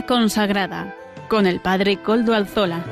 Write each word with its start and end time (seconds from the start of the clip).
Consagrada 0.00 0.96
con 1.28 1.46
el 1.46 1.60
Padre 1.60 1.98
Coldo 1.98 2.34
Alzola. 2.34 2.82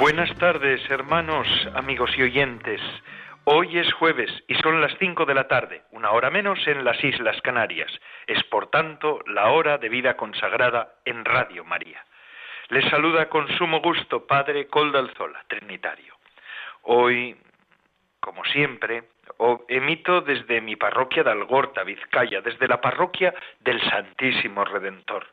Buenas 0.00 0.36
tardes, 0.38 0.80
hermanos, 0.90 1.46
amigos 1.76 2.10
y 2.18 2.22
oyentes. 2.22 2.80
Hoy 3.44 3.78
es 3.78 3.92
jueves 3.92 4.30
y 4.48 4.56
son 4.56 4.80
las 4.80 4.92
cinco 4.98 5.24
de 5.24 5.34
la 5.34 5.46
tarde, 5.46 5.82
una 5.92 6.10
hora 6.10 6.30
menos 6.30 6.58
en 6.66 6.84
las 6.84 7.02
Islas 7.04 7.40
Canarias. 7.42 7.92
Tanto 8.70 9.20
la 9.26 9.50
hora 9.50 9.78
de 9.78 9.88
vida 9.88 10.16
consagrada 10.16 10.94
en 11.04 11.24
Radio 11.24 11.64
María. 11.64 12.04
Les 12.68 12.88
saluda 12.88 13.28
con 13.28 13.48
sumo 13.58 13.80
gusto 13.80 14.26
Padre 14.26 14.68
Coldalzola, 14.68 15.42
Trinitario. 15.48 16.14
Hoy, 16.82 17.36
como 18.20 18.44
siempre, 18.44 19.04
emito 19.68 20.20
desde 20.20 20.60
mi 20.60 20.76
parroquia 20.76 21.24
de 21.24 21.32
Algorta, 21.32 21.82
Vizcaya, 21.82 22.40
desde 22.42 22.68
la 22.68 22.80
parroquia 22.80 23.34
del 23.58 23.80
Santísimo 23.90 24.64
Redentor, 24.64 25.26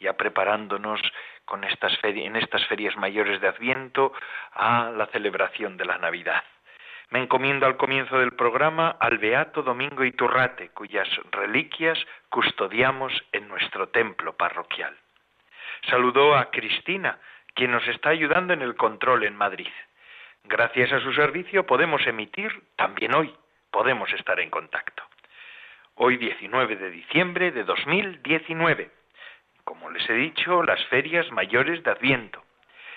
ya 0.00 0.14
preparándonos 0.14 1.00
con 1.44 1.62
estas 1.62 1.96
en 2.02 2.34
estas 2.34 2.66
ferias 2.66 2.96
mayores 2.96 3.40
de 3.40 3.48
Adviento 3.48 4.12
a 4.52 4.90
la 4.90 5.06
celebración 5.06 5.76
de 5.76 5.84
la 5.84 5.98
Navidad. 5.98 6.42
Me 7.12 7.20
encomiendo 7.20 7.66
al 7.66 7.76
comienzo 7.76 8.18
del 8.18 8.32
programa 8.32 8.96
al 8.98 9.18
Beato 9.18 9.62
Domingo 9.62 10.02
Iturrate, 10.02 10.70
cuyas 10.70 11.06
reliquias 11.30 11.98
custodiamos 12.30 13.12
en 13.32 13.48
nuestro 13.48 13.90
templo 13.90 14.32
parroquial. 14.34 14.96
Saludó 15.90 16.34
a 16.34 16.50
Cristina, 16.50 17.18
quien 17.52 17.70
nos 17.70 17.86
está 17.86 18.08
ayudando 18.08 18.54
en 18.54 18.62
el 18.62 18.76
control 18.76 19.24
en 19.24 19.36
Madrid. 19.36 19.68
Gracias 20.44 20.90
a 20.90 21.00
su 21.00 21.12
servicio 21.12 21.66
podemos 21.66 22.00
emitir 22.06 22.50
también 22.76 23.14
hoy, 23.14 23.30
podemos 23.70 24.10
estar 24.14 24.40
en 24.40 24.48
contacto. 24.48 25.02
Hoy 25.96 26.16
19 26.16 26.76
de 26.76 26.90
diciembre 26.90 27.52
de 27.52 27.64
2019, 27.64 28.90
como 29.64 29.90
les 29.90 30.08
he 30.08 30.14
dicho, 30.14 30.62
las 30.62 30.82
ferias 30.86 31.30
mayores 31.30 31.82
de 31.82 31.90
Adviento. 31.90 32.42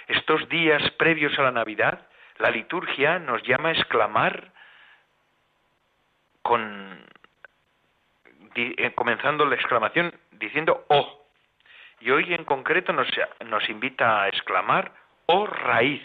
Estos 0.08 0.48
días 0.48 0.90
previos 0.92 1.38
a 1.38 1.42
la 1.42 1.52
Navidad 1.52 2.08
la 2.38 2.50
liturgia 2.50 3.20
nos 3.20 3.42
llama 3.44 3.70
a 3.70 3.72
exclamar 3.74 4.52
eh, 8.56 8.92
comenzando 8.94 9.46
la 9.46 9.56
exclamación 9.56 10.14
diciendo 10.32 10.86
oh. 10.90 11.22
Y 12.02 12.12
hoy 12.12 12.34
en 12.34 12.44
concreto 12.44 12.94
nos, 12.94 13.08
nos 13.46 13.68
invita 13.70 14.24
a 14.24 14.28
exclamar 14.28 14.92
oh 15.28 15.48
raíz. 15.48 16.04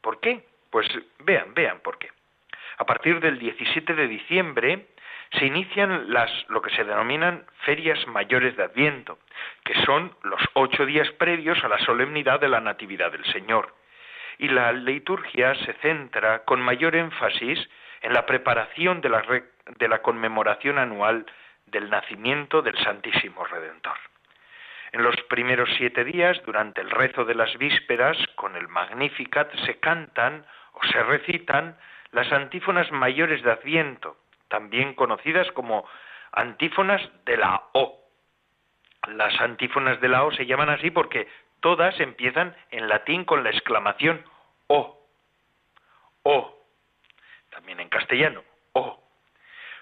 ¿Por 0.00 0.20
qué? 0.20 0.46
Pues 0.70 0.88
vean, 1.18 1.52
vean 1.52 1.80
por 1.80 1.98
qué. 1.98 2.10
A 2.78 2.86
partir 2.86 3.20
del 3.20 3.38
17 3.38 3.94
de 3.94 4.08
diciembre 4.08 4.86
se 5.32 5.46
inician 5.46 6.12
las 6.12 6.30
lo 6.48 6.62
que 6.62 6.74
se 6.74 6.84
denominan 6.84 7.44
ferias 7.64 8.06
mayores 8.06 8.56
de 8.56 8.64
Adviento, 8.64 9.18
que 9.64 9.74
son 9.84 10.16
los 10.22 10.40
ocho 10.54 10.86
días 10.86 11.10
previos 11.12 11.62
a 11.62 11.68
la 11.68 11.78
solemnidad 11.80 12.40
de 12.40 12.48
la 12.48 12.60
Natividad 12.60 13.12
del 13.12 13.24
Señor 13.26 13.74
y 14.40 14.48
la 14.48 14.72
liturgia 14.72 15.54
se 15.54 15.74
centra 15.74 16.44
con 16.44 16.62
mayor 16.62 16.96
énfasis 16.96 17.58
en 18.00 18.14
la 18.14 18.24
preparación 18.24 19.02
de 19.02 19.10
la, 19.88 19.98
conmemoración 19.98 20.78
anual 20.78 21.26
del 21.66 21.90
nacimiento 21.90 22.62
del 22.62 22.76
Santísimo 22.78 23.44
Redentor. 23.44 23.98
En 24.92 25.02
los 25.02 25.14
primeros 25.28 25.68
siete 25.76 26.04
días, 26.04 26.40
durante 26.46 26.80
el 26.80 26.90
rezo 26.90 27.26
de 27.26 27.34
las 27.34 27.54
vísperas, 27.58 28.16
con 28.34 28.56
el 28.56 28.66
Magnificat, 28.66 29.54
se 29.66 29.78
cantan 29.78 30.46
o 30.72 30.86
se 30.86 31.02
recitan 31.02 31.76
las 32.12 32.32
antífonas 32.32 32.90
mayores 32.90 33.42
de 33.42 33.52
Adviento, 33.52 34.16
también 34.48 34.94
conocidas 34.94 35.52
como 35.52 35.86
antífonas 36.32 37.02
de 37.26 37.36
la 37.36 37.62
O. 37.74 38.00
Las 39.06 39.38
antífonas 39.38 40.00
de 40.00 40.08
la 40.08 40.24
O 40.24 40.32
se 40.32 40.46
llaman 40.46 40.70
así 40.70 40.90
porque 40.90 41.28
todas 41.60 41.98
empiezan 42.00 42.56
en 42.70 42.88
latín 42.88 43.24
con 43.24 43.44
la 43.44 43.50
exclamación 43.50 44.24
O. 44.66 44.98
O. 46.22 46.56
También 47.50 47.80
en 47.80 47.88
castellano, 47.88 48.42
O. 48.72 49.02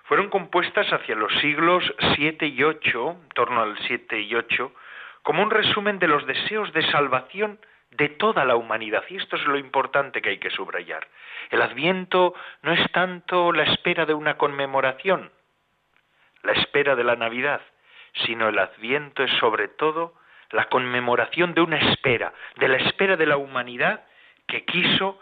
Fueron 0.05 0.31
compuestas 0.31 0.91
hacia 0.93 1.15
los 1.15 1.33
siglos 1.41 1.85
7 2.17 2.47
y 2.47 2.63
8, 2.63 3.11
en 3.11 3.29
torno 3.31 3.63
al 3.63 3.79
7 3.81 4.21
y 4.21 4.35
8, 4.35 4.73
como 5.23 5.43
un 5.43 5.51
resumen 5.51 5.99
de 5.99 6.09
los 6.09 6.27
deseos 6.27 6.73
de 6.73 6.83
salvación 6.91 7.61
de 7.91 8.09
toda 8.09 8.45
la 8.45 8.57
humanidad. 8.57 9.05
Y 9.09 9.17
esto 9.17 9.37
es 9.37 9.45
lo 9.45 9.59
importante 9.59 10.23
que 10.23 10.31
hay 10.31 10.39
que 10.39 10.51
subrayar. 10.51 11.07
El 11.51 11.61
adviento 11.63 12.35
no 12.63 12.73
es 12.73 12.91
tanto 12.93 13.53
la 13.53 13.65
espera 13.65 14.07
de 14.07 14.15
una 14.15 14.39
conmemoración, 14.39 15.31
la 16.43 16.53
espera 16.53 16.97
de 16.97 17.05
la 17.05 17.17
Navidad, 17.17 17.61
sino 18.25 18.49
el 18.49 18.59
adviento 18.59 19.23
es 19.23 19.31
sobre 19.39 19.69
todo 19.69 20.15
la 20.51 20.67
conmemoración 20.67 21.55
de 21.55 21.61
una 21.61 21.79
espera, 21.79 22.33
de 22.57 22.69
la 22.69 22.77
espera 22.79 23.17
de 23.17 23.27
la 23.27 23.37
humanidad 23.37 24.05
que 24.47 24.65
quiso 24.65 25.21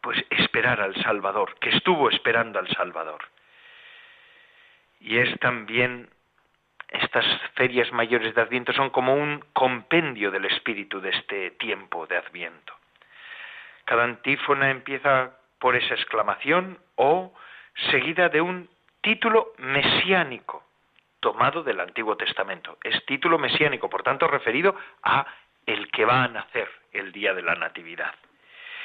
pues 0.00 0.24
esperar 0.30 0.80
al 0.80 0.94
Salvador, 1.02 1.58
que 1.60 1.70
estuvo 1.70 2.08
esperando 2.08 2.58
al 2.58 2.68
Salvador. 2.68 3.20
Y 5.00 5.18
es 5.18 5.38
también 5.40 6.08
estas 6.88 7.24
ferias 7.54 7.92
mayores 7.92 8.34
de 8.34 8.40
Adviento 8.40 8.72
son 8.72 8.90
como 8.90 9.14
un 9.14 9.44
compendio 9.52 10.30
del 10.30 10.46
espíritu 10.46 11.00
de 11.00 11.10
este 11.10 11.50
tiempo 11.52 12.06
de 12.06 12.16
Adviento. 12.16 12.74
Cada 13.84 14.04
antífona 14.04 14.70
empieza 14.70 15.36
por 15.58 15.76
esa 15.76 15.94
exclamación 15.94 16.78
o 16.96 17.32
seguida 17.90 18.28
de 18.28 18.40
un 18.40 18.68
título 19.02 19.52
mesiánico 19.58 20.59
tomado 21.20 21.62
del 21.62 21.80
Antiguo 21.80 22.16
Testamento. 22.16 22.78
Es 22.82 23.04
título 23.06 23.38
mesiánico, 23.38 23.88
por 23.88 24.02
tanto 24.02 24.26
referido 24.26 24.74
a 25.02 25.26
el 25.66 25.90
que 25.90 26.04
va 26.04 26.24
a 26.24 26.28
nacer 26.28 26.68
el 26.92 27.12
día 27.12 27.34
de 27.34 27.42
la 27.42 27.54
Natividad. 27.54 28.14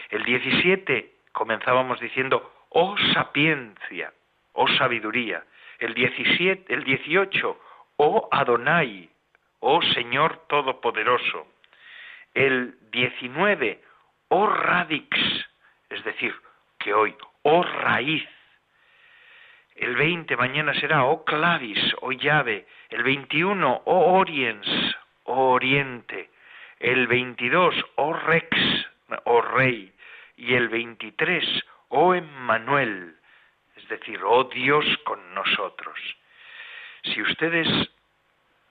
El 0.09 0.23
17 0.23 1.13
comenzábamos 1.31 1.99
diciendo, 1.99 2.53
oh 2.69 2.95
sapiencia, 3.13 4.13
oh 4.53 4.67
sabiduría. 4.67 5.43
El 5.79 5.93
17, 5.93 6.73
el 6.73 6.83
18, 6.83 7.59
oh 7.97 8.29
Adonai, 8.31 9.09
oh 9.59 9.81
Señor 9.81 10.45
Todopoderoso. 10.47 11.47
El 12.33 12.77
19, 12.91 13.81
oh 14.29 14.47
radix, 14.47 15.17
es 15.89 16.03
decir, 16.03 16.35
que 16.79 16.93
hoy, 16.93 17.15
oh 17.43 17.63
raíz, 17.63 18.23
el 19.75 19.95
20 19.97 20.37
mañana 20.37 20.73
será 20.73 21.03
O 21.03 21.11
oh 21.11 21.25
clavis, 21.25 21.79
o 21.95 22.07
oh 22.07 22.11
llave. 22.13 22.65
El 22.89 23.03
21 23.03 23.73
O 23.73 23.81
oh 23.85 24.19
oriens, 24.19 24.67
o 25.25 25.51
oriente. 25.51 26.29
El 26.79 27.07
22 27.07 27.75
O 27.95 28.13
rex, 28.13 28.49
o 29.25 29.41
rey. 29.41 29.93
Y 30.37 30.53
el 30.55 30.69
23 30.69 31.43
O 31.89 32.15
Emmanuel, 32.15 33.15
es 33.75 33.87
decir, 33.89 34.21
oh 34.23 34.45
Dios 34.45 34.85
con 35.03 35.33
nosotros. 35.33 35.99
Si 37.03 37.21
ustedes, 37.21 37.67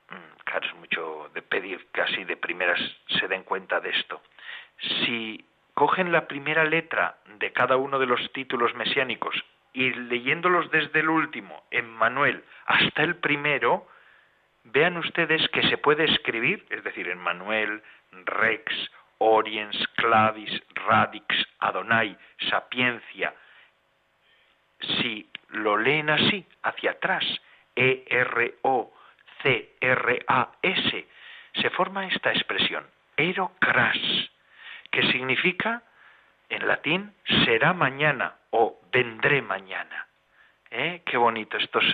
mm, 0.09 0.43
claro, 0.45 0.67
es 0.67 0.75
mucho 0.77 1.31
de 1.35 1.43
pedir 1.43 1.87
casi 1.93 2.25
de 2.25 2.37
primeras 2.37 2.81
se 3.09 3.29
den 3.29 3.45
cuenta 3.45 3.79
de 3.81 3.91
esto. 3.91 4.23
Si 4.79 5.45
cogen 5.75 6.13
la 6.13 6.27
primera 6.27 6.65
letra 6.65 7.19
de 7.39 7.53
cada 7.53 7.77
uno 7.77 7.99
de 7.99 8.07
los 8.07 8.33
títulos 8.33 8.75
mesiánicos 8.75 9.35
y 9.75 9.93
leyéndolos 9.93 10.71
desde 10.71 11.01
el 11.01 11.11
último, 11.11 11.65
en 11.71 11.91
Manuel, 11.91 12.45
hasta 12.67 13.03
el 13.03 13.17
primero, 13.17 13.87
vean 14.63 14.97
ustedes 14.97 15.47
que 15.49 15.69
se 15.69 15.77
puede 15.79 16.05
escribir, 16.05 16.65
es 16.71 16.83
decir, 16.85 17.09
en 17.09 17.19
Manuel, 17.19 17.83
Rex, 18.13 18.73
Oriens, 19.19 19.77
Clavis, 19.97 20.63
Radix, 20.87 21.27
Adonai, 21.59 22.17
Sapiencia. 22.49 23.35
Si 24.81 25.29
lo 25.49 25.77
leen 25.77 26.09
así, 26.09 26.47
hacia 26.63 26.93
atrás, 26.93 27.25
E-R-O-C-R-A-S, 27.75 28.57
se 31.55 31.71
forma 31.71 32.07
esta 32.07 32.33
expresión, 32.33 32.87
erocras, 33.17 33.99
que 34.93 35.03
significa 35.11 35.83
en 36.49 36.69
latín 36.69 37.13
será 37.45 37.73
mañana 37.73 38.35
vendré 38.95 39.43
mañana. 39.43 40.07
¿Eh? 40.71 41.03
Qué 41.05 41.17
bonito 41.17 41.57
estos 41.59 41.85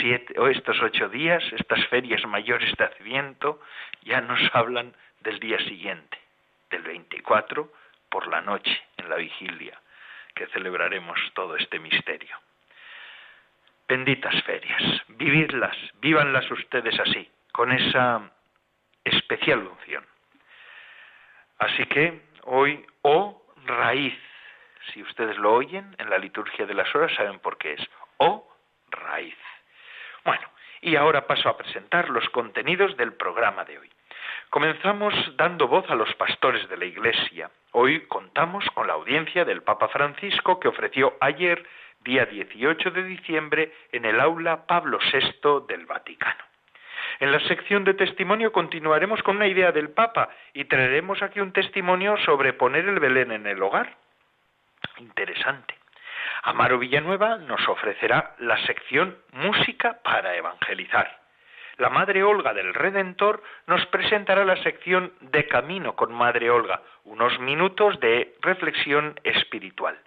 siete 0.00 0.38
o 0.38 0.48
estos 0.48 0.80
ocho 0.82 1.08
días, 1.08 1.42
estas 1.52 1.84
ferias 1.88 2.24
mayores 2.26 2.72
de 2.76 2.84
Adviento, 2.84 3.60
ya 4.02 4.20
nos 4.20 4.38
hablan 4.54 4.94
del 5.20 5.40
día 5.40 5.58
siguiente, 5.60 6.18
del 6.70 6.82
24 6.82 7.72
por 8.10 8.28
la 8.28 8.42
noche, 8.42 8.82
en 8.98 9.08
la 9.08 9.16
vigilia, 9.16 9.80
que 10.34 10.46
celebraremos 10.48 11.18
todo 11.34 11.56
este 11.56 11.78
misterio. 11.78 12.38
Benditas 13.88 14.42
ferias, 14.44 15.02
vivirlas, 15.08 15.76
vívanlas 16.00 16.50
ustedes 16.50 16.98
así, 17.00 17.28
con 17.52 17.72
esa 17.72 18.30
especial 19.04 19.66
unción. 19.66 20.06
Así 21.58 21.84
que 21.86 22.20
hoy, 22.44 22.84
oh, 23.02 23.42
raíz, 23.66 24.14
si 24.92 25.02
ustedes 25.02 25.36
lo 25.38 25.54
oyen 25.54 25.94
en 25.98 26.10
la 26.10 26.18
liturgia 26.18 26.66
de 26.66 26.74
las 26.74 26.94
horas, 26.94 27.14
saben 27.14 27.38
por 27.38 27.58
qué 27.58 27.74
es, 27.74 27.90
o 28.18 28.48
raíz. 28.90 29.36
Bueno, 30.24 30.48
y 30.80 30.96
ahora 30.96 31.26
paso 31.26 31.48
a 31.48 31.56
presentar 31.56 32.10
los 32.10 32.28
contenidos 32.30 32.96
del 32.96 33.14
programa 33.14 33.64
de 33.64 33.78
hoy. 33.78 33.90
Comenzamos 34.50 35.14
dando 35.36 35.66
voz 35.66 35.88
a 35.90 35.94
los 35.94 36.14
pastores 36.16 36.68
de 36.68 36.76
la 36.76 36.84
Iglesia. 36.84 37.50
Hoy 37.70 38.06
contamos 38.06 38.64
con 38.74 38.86
la 38.86 38.92
audiencia 38.92 39.44
del 39.44 39.62
Papa 39.62 39.88
Francisco 39.88 40.60
que 40.60 40.68
ofreció 40.68 41.16
ayer, 41.20 41.66
día 42.00 42.26
18 42.26 42.90
de 42.90 43.04
diciembre, 43.04 43.72
en 43.92 44.04
el 44.04 44.20
aula 44.20 44.66
Pablo 44.66 44.98
VI 45.12 45.66
del 45.66 45.86
Vaticano. 45.86 46.44
En 47.20 47.32
la 47.32 47.40
sección 47.40 47.84
de 47.84 47.94
testimonio 47.94 48.52
continuaremos 48.52 49.22
con 49.22 49.36
una 49.36 49.46
idea 49.46 49.72
del 49.72 49.90
Papa 49.90 50.28
y 50.52 50.64
traeremos 50.64 51.22
aquí 51.22 51.40
un 51.40 51.52
testimonio 51.52 52.16
sobre 52.24 52.52
poner 52.52 52.86
el 52.88 53.00
Belén 53.00 53.32
en 53.32 53.46
el 53.46 53.62
hogar. 53.62 53.96
Interesante. 55.02 55.74
Amaro 56.44 56.78
Villanueva 56.78 57.36
nos 57.36 57.68
ofrecerá 57.68 58.36
la 58.38 58.56
sección 58.66 59.18
Música 59.32 59.98
para 60.04 60.36
Evangelizar. 60.36 61.18
La 61.78 61.88
Madre 61.88 62.22
Olga 62.22 62.54
del 62.54 62.72
Redentor 62.72 63.42
nos 63.66 63.84
presentará 63.86 64.44
la 64.44 64.62
sección 64.62 65.12
De 65.20 65.48
Camino 65.48 65.96
con 65.96 66.12
Madre 66.12 66.50
Olga, 66.50 66.82
unos 67.04 67.40
minutos 67.40 67.98
de 67.98 68.36
reflexión 68.42 69.18
espiritual. 69.24 69.98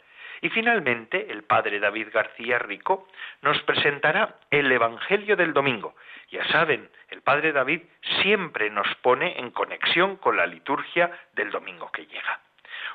Y 0.42 0.50
finalmente, 0.50 1.30
el 1.30 1.44
Padre 1.44 1.80
David 1.80 2.08
García 2.14 2.58
Rico 2.60 3.10
nos 3.42 3.62
presentará 3.64 4.36
el 4.50 4.72
Evangelio 4.72 5.36
del 5.36 5.52
Domingo. 5.52 5.96
Ya 6.32 6.46
saben, 6.48 6.90
el 7.10 7.22
Padre 7.22 7.52
David 7.52 7.82
siempre 8.22 8.70
nos 8.70 8.88
pone 9.02 9.40
en 9.40 9.52
conexión 9.52 10.16
con 10.16 10.38
la 10.38 10.46
liturgia 10.46 11.12
del 11.34 11.52
domingo 11.52 11.92
que 11.92 12.06
llega. 12.06 12.45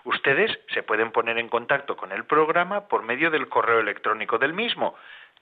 Ustedes 0.04 0.58
se 0.68 0.82
pueden 0.82 1.12
poner 1.12 1.38
en 1.38 1.48
contacto 1.48 1.96
con 1.96 2.12
el 2.12 2.24
programa 2.24 2.88
por 2.88 3.02
medio 3.02 3.30
del 3.30 3.48
correo 3.48 3.80
electrónico 3.80 4.38
del 4.38 4.52
mismo. 4.52 4.94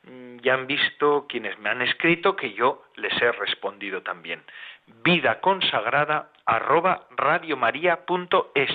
Mm, 0.04 0.38
ya 0.38 0.54
han 0.54 0.66
visto 0.66 1.26
quienes 1.28 1.58
me 1.58 1.70
han 1.70 1.82
escrito 1.82 2.36
que 2.36 2.52
yo 2.52 2.84
les 2.96 3.12
he 3.20 3.32
respondido 3.32 4.02
también. 4.02 4.42
Vida 5.04 5.40
consagrada 5.40 6.30
arroba 6.46 7.06
radiomaria.es 7.16 8.70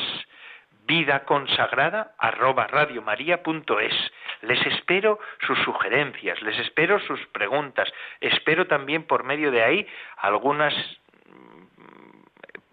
vida 0.85 1.23
consagrada 1.25 2.13
arroba 2.17 2.67
radiomaria.es. 2.67 4.11
Les 4.41 4.65
espero 4.65 5.19
sus 5.45 5.57
sugerencias, 5.59 6.41
les 6.41 6.57
espero 6.59 6.99
sus 6.99 7.25
preguntas, 7.27 7.91
espero 8.19 8.67
también 8.67 9.03
por 9.03 9.23
medio 9.23 9.51
de 9.51 9.63
ahí 9.63 9.87
algunas 10.17 10.73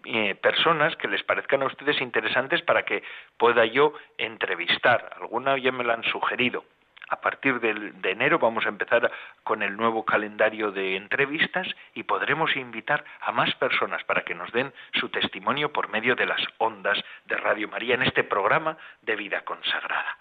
eh, 0.05 0.35
personas 0.35 0.95
que 0.95 1.07
les 1.07 1.23
parezcan 1.23 1.61
a 1.61 1.67
ustedes 1.67 2.01
interesantes 2.01 2.61
para 2.61 2.83
que 2.83 3.03
pueda 3.37 3.65
yo 3.65 3.93
entrevistar. 4.17 5.15
Alguna 5.19 5.57
ya 5.57 5.71
me 5.71 5.83
la 5.83 5.93
han 5.93 6.03
sugerido. 6.03 6.63
A 7.09 7.19
partir 7.19 7.59
de 7.59 8.09
enero 8.09 8.39
vamos 8.39 8.65
a 8.65 8.69
empezar 8.69 9.11
con 9.43 9.61
el 9.63 9.75
nuevo 9.75 10.05
calendario 10.05 10.71
de 10.71 10.95
entrevistas 10.95 11.67
y 11.93 12.03
podremos 12.03 12.55
invitar 12.55 13.03
a 13.19 13.33
más 13.33 13.53
personas 13.55 14.01
para 14.05 14.23
que 14.23 14.33
nos 14.33 14.49
den 14.53 14.73
su 14.93 15.09
testimonio 15.09 15.73
por 15.73 15.89
medio 15.89 16.15
de 16.15 16.25
las 16.25 16.41
ondas 16.57 16.97
de 17.25 17.35
Radio 17.35 17.67
María 17.67 17.95
en 17.95 18.03
este 18.03 18.23
programa 18.23 18.77
de 19.01 19.17
vida 19.17 19.41
consagrada. 19.41 20.17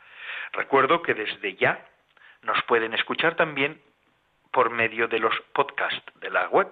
Recuerdo 0.52 1.00
que 1.00 1.14
desde 1.14 1.54
ya 1.54 1.86
nos 2.42 2.60
pueden 2.64 2.92
escuchar 2.92 3.36
también 3.36 3.80
por 4.50 4.70
medio 4.70 5.06
de 5.06 5.20
los 5.20 5.40
podcasts 5.52 6.02
de 6.16 6.30
la 6.30 6.48
web. 6.48 6.68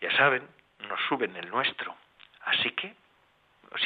Ya 0.00 0.16
saben, 0.16 0.46
nos 0.88 1.00
suben 1.08 1.34
el 1.34 1.50
nuestro 1.50 1.96
Así 2.48 2.70
que, 2.70 2.94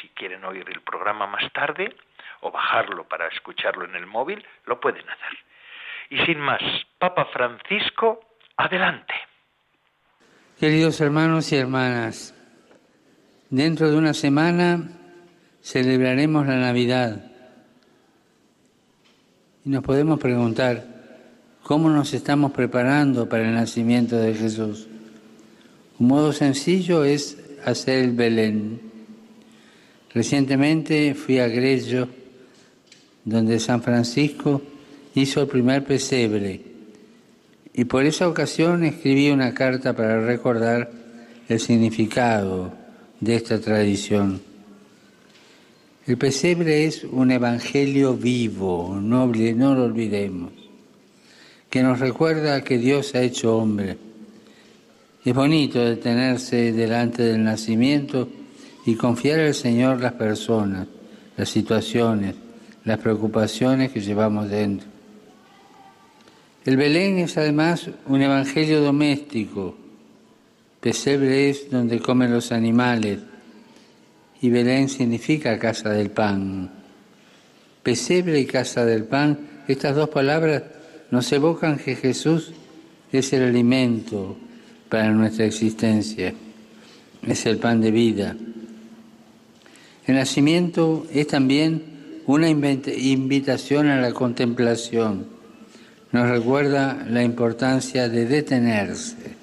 si 0.01 0.09
quieren 0.11 0.45
oír 0.45 0.65
el 0.69 0.81
programa 0.83 1.27
más 1.27 1.53
tarde 1.53 1.95
o 2.41 2.51
bajarlo 2.51 3.05
para 3.09 3.27
escucharlo 3.29 3.85
en 3.85 3.97
el 3.97 4.07
móvil, 4.07 4.45
lo 4.67 4.81
pueden 4.81 5.09
hacer. 5.09 5.39
Y 6.11 6.25
sin 6.25 6.39
más, 6.39 6.63
Papa 6.99 7.27
Francisco, 7.33 8.21
adelante. 8.57 9.15
Queridos 10.59 11.01
hermanos 11.01 11.51
y 11.53 11.57
hermanas, 11.57 12.35
dentro 13.51 13.91
de 13.91 13.97
una 13.97 14.15
semana 14.15 14.89
celebraremos 15.61 16.47
la 16.47 16.57
Navidad 16.57 17.33
y 19.65 19.71
nos 19.71 19.83
podemos 19.83 20.21
preguntar 20.21 20.85
cómo 21.63 21.89
nos 21.89 22.15
estamos 22.15 22.53
preparando 22.53 23.29
para 23.29 23.43
el 23.43 23.55
nacimiento 23.55 24.17
de 24.17 24.35
Jesús. 24.35 24.89
Un 25.99 26.09
modo 26.09 26.33
sencillo 26.33 27.05
es 27.05 27.42
hacer 27.65 28.05
el 28.05 28.13
Belén. 28.13 28.81
Recientemente 30.15 31.15
fui 31.15 31.39
a 31.39 31.49
Grello, 31.49 32.09
donde 33.25 33.59
San 33.59 33.83
Francisco 33.83 34.63
hizo 35.15 35.43
el 35.43 35.49
primer 35.49 35.85
pesebre, 35.85 36.61
y 37.75 37.85
por 37.85 38.05
esa 38.05 38.29
ocasión 38.29 38.85
escribí 38.85 39.31
una 39.31 39.55
carta 39.55 39.95
para 39.95 40.21
recordar 40.21 40.91
el 41.49 41.61
significado 41.61 42.73
de 43.21 43.37
esta 43.37 43.59
tradición. 43.61 44.41
El 46.07 46.19
pesebre 46.19 46.85
es 46.85 47.05
un 47.05 47.31
evangelio 47.31 48.15
vivo, 48.15 48.99
no, 49.01 49.27
no 49.27 49.75
lo 49.75 49.85
olvidemos, 49.85 50.53
que 51.71 51.83
nos 51.83 52.01
recuerda 52.01 52.63
que 52.63 52.77
Dios 52.77 53.15
ha 53.15 53.23
hecho 53.23 53.57
hombre 53.57 53.97
es 55.25 55.35
bonito 55.35 55.79
detenerse 55.79 56.73
delante 56.73 57.23
del 57.23 57.45
nacimiento 57.45 58.29
y 58.85 58.97
confiar 58.97 59.41
al 59.41 59.55
Señor 59.55 60.01
las 60.01 60.15
personas, 60.15 60.89
las 61.37 61.49
situaciones, 61.49 62.35
las 62.85 62.99
preocupaciones 62.99 63.93
que 63.93 64.01
llevamos 64.01 64.51
dentro. 64.51 64.89
El 66.65 66.77
Belén 66.77 67.19
es 67.19 67.37
además 67.39 67.89
un 68.07 68.23
evangelio 68.23 68.81
doméstico. 68.81 69.77
Pesebre 70.81 71.51
es 71.51 71.71
donde 71.71 72.01
comen 72.01 72.33
los 72.33 72.51
animales 72.51 73.19
y 74.41 74.51
Belén 74.51 74.89
significa 74.89 75.59
casa 75.59 75.91
del 75.91 76.11
pan. 76.11 76.71
Pesebre 77.83 78.41
y 78.41 78.47
casa 78.47 78.85
del 78.85 79.05
pan, 79.05 79.39
estas 79.69 79.95
dos 79.95 80.09
palabras 80.09 80.65
nos 81.13 81.31
evocan 81.33 81.79
que 81.79 81.95
Jesús 81.95 82.53
es 83.13 83.33
el 83.33 83.43
alimento, 83.43 84.37
para 84.93 85.11
nuestra 85.11 85.47
existencia. 85.47 86.35
Es 87.27 87.47
el 87.47 87.57
pan 87.57 87.81
de 87.81 87.91
vida. 87.91 88.37
El 90.07 90.17
nacimiento 90.17 91.07
es 91.11 91.29
también 91.29 91.83
una 92.27 92.51
invitación 92.51 93.89
a 93.89 94.03
la 94.03 94.13
contemplación. 94.13 95.29
Nos 96.13 96.29
recuerda 96.29 97.07
la 97.09 97.23
importancia 97.23 98.11
de 98.11 98.27
detenerse. 98.27 99.35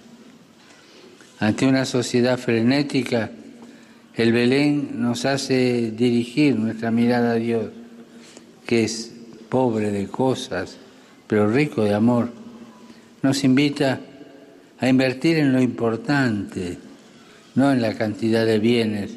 Ante 1.40 1.66
una 1.66 1.86
sociedad 1.86 2.38
frenética, 2.38 3.32
el 4.14 4.32
Belén 4.32 5.02
nos 5.02 5.26
hace 5.26 5.90
dirigir 5.90 6.58
nuestra 6.58 6.92
mirada 6.92 7.32
a 7.32 7.36
Dios, 7.36 7.72
que 8.68 8.84
es 8.84 9.12
pobre 9.50 9.90
de 9.90 10.08
cosas, 10.10 10.78
pero 11.26 11.50
rico 11.50 11.84
de 11.86 11.96
amor. 11.96 12.30
Nos 13.24 13.44
invita 13.44 14.00
a 14.80 14.88
invertir 14.88 15.38
en 15.38 15.52
lo 15.52 15.62
importante, 15.62 16.78
no 17.56 17.72
en 17.72 17.82
la 17.82 17.94
cantidad 17.96 18.46
de 18.46 18.60
bienes, 18.60 19.12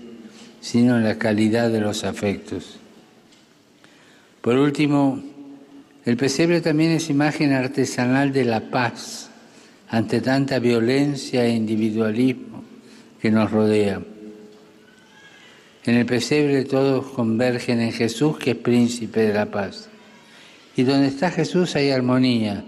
sino 0.61 0.97
en 0.97 1.05
la 1.05 1.19
calidad 1.19 1.71
de 1.71 1.81
los 1.81 2.05
afectos. 2.05 2.79
Por 4.41 4.57
último, 4.57 5.23
el 6.05 6.17
pesebre 6.17 6.61
también 6.61 6.91
es 6.93 7.11
imagen 7.11 7.53
artesanal 7.53 8.33
de 8.33 8.45
la 8.45 8.71
paz 8.71 9.31
ante 9.89 10.21
tanta 10.21 10.59
violencia 10.59 11.45
e 11.45 11.51
individualismo 11.51 12.65
que 13.21 13.31
nos 13.31 13.51
rodea. 13.51 14.03
En 15.85 15.95
el 15.95 16.07
pesebre 16.07 16.65
todos 16.65 17.07
convergen 17.07 17.81
en 17.81 17.93
Jesús, 17.93 18.39
que 18.39 18.53
es 18.53 18.57
príncipe 18.57 19.21
de 19.21 19.35
la 19.35 19.47
paz. 19.47 19.89
Y 20.77 20.85
donde 20.85 21.09
está 21.09 21.31
Jesús 21.31 21.77
hay 21.77 21.91
armonía, 21.91 22.65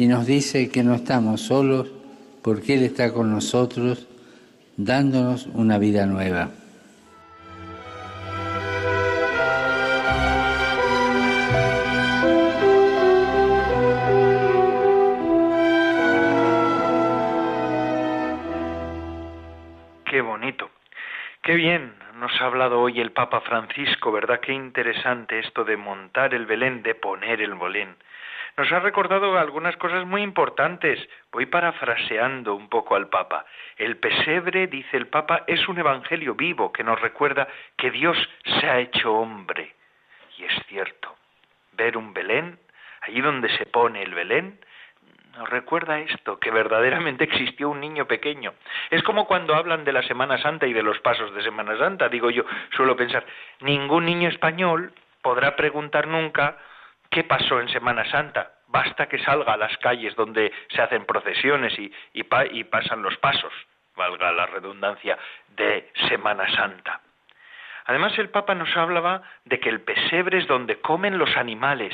y 0.00 0.06
nos 0.06 0.24
dice 0.24 0.70
que 0.70 0.82
no 0.82 0.94
estamos 0.94 1.42
solos 1.42 1.92
porque 2.42 2.72
Él 2.72 2.84
está 2.84 3.12
con 3.12 3.30
nosotros 3.30 4.08
dándonos 4.78 5.46
una 5.48 5.76
vida 5.76 6.06
nueva. 6.06 6.48
Qué 20.06 20.22
bonito. 20.22 20.70
Qué 21.42 21.54
bien 21.56 21.92
nos 22.18 22.32
ha 22.40 22.46
hablado 22.46 22.80
hoy 22.80 23.00
el 23.00 23.12
Papa 23.12 23.42
Francisco, 23.42 24.10
¿verdad? 24.10 24.40
Qué 24.40 24.54
interesante 24.54 25.40
esto 25.40 25.62
de 25.62 25.76
montar 25.76 26.32
el 26.32 26.46
Belén, 26.46 26.82
de 26.82 26.94
poner 26.94 27.42
el 27.42 27.54
Belén 27.54 27.96
nos 28.56 28.70
ha 28.72 28.80
recordado 28.80 29.38
algunas 29.38 29.76
cosas 29.76 30.06
muy 30.06 30.22
importantes. 30.22 30.98
Voy 31.32 31.46
parafraseando 31.46 32.54
un 32.54 32.68
poco 32.68 32.96
al 32.96 33.08
Papa. 33.08 33.44
El 33.76 33.96
pesebre, 33.96 34.66
dice 34.66 34.96
el 34.96 35.06
Papa, 35.06 35.44
es 35.46 35.68
un 35.68 35.78
evangelio 35.78 36.34
vivo 36.34 36.72
que 36.72 36.84
nos 36.84 37.00
recuerda 37.00 37.48
que 37.76 37.90
Dios 37.90 38.16
se 38.44 38.66
ha 38.68 38.78
hecho 38.80 39.14
hombre. 39.14 39.74
Y 40.38 40.44
es 40.44 40.52
cierto, 40.68 41.16
ver 41.72 41.96
un 41.96 42.12
Belén, 42.12 42.58
allí 43.02 43.20
donde 43.20 43.48
se 43.56 43.66
pone 43.66 44.02
el 44.02 44.14
Belén, 44.14 44.58
nos 45.36 45.48
recuerda 45.48 46.00
esto, 46.00 46.38
que 46.40 46.50
verdaderamente 46.50 47.24
existió 47.24 47.70
un 47.70 47.80
niño 47.80 48.06
pequeño. 48.06 48.52
Es 48.90 49.02
como 49.02 49.26
cuando 49.26 49.54
hablan 49.54 49.84
de 49.84 49.92
la 49.92 50.02
Semana 50.02 50.38
Santa 50.38 50.66
y 50.66 50.72
de 50.72 50.82
los 50.82 50.98
pasos 51.00 51.32
de 51.34 51.42
Semana 51.42 51.78
Santa, 51.78 52.08
digo 52.08 52.30
yo, 52.30 52.44
suelo 52.76 52.96
pensar, 52.96 53.24
ningún 53.60 54.06
niño 54.06 54.28
español 54.28 54.92
podrá 55.22 55.54
preguntar 55.56 56.08
nunca 56.08 56.56
qué 57.10 57.24
pasó 57.24 57.60
en 57.60 57.68
Semana 57.68 58.04
Santa. 58.10 58.52
Basta 58.68 59.08
que 59.08 59.18
salga 59.18 59.54
a 59.54 59.56
las 59.56 59.76
calles 59.78 60.14
donde 60.14 60.52
se 60.68 60.80
hacen 60.80 61.04
procesiones 61.04 61.76
y, 61.78 61.92
y 62.12 62.64
pasan 62.64 63.02
los 63.02 63.16
pasos, 63.18 63.52
valga 63.96 64.30
la 64.32 64.46
redundancia, 64.46 65.18
de 65.48 65.90
Semana 66.08 66.48
Santa. 66.54 67.00
Además, 67.86 68.16
el 68.18 68.30
Papa 68.30 68.54
nos 68.54 68.74
hablaba 68.76 69.22
de 69.44 69.58
que 69.58 69.68
el 69.68 69.80
pesebre 69.80 70.38
es 70.38 70.46
donde 70.46 70.80
comen 70.80 71.18
los 71.18 71.36
animales. 71.36 71.92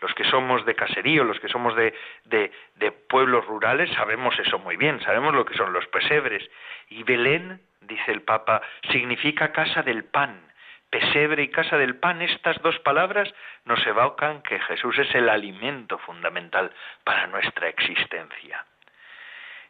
Los 0.00 0.14
que 0.14 0.24
somos 0.24 0.64
de 0.64 0.74
caserío, 0.74 1.24
los 1.24 1.38
que 1.38 1.48
somos 1.48 1.76
de, 1.76 1.92
de, 2.24 2.92
pueblos 3.08 3.44
rurales, 3.46 3.90
sabemos 3.92 4.38
eso 4.38 4.58
muy 4.58 4.76
bien, 4.76 5.00
sabemos 5.02 5.34
lo 5.34 5.44
que 5.44 5.54
son 5.54 5.72
los 5.72 5.86
pesebres. 5.88 6.48
Y 6.88 7.02
Belén, 7.02 7.60
dice 7.82 8.12
el 8.12 8.22
Papa, 8.22 8.62
significa 8.90 9.52
casa 9.52 9.82
del 9.82 10.04
pan 10.04 10.40
pesebre 10.94 11.42
y 11.42 11.48
casa 11.48 11.76
del 11.76 11.96
pan, 11.96 12.22
estas 12.22 12.62
dos 12.62 12.78
palabras 12.78 13.28
nos 13.64 13.84
evocan 13.84 14.42
que 14.42 14.60
Jesús 14.60 14.96
es 15.00 15.12
el 15.16 15.28
alimento 15.28 15.98
fundamental 15.98 16.70
para 17.02 17.26
nuestra 17.26 17.68
existencia. 17.68 18.64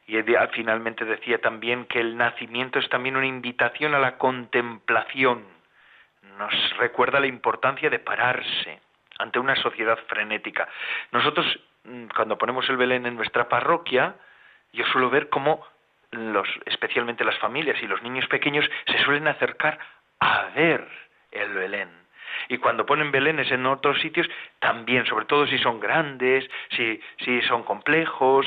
Y 0.06 0.18
finalmente 0.52 1.06
decía 1.06 1.40
también 1.40 1.86
que 1.86 1.98
el 1.98 2.18
nacimiento 2.18 2.78
es 2.78 2.90
también 2.90 3.16
una 3.16 3.24
invitación 3.24 3.94
a 3.94 4.00
la 4.00 4.18
contemplación. 4.18 5.46
Nos 6.36 6.76
recuerda 6.76 7.20
la 7.20 7.26
importancia 7.26 7.88
de 7.88 8.00
pararse 8.00 8.80
ante 9.18 9.38
una 9.38 9.56
sociedad 9.56 9.98
frenética. 10.06 10.68
Nosotros, 11.10 11.46
mm, 11.84 12.08
cuando 12.14 12.36
ponemos 12.36 12.68
el 12.68 12.76
Belén 12.76 13.06
en 13.06 13.16
nuestra 13.16 13.48
parroquia, 13.48 14.14
yo 14.74 14.84
suelo 14.88 15.08
ver 15.08 15.30
cómo 15.30 15.66
especialmente 16.66 17.24
las 17.24 17.38
familias 17.38 17.82
y 17.82 17.86
los 17.86 18.02
niños 18.02 18.26
pequeños 18.26 18.68
se 18.86 18.98
suelen 19.04 19.26
acercar 19.26 19.78
a 20.20 20.50
ver 20.54 20.86
el 21.34 21.52
Belén. 21.52 22.04
Y 22.48 22.58
cuando 22.58 22.84
ponen 22.84 23.10
Belenes 23.10 23.50
en 23.50 23.66
otros 23.66 24.00
sitios, 24.00 24.28
también, 24.58 25.06
sobre 25.06 25.26
todo 25.26 25.46
si 25.46 25.58
son 25.58 25.80
grandes, 25.80 26.48
si, 26.70 27.00
si 27.18 27.40
son 27.42 27.62
complejos, 27.62 28.46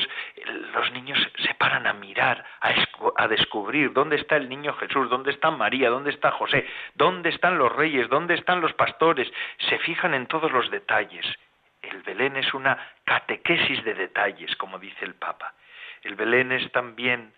los 0.74 0.92
niños 0.92 1.18
se 1.38 1.54
paran 1.54 1.86
a 1.86 1.92
mirar, 1.92 2.44
a, 2.60 2.74
a 3.16 3.28
descubrir 3.28 3.92
dónde 3.92 4.16
está 4.16 4.36
el 4.36 4.48
niño 4.48 4.74
Jesús, 4.74 5.08
dónde 5.10 5.30
está 5.30 5.50
María, 5.50 5.90
dónde 5.90 6.10
está 6.10 6.30
José, 6.30 6.66
dónde 6.94 7.30
están 7.30 7.58
los 7.58 7.74
reyes, 7.74 8.08
dónde 8.08 8.34
están 8.34 8.60
los 8.60 8.72
pastores. 8.74 9.30
Se 9.68 9.78
fijan 9.78 10.14
en 10.14 10.26
todos 10.26 10.52
los 10.52 10.70
detalles. 10.70 11.26
El 11.82 12.02
Belén 12.02 12.36
es 12.36 12.52
una 12.54 12.76
catequesis 13.04 13.82
de 13.84 13.94
detalles, 13.94 14.54
como 14.56 14.78
dice 14.78 15.04
el 15.04 15.14
Papa. 15.14 15.54
El 16.02 16.14
Belén 16.14 16.52
es 16.52 16.70
también 16.72 17.32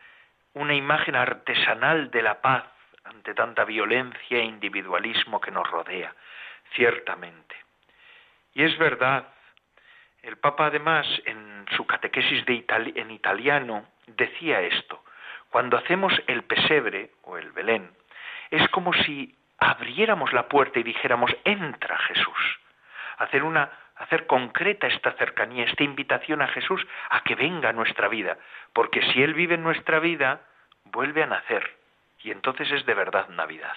una 0.54 0.75
imagen 0.75 1.14
artesanal 1.14 2.11
de 2.11 2.23
la 2.23 2.40
paz, 2.40 2.64
ante 3.04 3.35
tanta 3.35 3.64
violencia 3.64 4.38
e 4.38 4.45
individualismo 4.45 5.40
que 5.40 5.50
nos 5.50 5.69
rodea, 5.71 6.14
ciertamente. 6.75 7.57
Y 8.54 8.64
es 8.64 8.76
verdad, 8.78 9.28
el 10.23 10.37
Papa 10.38 10.66
además 10.66 11.07
en 11.25 11.66
su 11.76 11.87
catequesis 11.87 12.45
de 12.47 12.64
en 12.97 13.11
italiano 13.11 13.87
decía 14.07 14.61
esto, 14.61 15.02
cuando 15.50 15.76
hacemos 15.76 16.12
el 16.26 16.45
pesebre 16.45 17.11
o 17.23 17.38
el 17.38 17.52
Belén, 17.52 17.90
es 18.50 18.69
como 18.69 18.92
si 18.92 19.37
abriéramos 19.59 20.33
la 20.33 20.49
puerta 20.49 20.78
y 20.78 20.83
dijéramos, 20.83 21.30
entra 21.45 21.99
Jesús. 21.99 22.61
Hacer 23.19 23.42
una 23.42 23.71
hacer 24.00 24.26
concreta 24.26 24.87
esta 24.87 25.12
cercanía, 25.12 25.64
esta 25.64 25.85
invitación 25.85 26.40
a 26.40 26.49
Jesús 26.49 26.85
a 27.11 27.23
que 27.23 27.35
venga 27.35 27.69
a 27.69 27.75
nuestra 27.75 28.09
vida, 28.09 28.38
porque 28.73 29.02
si 29.12 29.23
Él 29.23 29.35
vive 29.35 29.57
en 29.57 29.62
nuestra 29.62 29.99
vida, 30.00 30.40
vuelve 30.85 31.23
a 31.23 31.26
nacer, 31.26 31.71
y 32.23 32.31
entonces 32.31 32.71
es 32.71 32.85
de 32.87 32.95
verdad 32.95 33.29
Navidad. 33.29 33.75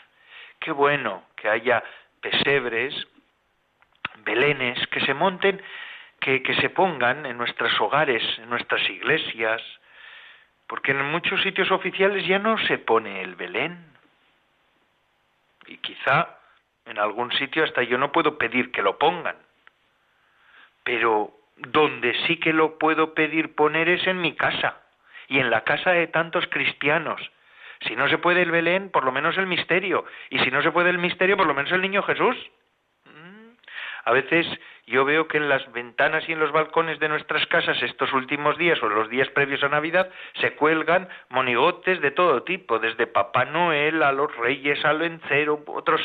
Qué 0.60 0.72
bueno 0.72 1.24
que 1.36 1.50
haya 1.50 1.84
pesebres, 2.22 2.96
belenes, 4.26 4.86
que 4.88 5.02
se 5.02 5.14
monten, 5.14 5.62
que, 6.20 6.42
que 6.42 6.56
se 6.56 6.70
pongan 6.70 7.26
en 7.26 7.38
nuestros 7.38 7.80
hogares, 7.82 8.24
en 8.40 8.50
nuestras 8.50 8.88
iglesias, 8.90 9.62
porque 10.68 10.92
en 10.92 11.06
muchos 11.12 11.42
sitios 11.42 11.72
oficiales 11.72 12.26
ya 12.26 12.40
no 12.40 12.58
se 12.58 12.78
pone 12.78 13.22
el 13.22 13.36
Belén. 13.36 13.94
Y 15.68 15.78
quizá 15.78 16.38
en 16.86 17.00
algún 17.00 17.32
sitio 17.34 17.64
hasta 17.64 17.84
yo 17.84 17.98
no 17.98 18.12
puedo 18.12 18.38
pedir 18.38 18.72
que 18.72 18.82
lo 18.82 18.98
pongan. 18.98 19.38
Pero 20.84 21.34
donde 21.58 22.14
sí 22.26 22.38
que 22.40 22.54
lo 22.54 22.78
puedo 22.78 23.14
pedir 23.14 23.56
poner 23.56 23.90
es 23.90 24.06
en 24.08 24.22
mi 24.22 24.36
casa 24.36 24.82
y 25.28 25.40
en 25.40 25.50
la 25.50 25.62
casa 25.62 25.92
de 25.92 26.08
tantos 26.08 26.48
cristianos 26.48 27.22
si 27.88 27.96
no 27.96 28.08
se 28.10 28.18
puede 28.18 28.42
el 28.42 28.52
Belén, 28.52 28.90
por 28.90 29.04
lo 29.04 29.12
menos 29.12 29.38
el 29.38 29.48
misterio. 29.48 30.06
Y 30.30 30.40
si 30.40 30.52
no 30.52 30.62
se 30.62 30.72
puede 30.72 30.90
el 30.90 30.98
misterio, 30.98 31.38
por 31.38 31.48
lo 31.48 31.54
menos 31.54 31.72
el 31.72 31.82
niño 31.82 32.04
Jesús. 32.04 32.36
Mm. 33.06 33.52
A 34.06 34.12
veces 34.12 34.48
yo 34.86 35.06
veo 35.06 35.28
que 35.28 35.38
en 35.38 35.50
las 35.50 35.72
ventanas 35.72 36.28
y 36.28 36.34
en 36.34 36.40
los 36.40 36.52
balcones 36.52 37.00
de 37.00 37.10
nuestras 37.10 37.46
casas 37.48 37.82
estos 37.82 38.12
últimos 38.13 38.58
días 38.58 38.82
o 38.84 38.90
los 38.90 39.10
días 39.10 39.30
previos 39.30 39.63
a 39.63 39.70
Navidad 39.70 40.10
se 40.42 40.54
cuelgan 40.56 41.08
monigotes 41.30 42.02
de 42.02 42.12
todo 42.12 42.44
tipo, 42.44 42.80
desde 42.80 43.08
Papá 43.08 43.46
Noel 43.46 44.04
a 44.04 44.12
los 44.12 44.36
Reyes, 44.36 44.84
al 44.86 45.00
Vencero, 45.00 45.63
otros 45.68 46.02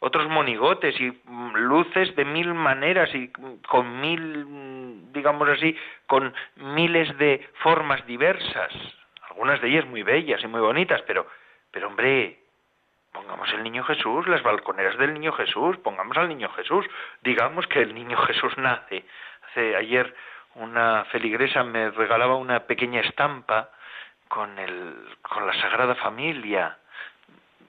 otros 0.00 0.28
monigotes 0.28 1.00
y 1.00 1.10
mm, 1.10 1.56
luces 1.56 2.14
de 2.14 2.26
mil 2.26 2.52
maneras 2.52 3.08
y 3.14 3.32
con 3.68 4.02
mil, 4.02 4.44
mm, 4.44 5.12
digamos 5.12 5.48
así, 5.48 5.74
con 6.06 6.34
miles 6.56 7.16
de 7.16 7.48
formas 7.62 8.04
diversas 8.06 8.70
algunas 9.34 9.60
de 9.60 9.68
ellas 9.68 9.86
muy 9.86 10.04
bellas 10.04 10.42
y 10.44 10.46
muy 10.46 10.60
bonitas, 10.60 11.02
pero, 11.02 11.26
pero 11.72 11.88
hombre, 11.88 12.38
pongamos 13.12 13.52
el 13.52 13.64
niño 13.64 13.82
Jesús, 13.82 14.28
las 14.28 14.44
balconeras 14.44 14.96
del 14.96 15.12
niño 15.12 15.32
Jesús, 15.32 15.76
pongamos 15.78 16.16
al 16.16 16.28
niño 16.28 16.48
Jesús, 16.50 16.86
digamos 17.20 17.66
que 17.66 17.80
el 17.80 17.94
niño 17.94 18.16
Jesús 18.18 18.56
nace. 18.58 19.04
Hace 19.48 19.74
ayer 19.74 20.14
una 20.54 21.04
feligresa 21.06 21.64
me 21.64 21.90
regalaba 21.90 22.36
una 22.36 22.60
pequeña 22.60 23.00
estampa 23.00 23.70
con 24.28 24.56
el 24.56 24.94
con 25.22 25.46
la 25.48 25.52
Sagrada 25.54 25.96
Familia. 25.96 26.78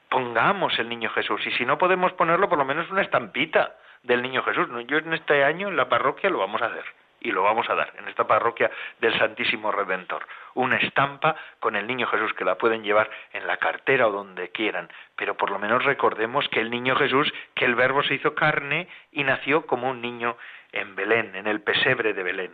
Pongamos 0.08 0.78
el 0.78 0.88
niño 0.88 1.10
Jesús 1.10 1.42
y 1.48 1.52
si 1.54 1.66
no 1.66 1.80
podemos 1.80 2.14
ponerlo 2.14 2.48
por 2.48 2.60
lo 2.60 2.66
menos 2.66 2.92
una 2.92 3.02
estampita 3.02 3.76
del 4.04 4.22
niño 4.22 4.44
Jesús. 4.44 4.70
Yo 4.86 5.00
en 5.00 5.14
este 5.14 5.44
año 5.44 5.68
en 5.70 5.78
la 5.78 5.90
parroquia 5.90 6.30
lo 6.30 6.38
vamos 6.38 6.62
a 6.62 6.68
hacer 6.68 6.86
y 7.26 7.32
lo 7.32 7.42
vamos 7.42 7.68
a 7.70 7.76
dar 7.76 7.92
en 7.98 8.08
esta 8.08 8.28
parroquia 8.28 8.70
del 9.00 9.18
Santísimo 9.18 9.72
Redentor. 9.72 10.28
Una 10.54 10.78
estampa 10.78 11.36
con 11.60 11.76
el 11.76 11.88
niño 11.88 12.06
Jesús 12.06 12.34
que 12.34 12.46
la 12.46 12.56
pueden 12.56 12.84
llevar 12.84 13.10
en 13.34 13.48
la 13.48 13.58
cartera 13.58 14.08
o 14.08 14.12
donde 14.12 14.50
quieran, 14.52 14.90
pero 15.16 15.36
por 15.36 15.50
lo 15.50 15.58
menos 15.58 15.84
recordemos 15.84 16.48
que 16.50 16.60
el 16.60 16.70
niño 16.70 16.96
Jesús, 16.96 17.34
que 17.56 17.66
el 17.66 17.74
Verbo 17.74 18.04
se 18.04 18.14
hizo 18.14 18.36
carne 18.36 18.88
y 19.12 19.24
nació 19.24 19.66
como 19.66 19.90
un 19.90 20.02
niño 20.02 20.38
en 20.72 20.96
Belén, 20.96 21.36
en 21.36 21.48
el 21.48 21.62
pesebre 21.62 22.14
de 22.14 22.22
Belén. 22.22 22.52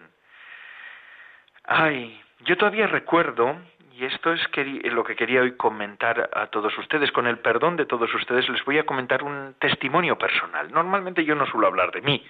Ay, 1.65 2.21
yo 2.39 2.55
todavía 2.55 2.87
recuerdo, 2.87 3.57
y 3.91 4.05
esto 4.05 4.31
es 4.31 4.41
lo 4.85 5.03
que 5.03 5.17
quería 5.17 5.41
hoy 5.41 5.57
comentar 5.57 6.29
a 6.33 6.47
todos 6.47 6.75
ustedes, 6.77 7.11
con 7.11 7.27
el 7.27 7.39
perdón 7.39 7.75
de 7.75 7.85
todos 7.85 8.13
ustedes, 8.13 8.47
les 8.47 8.63
voy 8.63 8.79
a 8.79 8.85
comentar 8.85 9.21
un 9.21 9.55
testimonio 9.59 10.17
personal. 10.17 10.71
Normalmente 10.71 11.25
yo 11.25 11.35
no 11.35 11.45
suelo 11.45 11.67
hablar 11.67 11.91
de 11.91 12.01
mí, 12.01 12.25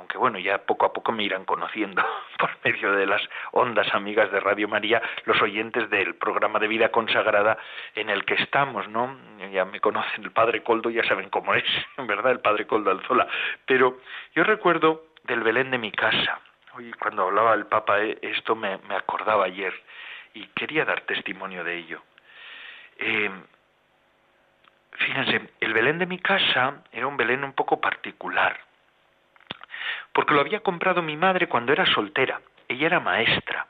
aunque 0.00 0.16
bueno, 0.16 0.38
ya 0.38 0.58
poco 0.64 0.86
a 0.86 0.92
poco 0.94 1.12
me 1.12 1.24
irán 1.24 1.44
conociendo 1.44 2.02
por 2.38 2.50
medio 2.64 2.92
de 2.92 3.06
las 3.06 3.22
ondas 3.52 3.86
amigas 3.94 4.32
de 4.32 4.40
Radio 4.40 4.66
María, 4.66 5.00
los 5.26 5.40
oyentes 5.42 5.90
del 5.90 6.14
programa 6.14 6.58
de 6.58 6.68
vida 6.68 6.90
consagrada 6.90 7.58
en 7.94 8.08
el 8.08 8.24
que 8.24 8.34
estamos, 8.34 8.88
¿no? 8.88 9.16
Ya 9.52 9.66
me 9.66 9.80
conocen 9.80 10.24
el 10.24 10.32
Padre 10.32 10.62
Coldo, 10.62 10.88
ya 10.88 11.04
saben 11.04 11.28
cómo 11.28 11.54
es, 11.54 11.64
verdad, 11.98 12.32
el 12.32 12.40
Padre 12.40 12.66
Coldo 12.66 12.90
Alzola. 12.90 13.28
Pero 13.66 14.00
yo 14.34 14.42
recuerdo 14.42 15.04
del 15.24 15.42
Belén 15.42 15.70
de 15.70 15.78
mi 15.78 15.92
casa. 15.92 16.40
Hoy 16.74 16.90
cuando 16.92 17.24
hablaba 17.24 17.52
el 17.52 17.66
Papa 17.66 18.00
eh, 18.00 18.18
esto 18.22 18.56
me, 18.56 18.78
acordaba 18.88 19.44
ayer 19.44 19.74
y 20.32 20.46
quería 20.48 20.86
dar 20.86 21.02
testimonio 21.02 21.62
de 21.62 21.76
ello. 21.76 22.02
Eh, 22.96 23.30
fíjense, 24.92 25.50
el 25.60 25.74
Belén 25.74 25.98
de 25.98 26.06
mi 26.06 26.18
casa 26.18 26.82
era 26.90 27.06
un 27.06 27.18
Belén 27.18 27.44
un 27.44 27.52
poco 27.52 27.80
particular 27.80 28.69
porque 30.12 30.34
lo 30.34 30.40
había 30.40 30.60
comprado 30.60 31.02
mi 31.02 31.16
madre 31.16 31.48
cuando 31.48 31.72
era 31.72 31.86
soltera. 31.86 32.40
Ella 32.68 32.86
era 32.86 33.00
maestra. 33.00 33.66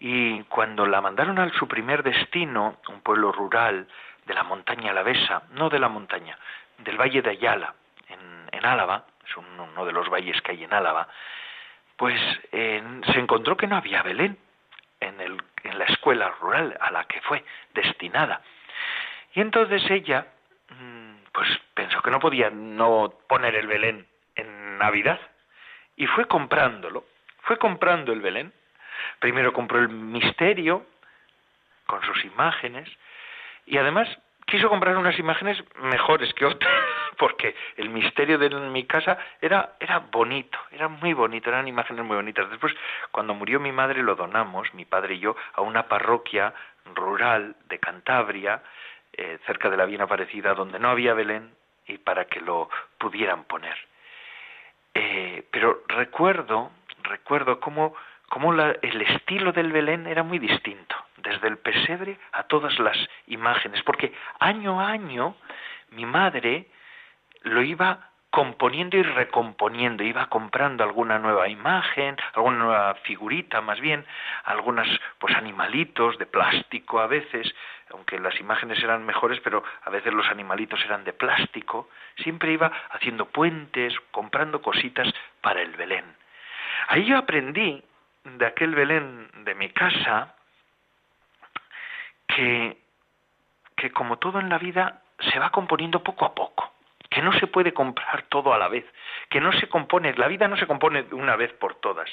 Y 0.00 0.42
cuando 0.44 0.86
la 0.86 1.00
mandaron 1.00 1.38
a 1.38 1.52
su 1.52 1.68
primer 1.68 2.02
destino, 2.02 2.78
un 2.88 3.00
pueblo 3.02 3.32
rural 3.32 3.86
de 4.26 4.34
la 4.34 4.42
montaña 4.42 4.90
alavesa, 4.90 5.44
no 5.50 5.68
de 5.68 5.78
la 5.78 5.88
montaña, 5.88 6.36
del 6.78 7.00
valle 7.00 7.22
de 7.22 7.30
Ayala, 7.30 7.74
en, 8.08 8.66
Álava, 8.66 9.06
es 9.26 9.36
uno 9.36 9.84
de 9.84 9.92
los 9.92 10.08
valles 10.08 10.40
que 10.40 10.52
hay 10.52 10.62
en 10.62 10.72
Álava, 10.72 11.08
pues 11.96 12.20
se 12.50 13.18
encontró 13.18 13.56
que 13.56 13.66
no 13.66 13.76
había 13.76 14.02
Belén 14.02 14.38
en, 15.00 15.20
el, 15.20 15.42
en 15.64 15.78
la 15.78 15.84
escuela 15.86 16.28
rural 16.40 16.76
a 16.80 16.92
la 16.92 17.04
que 17.04 17.20
fue 17.22 17.44
destinada. 17.74 18.40
Y 19.34 19.40
entonces 19.40 19.82
ella, 19.90 20.28
mm, 20.68 21.14
pues 21.32 21.48
pensó 21.74 22.00
que 22.02 22.10
no 22.10 22.20
podía 22.20 22.50
no 22.50 23.12
poner 23.28 23.56
el 23.56 23.66
Belén 23.66 24.06
en 24.36 24.78
Navidad 24.78 25.18
y 25.96 26.06
fue 26.06 26.26
comprándolo, 26.26 27.04
fue 27.42 27.58
comprando 27.58 28.12
el 28.12 28.20
Belén. 28.20 28.52
Primero 29.18 29.52
compró 29.52 29.78
el 29.78 29.88
misterio 29.88 30.86
con 31.86 32.02
sus 32.02 32.24
imágenes 32.24 32.88
y 33.66 33.78
además 33.78 34.08
quiso 34.46 34.68
comprar 34.68 34.96
unas 34.96 35.18
imágenes 35.18 35.62
mejores 35.76 36.32
que 36.34 36.44
otras, 36.44 36.72
porque 37.18 37.54
el 37.76 37.88
misterio 37.88 38.38
de 38.38 38.50
mi 38.50 38.84
casa 38.84 39.18
era, 39.40 39.76
era 39.80 39.98
bonito, 39.98 40.58
era 40.70 40.88
muy 40.88 41.12
bonito, 41.12 41.48
eran 41.48 41.68
imágenes 41.68 42.04
muy 42.04 42.16
bonitas. 42.16 42.50
Después, 42.50 42.74
cuando 43.10 43.34
murió 43.34 43.60
mi 43.60 43.72
madre, 43.72 44.02
lo 44.02 44.14
donamos, 44.14 44.72
mi 44.74 44.84
padre 44.84 45.14
y 45.14 45.20
yo, 45.20 45.36
a 45.54 45.62
una 45.62 45.88
parroquia 45.88 46.52
rural 46.94 47.56
de 47.68 47.78
Cantabria, 47.78 48.62
eh, 49.12 49.38
cerca 49.46 49.70
de 49.70 49.76
la 49.76 49.84
Bien 49.84 50.00
Aparecida, 50.00 50.54
donde 50.54 50.78
no 50.78 50.90
había 50.90 51.14
Belén, 51.14 51.54
y 51.86 51.98
para 51.98 52.26
que 52.26 52.40
lo 52.40 52.70
pudieran 52.98 53.44
poner. 53.44 53.76
Eh, 54.94 55.44
pero 55.50 55.82
recuerdo, 55.88 56.70
recuerdo 57.02 57.60
cómo, 57.60 57.94
cómo 58.28 58.52
el 58.54 59.02
estilo 59.02 59.52
del 59.52 59.72
Belén 59.72 60.06
era 60.06 60.22
muy 60.22 60.38
distinto 60.38 60.96
desde 61.16 61.48
el 61.48 61.58
pesebre 61.58 62.18
a 62.32 62.44
todas 62.44 62.78
las 62.78 62.96
imágenes, 63.26 63.82
porque 63.82 64.12
año 64.40 64.80
a 64.80 64.90
año 64.90 65.36
mi 65.90 66.04
madre 66.04 66.66
lo 67.42 67.62
iba 67.62 68.12
componiendo 68.32 68.96
y 68.96 69.02
recomponiendo, 69.02 70.02
iba 70.02 70.26
comprando 70.28 70.82
alguna 70.82 71.18
nueva 71.18 71.48
imagen, 71.48 72.16
alguna 72.32 72.56
nueva 72.56 72.94
figurita 73.02 73.60
más 73.60 73.78
bien, 73.78 74.06
algunos 74.44 74.88
pues 75.18 75.36
animalitos 75.36 76.16
de 76.16 76.24
plástico 76.24 77.00
a 77.00 77.06
veces, 77.08 77.54
aunque 77.92 78.18
las 78.18 78.38
imágenes 78.40 78.82
eran 78.82 79.04
mejores, 79.04 79.40
pero 79.40 79.62
a 79.84 79.90
veces 79.90 80.12
los 80.12 80.28
animalitos 80.28 80.82
eran 80.84 81.04
de 81.04 81.12
plástico, 81.12 81.88
siempre 82.16 82.52
iba 82.52 82.70
haciendo 82.90 83.26
puentes, 83.26 83.94
comprando 84.10 84.60
cositas 84.60 85.12
para 85.40 85.62
el 85.62 85.76
Belén. 85.76 86.04
Ahí 86.88 87.04
yo 87.04 87.16
aprendí 87.16 87.82
de 88.24 88.46
aquel 88.46 88.74
Belén 88.74 89.30
de 89.44 89.54
mi 89.54 89.70
casa, 89.70 90.34
que, 92.26 92.78
que 93.76 93.90
como 93.90 94.18
todo 94.18 94.40
en 94.40 94.48
la 94.48 94.58
vida 94.58 95.02
se 95.30 95.38
va 95.38 95.50
componiendo 95.50 96.02
poco 96.02 96.24
a 96.24 96.34
poco, 96.34 96.72
que 97.10 97.22
no 97.22 97.32
se 97.34 97.46
puede 97.46 97.72
comprar 97.72 98.22
todo 98.22 98.54
a 98.54 98.58
la 98.58 98.68
vez, 98.68 98.84
que 99.28 99.40
no 99.40 99.52
se 99.52 99.68
compone, 99.68 100.14
la 100.14 100.28
vida 100.28 100.48
no 100.48 100.56
se 100.56 100.66
compone 100.66 101.02
de 101.02 101.14
una 101.14 101.36
vez 101.36 101.52
por 101.54 101.74
todas, 101.76 102.08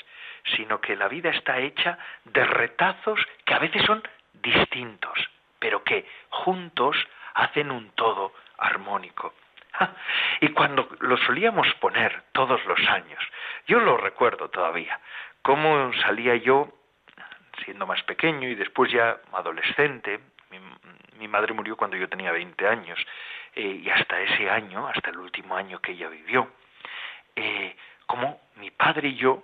sino 0.55 0.81
que 0.81 0.95
la 0.95 1.07
vida 1.07 1.29
está 1.29 1.59
hecha 1.59 1.97
de 2.25 2.43
retazos 2.43 3.19
que 3.45 3.53
a 3.53 3.59
veces 3.59 3.83
son 3.85 4.03
distintos, 4.33 5.29
pero 5.59 5.83
que 5.83 6.07
juntos 6.29 6.95
hacen 7.33 7.71
un 7.71 7.91
todo 7.91 8.33
armónico. 8.57 9.33
Y 10.41 10.49
cuando 10.49 10.89
lo 10.99 11.17
solíamos 11.17 11.67
poner 11.75 12.23
todos 12.31 12.63
los 12.65 12.79
años, 12.87 13.19
yo 13.67 13.79
lo 13.79 13.97
recuerdo 13.97 14.49
todavía, 14.49 14.99
cómo 15.41 15.91
salía 16.01 16.35
yo 16.35 16.69
siendo 17.63 17.85
más 17.85 18.01
pequeño 18.03 18.47
y 18.47 18.55
después 18.55 18.91
ya 18.91 19.19
adolescente. 19.33 20.19
Mi, 21.17 21.27
madre 21.27 21.53
murió 21.53 21.75
cuando 21.75 21.97
yo 21.97 22.07
tenía 22.09 22.31
20 22.31 22.67
años 22.67 22.97
eh, 23.53 23.81
y 23.83 23.89
hasta 23.89 24.21
ese 24.21 24.49
año, 24.49 24.87
hasta 24.87 25.09
el 25.11 25.17
último 25.17 25.55
año 25.55 25.79
que 25.79 25.91
ella 25.91 26.07
vivió, 26.09 26.49
eh, 27.35 27.75
como 28.07 28.39
mi 28.55 28.71
padre 28.71 29.09
y 29.09 29.15
yo 29.15 29.43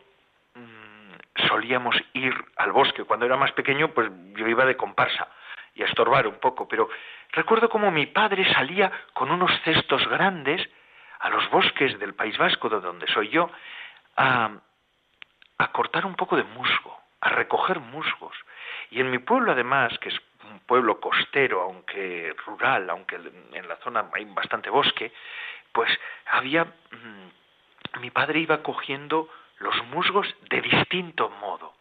mm, 0.56 1.45
solíamos 1.47 1.95
ir 2.13 2.34
al 2.56 2.71
bosque. 2.71 3.04
Cuando 3.04 3.25
era 3.25 3.36
más 3.36 3.51
pequeño, 3.51 3.89
pues 3.89 4.10
yo 4.36 4.47
iba 4.47 4.65
de 4.65 4.78
comparsa 4.78 5.28
y 5.75 5.83
a 5.83 5.85
estorbar 5.85 6.25
un 6.27 6.39
poco, 6.39 6.67
pero 6.67 6.89
recuerdo 7.31 7.69
como 7.69 7.91
mi 7.91 8.07
padre 8.07 8.51
salía 8.53 8.91
con 9.13 9.29
unos 9.29 9.51
cestos 9.63 10.07
grandes 10.07 10.67
a 11.19 11.29
los 11.29 11.49
bosques 11.49 11.99
del 11.99 12.15
País 12.15 12.38
Vasco, 12.38 12.69
de 12.69 12.79
donde 12.79 13.07
soy 13.07 13.29
yo, 13.29 13.49
a, 14.17 14.51
a 15.57 15.71
cortar 15.71 16.05
un 16.05 16.15
poco 16.15 16.35
de 16.38 16.43
musgo 16.43 17.05
a 17.25 17.29
recoger 17.29 17.79
musgos. 17.79 18.35
Y 18.91 19.01
en 19.01 19.09
mi 19.09 19.17
pueblo, 19.17 19.51
además, 19.51 19.97
que 19.97 20.09
es 20.09 20.21
un 20.43 20.59
pueblo 20.59 20.99
costero, 20.99 21.63
aunque 21.63 22.35
rural, 22.45 22.88
aunque 22.91 23.15
en 23.15 23.67
la 23.67 23.77
zona 23.77 24.07
hay 24.13 24.25
bastante 24.25 24.69
bosque, 24.69 25.11
pues 25.73 25.89
había... 26.27 26.65
Mm, 26.65 27.99
mi 28.01 28.11
padre 28.11 28.39
iba 28.39 28.61
cogiendo 28.61 29.29
los 29.57 29.75
musgos 29.85 30.27
de 30.49 30.61
distinto 30.61 31.29
modo 31.29 31.73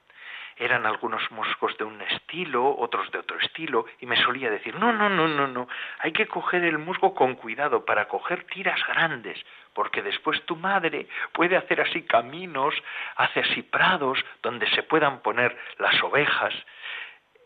eran 0.56 0.86
algunos 0.86 1.30
musgos 1.30 1.76
de 1.78 1.84
un 1.84 2.00
estilo, 2.02 2.76
otros 2.78 3.10
de 3.10 3.18
otro 3.18 3.38
estilo, 3.40 3.86
y 4.00 4.06
me 4.06 4.16
solía 4.16 4.50
decir, 4.50 4.74
no, 4.76 4.92
no, 4.92 5.08
no, 5.08 5.28
no, 5.28 5.46
no, 5.46 5.68
hay 5.98 6.12
que 6.12 6.26
coger 6.26 6.64
el 6.64 6.78
musgo 6.78 7.14
con 7.14 7.34
cuidado 7.34 7.84
para 7.84 8.08
coger 8.08 8.44
tiras 8.44 8.80
grandes, 8.86 9.38
porque 9.72 10.02
después 10.02 10.42
tu 10.46 10.56
madre 10.56 11.08
puede 11.32 11.56
hacer 11.56 11.80
así 11.80 12.02
caminos, 12.02 12.74
hace 13.16 13.40
así 13.40 13.62
prados 13.62 14.24
donde 14.42 14.68
se 14.70 14.82
puedan 14.82 15.20
poner 15.20 15.56
las 15.78 16.00
ovejas. 16.02 16.54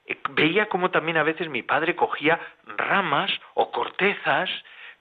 Eh, 0.06 0.18
veía 0.30 0.66
como 0.66 0.90
también 0.90 1.16
a 1.18 1.22
veces 1.22 1.48
mi 1.48 1.62
padre 1.62 1.96
cogía 1.96 2.38
ramas 2.64 3.30
o 3.54 3.70
cortezas 3.70 4.50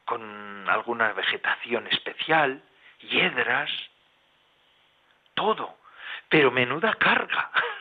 con 0.06 0.70
alguna 0.70 1.12
vegetación 1.14 1.88
especial, 1.88 2.62
hiedras, 3.02 3.70
todo, 5.34 5.78
pero 6.30 6.50
menuda 6.52 6.96
carga. 6.96 7.52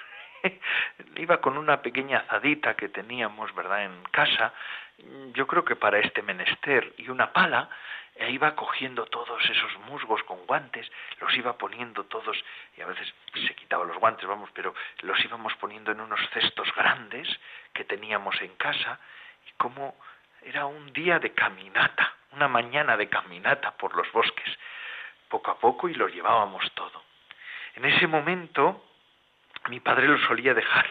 iba 1.16 1.40
con 1.40 1.56
una 1.58 1.82
pequeña 1.82 2.18
azadita 2.18 2.74
que 2.74 2.88
teníamos, 2.88 3.54
¿verdad?, 3.54 3.84
en 3.84 4.02
casa, 4.10 4.52
yo 5.34 5.46
creo 5.46 5.64
que 5.64 5.76
para 5.76 5.98
este 5.98 6.22
menester, 6.22 6.94
y 6.98 7.08
una 7.08 7.32
pala, 7.32 7.68
e 8.14 8.30
iba 8.30 8.54
cogiendo 8.54 9.04
todos 9.06 9.44
esos 9.44 9.78
musgos 9.80 10.22
con 10.24 10.46
guantes, 10.46 10.90
los 11.20 11.36
iba 11.36 11.58
poniendo 11.58 12.04
todos, 12.04 12.36
y 12.76 12.80
a 12.80 12.86
veces 12.86 13.12
se 13.34 13.54
quitaba 13.54 13.84
los 13.84 13.98
guantes, 13.98 14.26
vamos, 14.26 14.48
pero 14.54 14.74
los 15.02 15.22
íbamos 15.22 15.54
poniendo 15.56 15.92
en 15.92 16.00
unos 16.00 16.20
cestos 16.30 16.74
grandes 16.74 17.28
que 17.74 17.84
teníamos 17.84 18.40
en 18.40 18.54
casa, 18.56 18.98
y 19.46 19.52
como 19.58 19.96
era 20.42 20.64
un 20.64 20.92
día 20.92 21.18
de 21.18 21.34
caminata, 21.34 22.14
una 22.32 22.48
mañana 22.48 22.96
de 22.96 23.08
caminata 23.08 23.72
por 23.76 23.94
los 23.94 24.10
bosques, 24.12 24.58
poco 25.28 25.50
a 25.50 25.58
poco, 25.58 25.88
y 25.88 25.94
los 25.94 26.12
llevábamos 26.12 26.72
todo. 26.72 27.04
En 27.74 27.84
ese 27.84 28.06
momento, 28.06 28.85
mi 29.68 29.80
padre 29.80 30.08
lo 30.08 30.18
solía 30.18 30.54
dejar 30.54 30.86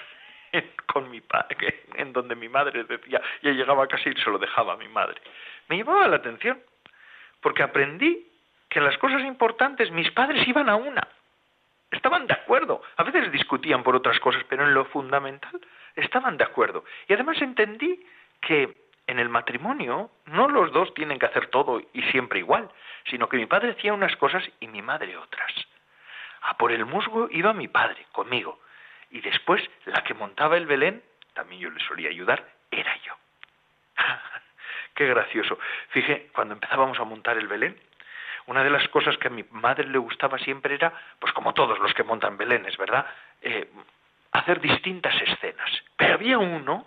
con 0.85 1.09
mi 1.09 1.21
padre, 1.21 1.83
en 1.95 2.13
donde 2.13 2.35
mi 2.35 2.49
madre 2.49 2.83
decía, 2.83 3.21
ya 3.41 3.51
llegaba 3.51 3.83
a 3.83 3.87
casa 3.87 4.09
y 4.09 4.15
se 4.15 4.29
lo 4.29 4.37
dejaba 4.37 4.73
a 4.73 4.77
mi 4.77 4.87
madre. 4.87 5.21
Me 5.67 5.77
llamaba 5.77 6.07
la 6.07 6.17
atención, 6.17 6.61
porque 7.41 7.63
aprendí 7.63 8.27
que 8.69 8.79
en 8.79 8.85
las 8.85 8.97
cosas 8.97 9.21
importantes 9.23 9.91
mis 9.91 10.11
padres 10.11 10.47
iban 10.47 10.69
a 10.69 10.75
una. 10.75 11.07
Estaban 11.91 12.27
de 12.27 12.33
acuerdo. 12.33 12.81
A 12.97 13.03
veces 13.03 13.31
discutían 13.31 13.83
por 13.83 13.95
otras 13.95 14.19
cosas, 14.19 14.43
pero 14.49 14.63
en 14.63 14.73
lo 14.73 14.85
fundamental 14.85 15.59
estaban 15.95 16.37
de 16.37 16.43
acuerdo. 16.43 16.83
Y 17.07 17.13
además 17.13 17.41
entendí 17.41 18.05
que 18.41 18.75
en 19.07 19.19
el 19.19 19.29
matrimonio 19.29 20.09
no 20.25 20.47
los 20.47 20.71
dos 20.71 20.93
tienen 20.93 21.19
que 21.19 21.27
hacer 21.27 21.47
todo 21.47 21.81
y 21.93 22.01
siempre 22.03 22.39
igual, 22.39 22.69
sino 23.09 23.29
que 23.29 23.37
mi 23.37 23.45
padre 23.45 23.71
hacía 23.71 23.93
unas 23.93 24.15
cosas 24.17 24.43
y 24.59 24.67
mi 24.67 24.81
madre 24.81 25.15
otras. 25.17 25.51
A 26.41 26.57
por 26.57 26.71
el 26.71 26.85
musgo 26.85 27.27
iba 27.31 27.53
mi 27.53 27.67
padre, 27.67 28.05
conmigo, 28.11 28.59
y 29.11 29.21
después 29.21 29.61
la 29.85 30.03
que 30.03 30.13
montaba 30.13 30.57
el 30.57 30.65
Belén, 30.65 31.03
también 31.33 31.61
yo 31.61 31.69
le 31.69 31.79
solía 31.81 32.09
ayudar, 32.09 32.45
era 32.71 32.95
yo. 33.03 33.13
Qué 34.95 35.07
gracioso. 35.07 35.57
Fije, 35.89 36.29
cuando 36.33 36.53
empezábamos 36.53 36.99
a 36.99 37.03
montar 37.03 37.37
el 37.37 37.47
Belén, 37.47 37.77
una 38.47 38.63
de 38.63 38.69
las 38.69 38.87
cosas 38.89 39.17
que 39.17 39.27
a 39.27 39.31
mi 39.31 39.43
madre 39.51 39.87
le 39.87 39.97
gustaba 39.97 40.37
siempre 40.37 40.75
era, 40.75 40.93
pues 41.19 41.33
como 41.33 41.53
todos 41.53 41.79
los 41.79 41.93
que 41.93 42.03
montan 42.03 42.37
Belenes, 42.37 42.77
¿verdad? 42.77 43.05
Eh, 43.41 43.69
hacer 44.31 44.61
distintas 44.61 45.19
escenas. 45.21 45.69
Pero 45.97 46.13
había 46.13 46.37
uno 46.37 46.85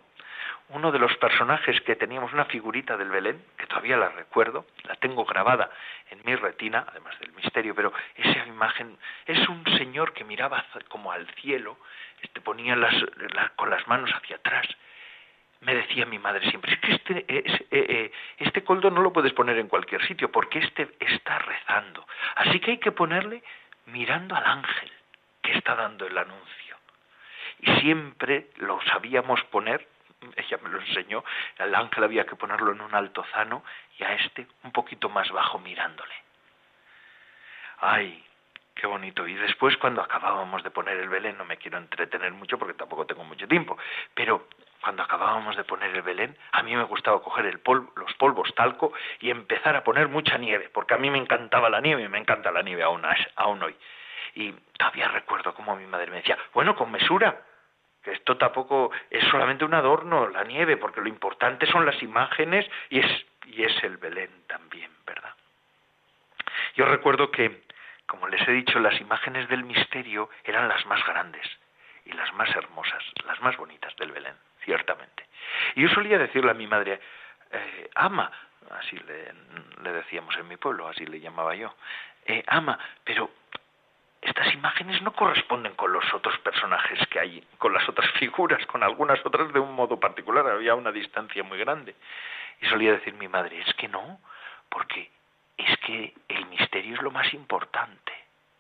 uno 0.71 0.93
de 0.93 0.99
los 0.99 1.17
personajes 1.17 1.81
que 1.81 1.97
teníamos 1.97 2.33
una 2.33 2.45
figurita 2.45 2.97
del 2.97 3.09
Belén, 3.09 3.43
que 3.57 3.67
todavía 3.67 3.97
la 3.97 4.11
recuerdo, 4.11 4.67
la 4.85 4.97
tengo 4.97 5.25
grabada 5.25 5.71
en 6.11 6.21
mi 6.25 6.35
retina, 6.35 6.85
además 6.89 7.19
del 7.21 7.33
misterio, 7.33 7.75
pero 7.75 7.93
esa 8.15 8.47
imagen 8.47 8.99
es 9.27 9.49
un 9.49 9.65
señor 9.79 10.13
que 10.13 10.25
miraba 10.25 10.65
como 10.89 11.11
al 11.11 11.27
cielo, 11.37 11.79
este, 12.23 12.41
ponía 12.41 12.77
las, 12.77 12.95
con 13.57 13.71
las 13.71 13.87
manos 13.89 14.11
hacia 14.11 14.37
atrás. 14.37 14.67
Me 15.61 15.75
decía 15.75 16.07
mi 16.07 16.19
madre 16.19 16.49
siempre, 16.51 16.73
es 16.73 16.81
que 16.81 16.93
este, 16.93 17.25
eh, 17.29 17.67
eh, 17.71 18.13
este 18.39 18.63
coldo 18.63 18.91
no 18.91 19.01
lo 19.01 19.13
puedes 19.13 19.33
poner 19.33 19.59
en 19.59 19.69
cualquier 19.69 20.07
sitio, 20.07 20.31
porque 20.31 20.61
este 20.61 20.89
está 21.01 21.39
rezando. 21.41 22.07
Así 22.37 22.61
que 22.61 22.73
hay 22.73 22.79
que 22.79 22.93
ponerle 22.93 23.43
mirando 23.87 24.37
al 24.37 24.45
ángel 24.45 24.93
que 25.43 25.53
está 25.53 25.75
dando 25.75 26.07
el 26.07 26.17
anuncio. 26.17 26.77
Y 27.61 27.81
siempre 27.81 28.51
lo 28.59 28.81
sabíamos 28.83 29.43
poner 29.45 29.89
ella 30.37 30.59
me 30.63 30.69
lo 30.71 30.81
enseñó, 30.81 31.25
al 31.59 31.75
ángel 31.75 32.05
había 32.05 32.27
que 32.27 32.37
ponerlo 32.37 32.73
en 32.73 32.81
un 32.81 32.95
altozano 32.95 33.65
y 33.99 34.05
a 34.05 34.15
este 34.15 34.47
un 34.65 34.73
poquito 34.73 35.09
más 35.09 35.31
bajo 35.31 35.59
mirándole. 35.59 36.15
Ay, 37.79 38.25
Qué 38.79 38.87
bonito. 38.87 39.27
Y 39.27 39.35
después 39.35 39.77
cuando 39.77 40.01
acabábamos 40.01 40.62
de 40.62 40.71
poner 40.71 40.97
el 40.99 41.09
Belén, 41.09 41.37
no 41.37 41.45
me 41.45 41.57
quiero 41.57 41.79
entretener 41.79 42.33
mucho 42.33 42.59
porque 42.59 42.75
tampoco 42.75 43.07
tengo 43.07 43.25
mucho 43.25 43.49
tiempo, 43.49 43.77
pero 44.14 44.47
cuando 44.81 45.03
acabábamos 45.03 45.57
de 45.57 45.64
poner 45.64 45.91
el 45.97 46.03
Belén, 46.03 46.37
a 46.53 46.62
mí 46.62 46.77
me 46.77 46.85
gustaba 46.85 47.21
coger 47.21 47.47
el 47.47 47.59
polvo, 47.59 47.93
los 47.97 48.14
polvos 48.14 48.55
talco 48.55 48.93
y 49.19 49.31
empezar 49.31 49.75
a 49.75 49.83
poner 49.83 50.07
mucha 50.07 50.38
nieve, 50.38 50.71
porque 50.73 50.95
a 50.95 50.99
mí 50.99 51.11
me 51.11 51.19
encantaba 51.19 51.69
la 51.69 51.81
nieve 51.81 52.05
y 52.05 52.09
me 52.09 52.19
encanta 52.19 52.53
la 52.53 52.62
nieve 52.62 52.85
aún, 52.85 53.05
hoy. 53.64 53.75
Y 54.37 54.53
todavía 54.79 55.09
recuerdo 55.09 55.53
cómo 55.55 55.75
mi 55.75 55.87
madre 55.87 56.12
me 56.12 56.19
decía, 56.19 56.38
bueno, 56.55 56.77
con 56.77 56.93
mesura, 56.93 57.43
que 58.05 58.12
esto 58.12 58.37
tampoco 58.37 58.93
es 59.11 59.25
solamente 59.25 59.64
un 59.64 59.75
adorno, 59.75 60.29
la 60.29 60.45
nieve, 60.45 60.77
porque 60.77 61.01
lo 61.01 61.09
importante 61.09 61.67
son 61.67 61.85
las 61.85 62.01
imágenes 62.01 62.64
y 62.91 63.01
es, 63.01 63.27
y 63.47 63.64
es 63.64 63.83
el 63.83 63.97
Belén 63.97 64.31
también, 64.47 64.93
¿verdad? 65.05 65.35
Yo 66.77 66.85
recuerdo 66.85 67.33
que, 67.33 67.67
como 68.09 68.27
les 68.27 68.47
he 68.49 68.53
dicho, 68.53 68.81
las 68.81 68.99
imágenes 69.01 69.49
del 69.49 69.64
misterio 69.64 70.31
eran 70.42 70.66
las 70.66 70.85
más 70.87 71.05
grandes 71.07 71.47
y 72.07 72.12
las 72.12 72.33
más 72.33 72.49
hermosas, 72.57 73.05
las 73.27 73.40
más 73.42 73.57
bonitas 73.57 73.94
del 73.97 74.11
Belén, 74.11 74.35
ciertamente. 74.64 75.27
Y 75.77 75.83
yo 75.83 75.88
solía 75.90 76.18
decirle 76.18 76.51
a 76.51 76.55
mi 76.55 76.66
madre, 76.66 77.01
eh, 77.53 77.90
ama, 77.94 78.33
así 78.71 78.99
le, 78.99 79.92
decíamos 79.92 80.35
en 80.38 80.49
mi 80.49 80.57
pueblo, 80.57 80.88
así 80.88 81.05
le 81.05 81.21
llamaba 81.21 81.55
yo, 81.55 81.75
eh, 82.25 82.42
ama, 82.47 82.79
pero 83.05 83.31
estas 84.23 84.53
imágenes 84.55 85.03
no 85.03 85.12
corresponden 85.12 85.75
con 85.75 85.92
los 85.92 86.12
otros 86.14 86.38
personajes 86.38 87.07
que 87.09 87.21
hay, 87.21 87.47
con 87.59 87.75
las 87.75 87.87
otras 87.90 88.11
figuras, 88.12 88.64
con 88.66 88.83
algunas 88.83 89.25
otras 89.25 89.53
de 89.53 89.61
un 89.61 89.75
modo 89.75 90.01
particular, 90.01 90.47
había 90.47 90.75
una 90.75 90.92
distancia 90.92 91.44
muy 91.44 91.59
grande. 91.59 91.94
Y 92.62 92.66
solía 92.66 92.92
decir 92.92 93.14
mi 93.14 93.29
madre, 93.29 93.61
es 93.61 93.75
que 93.75 93.87
no, 93.87 94.18
porque 94.71 95.11
es 95.59 95.77
que 95.79 96.14
el 96.29 96.47
misterio 96.47 96.94
es 96.94 97.03
lo 97.03 97.11
más 97.11 97.33
importante. 97.35 98.12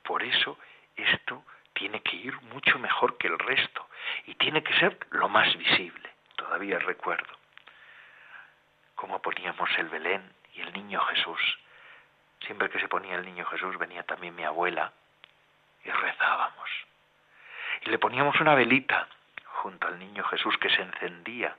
Por 0.02 0.22
eso 0.22 0.58
esto 0.96 1.44
tiene 1.72 2.02
que 2.02 2.16
ir 2.16 2.34
mucho 2.42 2.78
mejor 2.78 3.16
que 3.16 3.28
el 3.28 3.38
resto 3.38 3.88
y 4.26 4.34
tiene 4.34 4.62
que 4.62 4.74
ser 4.74 4.98
lo 5.10 5.28
más 5.28 5.56
visible. 5.56 6.10
Todavía 6.36 6.78
recuerdo 6.80 7.32
cómo 8.96 9.22
poníamos 9.22 9.70
el 9.78 9.88
Belén 9.88 10.22
y 10.54 10.60
el 10.60 10.72
niño 10.72 11.00
Jesús. 11.00 11.40
Siempre 12.40 12.68
que 12.68 12.80
se 12.80 12.88
ponía 12.88 13.14
el 13.14 13.24
niño 13.24 13.44
Jesús 13.46 13.78
venía 13.78 14.02
también 14.02 14.34
mi 14.34 14.44
abuela 14.44 14.92
y 15.84 15.90
rezábamos. 15.90 16.68
Y 17.82 17.90
le 17.90 17.98
poníamos 17.98 18.40
una 18.40 18.54
velita 18.54 19.08
junto 19.44 19.86
al 19.86 19.98
niño 19.98 20.24
Jesús 20.24 20.56
que 20.58 20.70
se 20.70 20.82
encendía 20.82 21.56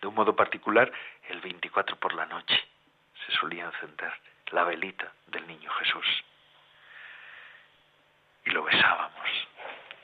de 0.00 0.06
un 0.06 0.14
modo 0.14 0.34
particular 0.34 0.90
el 1.28 1.40
24 1.40 1.96
por 1.96 2.14
la 2.14 2.26
noche. 2.26 2.68
Se 3.26 3.32
solía 3.32 3.64
encender 3.64 4.12
la 4.52 4.64
velita 4.64 5.12
del 5.28 5.46
niño 5.46 5.70
Jesús. 5.70 6.24
Y 8.44 8.50
lo 8.50 8.64
besábamos, 8.64 9.48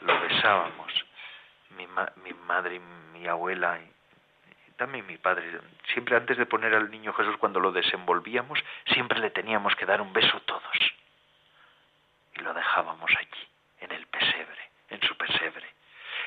lo 0.02 0.20
besábamos. 0.20 1.04
Mi, 1.70 1.86
mi 2.22 2.32
madre 2.46 2.80
mi 3.12 3.26
abuela 3.26 3.78
y, 3.78 4.72
también 4.76 5.06
mi 5.06 5.16
padre, 5.16 5.58
siempre 5.92 6.16
antes 6.16 6.36
de 6.36 6.46
poner 6.46 6.74
al 6.74 6.90
niño 6.90 7.12
Jesús 7.14 7.36
cuando 7.38 7.60
lo 7.60 7.72
desenvolvíamos, 7.72 8.62
siempre 8.92 9.18
le 9.20 9.30
teníamos 9.30 9.74
que 9.74 9.86
dar 9.86 10.02
un 10.02 10.12
beso 10.12 10.38
todos 10.40 10.76
y 12.34 12.40
lo 12.40 12.52
dejábamos 12.52 13.10
allí, 13.16 13.48
en 13.80 13.92
el 13.92 14.06
pesebre, 14.06 14.70
en 14.90 15.00
su 15.00 15.16
pesebre. 15.16 15.66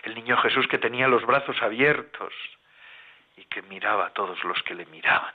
El 0.02 0.16
niño 0.16 0.38
Jesús 0.38 0.68
que 0.68 0.80
tenía 0.80 1.08
los 1.08 1.26
brazos 1.26 1.62
abiertos 1.62 2.34
y 3.38 3.46
que 3.46 3.62
miraba 3.62 4.08
a 4.08 4.14
todos 4.14 4.44
los 4.44 4.62
que 4.64 4.74
le 4.74 4.88
miraban, 4.88 5.34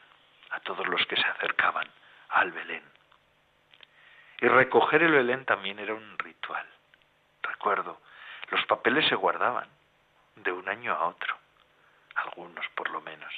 a 0.51 0.61
todos 0.61 0.87
los 0.89 1.07
que 1.07 1.15
se 1.15 1.27
acercaban 1.27 1.89
al 2.35 2.53
Belén. 2.53 2.83
Y 4.41 4.49
recoger 4.49 5.03
el 5.03 5.13
Belén 5.13 5.45
también 5.45 5.79
era 5.79 5.95
un 5.95 6.19
ritual. 6.19 6.67
Recuerdo, 7.43 8.01
los 8.51 8.65
papeles 8.67 9.09
se 9.09 9.15
guardaban 9.15 9.69
de 10.37 10.53
un 10.53 10.69
año 10.69 10.93
a 10.93 11.07
otro, 11.07 11.37
algunos 12.15 12.67
por 12.75 12.91
lo 12.91 13.01
menos 13.01 13.33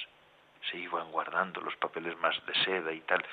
se 0.69 0.77
iban 0.77 1.11
guardando 1.11 1.61
los 1.61 1.75
papeles 1.77 2.17
más 2.17 2.35
de 2.45 2.53
seda 2.65 2.91
y 2.91 2.99
tal, 3.01 3.23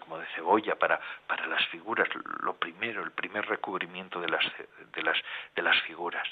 como 0.00 0.18
de 0.18 0.26
cebolla 0.34 0.74
para, 0.76 1.00
para 1.26 1.46
las 1.46 1.64
figuras, 1.68 2.08
lo 2.42 2.54
primero, 2.56 3.02
el 3.02 3.12
primer 3.12 3.46
recubrimiento 3.46 4.20
de 4.20 4.28
las, 4.28 4.44
de, 4.92 5.02
las, 5.02 5.16
de 5.54 5.62
las 5.62 5.80
figuras. 5.82 6.28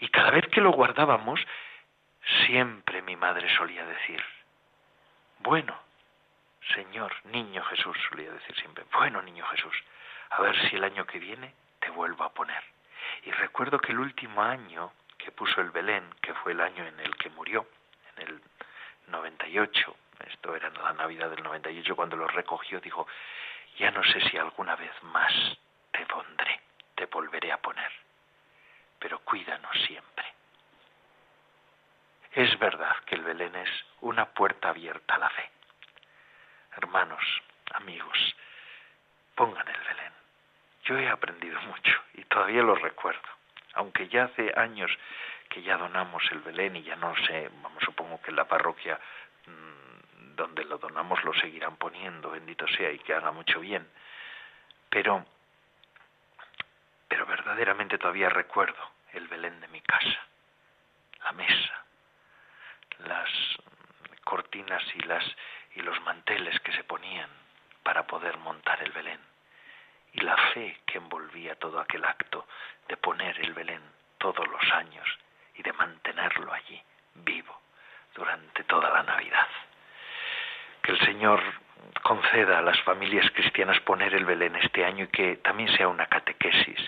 Y 0.00 0.08
cada 0.08 0.30
vez 0.30 0.46
que 0.48 0.60
lo 0.60 0.70
guardábamos, 0.70 1.40
siempre 2.46 3.02
mi 3.02 3.16
madre 3.16 3.54
solía 3.56 3.84
decir, 3.84 4.22
bueno, 5.40 5.78
Señor, 6.74 7.12
niño 7.24 7.62
Jesús, 7.64 7.96
solía 8.08 8.32
decir 8.32 8.56
siempre, 8.56 8.84
bueno, 8.92 9.20
niño 9.22 9.44
Jesús, 9.46 9.74
a 10.30 10.42
ver 10.42 10.56
si 10.68 10.76
el 10.76 10.84
año 10.84 11.06
que 11.06 11.18
viene 11.18 11.54
te 11.80 11.90
vuelvo 11.90 12.24
a 12.24 12.32
poner. 12.32 12.62
Y 13.24 13.30
recuerdo 13.32 13.78
que 13.78 13.92
el 13.92 13.98
último 13.98 14.42
año 14.42 14.92
que 15.18 15.32
puso 15.32 15.60
el 15.60 15.70
Belén, 15.70 16.08
que 16.20 16.34
fue 16.34 16.52
el 16.52 16.60
año 16.60 16.86
en 16.86 16.98
el 17.00 17.16
que 17.16 17.30
murió, 17.30 17.66
en 18.16 18.28
el 18.28 18.42
98, 19.08 19.96
esto 20.26 20.56
era 20.56 20.70
la 20.70 20.92
Navidad 20.92 21.30
del 21.30 21.42
98 21.42 21.96
cuando 21.96 22.16
lo 22.16 22.26
recogió, 22.28 22.80
dijo, 22.80 23.06
ya 23.78 23.90
no 23.90 24.02
sé 24.04 24.20
si 24.28 24.36
alguna 24.36 24.76
vez 24.76 24.92
más 25.02 25.32
te 25.90 26.06
pondré, 26.06 26.60
te 26.94 27.06
volveré 27.06 27.52
a 27.52 27.60
poner, 27.60 27.90
pero 28.98 29.18
cuídanos 29.20 29.76
siempre. 29.86 30.24
Es 32.32 32.58
verdad 32.58 32.96
que 33.04 33.16
el 33.16 33.22
Belén 33.22 33.54
es 33.56 33.70
una 34.00 34.26
puerta 34.26 34.70
abierta 34.70 35.16
a 35.16 35.18
la 35.18 35.30
fe. 35.30 35.50
Hermanos, 36.76 37.22
amigos, 37.74 38.36
pongan 39.34 39.68
el 39.68 39.80
Belén. 39.80 40.12
Yo 40.84 40.98
he 40.98 41.08
aprendido 41.08 41.60
mucho 41.66 42.02
y 42.14 42.24
todavía 42.24 42.62
lo 42.62 42.74
recuerdo, 42.74 43.28
aunque 43.74 44.08
ya 44.08 44.24
hace 44.24 44.52
años 44.56 44.90
que 45.48 45.62
ya 45.62 45.76
donamos 45.76 46.22
el 46.32 46.40
Belén 46.40 46.76
y 46.76 46.82
ya 46.82 46.96
no 46.96 47.14
sé, 47.26 47.50
vamos, 47.62 47.82
supongo 47.84 48.20
que 48.22 48.30
en 48.30 48.36
la 48.36 48.48
parroquia 48.48 48.98
mm, 49.46 50.34
donde 50.34 50.64
lo 50.64 50.78
donamos 50.78 51.22
lo 51.24 51.34
seguirán 51.34 51.76
poniendo, 51.76 52.30
bendito 52.30 52.66
sea 52.68 52.90
y 52.90 52.98
que 53.00 53.12
haga 53.12 53.32
mucho 53.32 53.60
bien. 53.60 53.86
Pero, 54.88 55.24
pero 57.06 57.26
verdaderamente 57.26 57.98
todavía 57.98 58.30
recuerdo 58.30 58.82
el 59.12 59.28
Belén 59.28 59.60
de 59.60 59.68
mi 59.68 59.82
casa, 59.82 60.26
la 61.24 61.32
mesa, 61.32 61.84
las 63.00 63.28
cortinas 64.24 64.82
y 64.94 65.00
las 65.00 65.24
y 65.74 65.82
los 65.82 66.00
manteles 66.02 66.58
que 66.60 66.72
se 66.72 66.84
ponían 66.84 67.30
para 67.82 68.06
poder 68.06 68.36
montar 68.38 68.82
el 68.82 68.92
Belén 68.92 69.20
y 70.12 70.20
la 70.20 70.36
fe 70.52 70.78
que 70.86 70.98
envolvía 70.98 71.54
todo 71.56 71.80
aquel 71.80 72.04
acto 72.04 72.46
de 72.88 72.96
poner 72.96 73.38
el 73.40 73.54
Belén 73.54 73.82
todos 74.18 74.46
los 74.48 74.72
años 74.72 75.06
y 75.54 75.62
de 75.62 75.72
mantenerlo 75.72 76.52
allí, 76.52 76.80
vivo, 77.14 77.60
durante 78.14 78.64
toda 78.64 78.90
la 78.90 79.02
Navidad. 79.02 79.48
Que 80.82 80.92
el 80.92 81.00
Señor 81.00 81.40
conceda 82.02 82.58
a 82.58 82.62
las 82.62 82.80
familias 82.82 83.30
cristianas 83.32 83.80
poner 83.80 84.14
el 84.14 84.24
Belén 84.24 84.56
este 84.56 84.84
año 84.84 85.04
y 85.04 85.08
que 85.08 85.36
también 85.36 85.74
sea 85.76 85.88
una 85.88 86.06
catequesis 86.06 86.80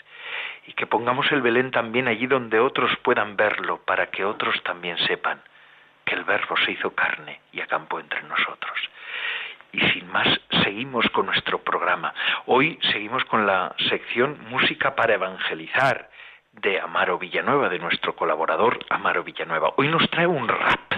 y 0.67 0.73
que 0.73 0.87
pongamos 0.87 1.31
el 1.33 1.43
Belén 1.43 1.71
también 1.71 2.09
allí 2.09 2.27
donde 2.27 2.61
otros 2.61 2.97
puedan 3.03 3.37
verlo 3.37 3.79
para 3.85 4.11
que 4.11 4.25
otros 4.25 4.63
también 4.63 4.99
sepan 5.07 5.43
que 6.05 6.15
el 6.15 6.25
Verbo 6.25 6.57
se 6.65 6.73
hizo 6.73 6.95
carne 6.95 7.41
y 7.53 7.61
acampó 7.61 8.01
entre 8.01 8.23
nosotros. 8.23 8.79
Y 9.73 9.81
sin 9.91 10.11
más, 10.11 10.29
seguimos 10.63 11.09
con 11.11 11.27
nuestro 11.27 11.59
programa. 11.59 12.15
Hoy 12.47 12.79
seguimos 12.93 13.25
con 13.25 13.47
la 13.47 13.75
sección 13.89 14.39
Música 14.49 14.95
para 14.95 15.15
Evangelizar 15.15 16.11
de 16.53 16.81
Amaro 16.81 17.19
Villanueva, 17.19 17.69
de 17.69 17.81
nuestro 17.81 18.15
colaborador 18.15 18.79
Amaro 18.89 19.25
Villanueva. 19.25 19.73
Hoy 19.77 19.89
nos 19.89 20.09
trae 20.11 20.27
un 20.27 20.47
rap. 20.47 20.93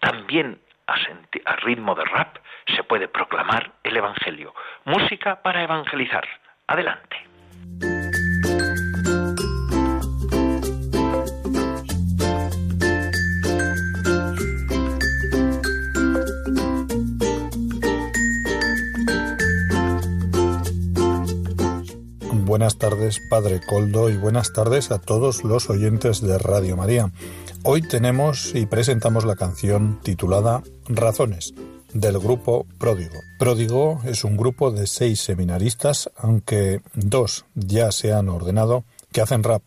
También 0.00 0.58
a, 0.86 0.94
a, 1.44 1.56
ritmo 1.56 1.94
de 1.94 2.04
rap 2.04 2.38
se 2.74 2.82
puede 2.84 3.08
proclamar 3.08 3.72
el 3.82 3.96
Evangelio. 3.96 4.54
Música 4.84 5.42
para 5.42 5.62
evangelizar. 5.62 6.26
Adelante. 6.66 7.33
Buenas 22.54 22.78
tardes, 22.78 23.18
Padre 23.18 23.60
Coldo, 23.66 24.10
y 24.10 24.16
buenas 24.16 24.52
tardes 24.52 24.92
a 24.92 25.00
todos 25.00 25.42
los 25.42 25.68
oyentes 25.70 26.20
de 26.20 26.38
Radio 26.38 26.76
María. 26.76 27.10
Hoy 27.64 27.82
tenemos 27.82 28.54
y 28.54 28.64
presentamos 28.66 29.24
la 29.24 29.34
canción 29.34 29.98
titulada 30.04 30.62
Razones 30.86 31.52
del 31.94 32.16
grupo 32.20 32.64
Pródigo. 32.78 33.18
Pródigo 33.40 34.00
es 34.04 34.22
un 34.22 34.36
grupo 34.36 34.70
de 34.70 34.86
seis 34.86 35.18
seminaristas, 35.18 36.12
aunque 36.16 36.80
dos 36.94 37.44
ya 37.56 37.90
se 37.90 38.12
han 38.12 38.28
ordenado, 38.28 38.84
que 39.10 39.20
hacen 39.20 39.42
rap. 39.42 39.64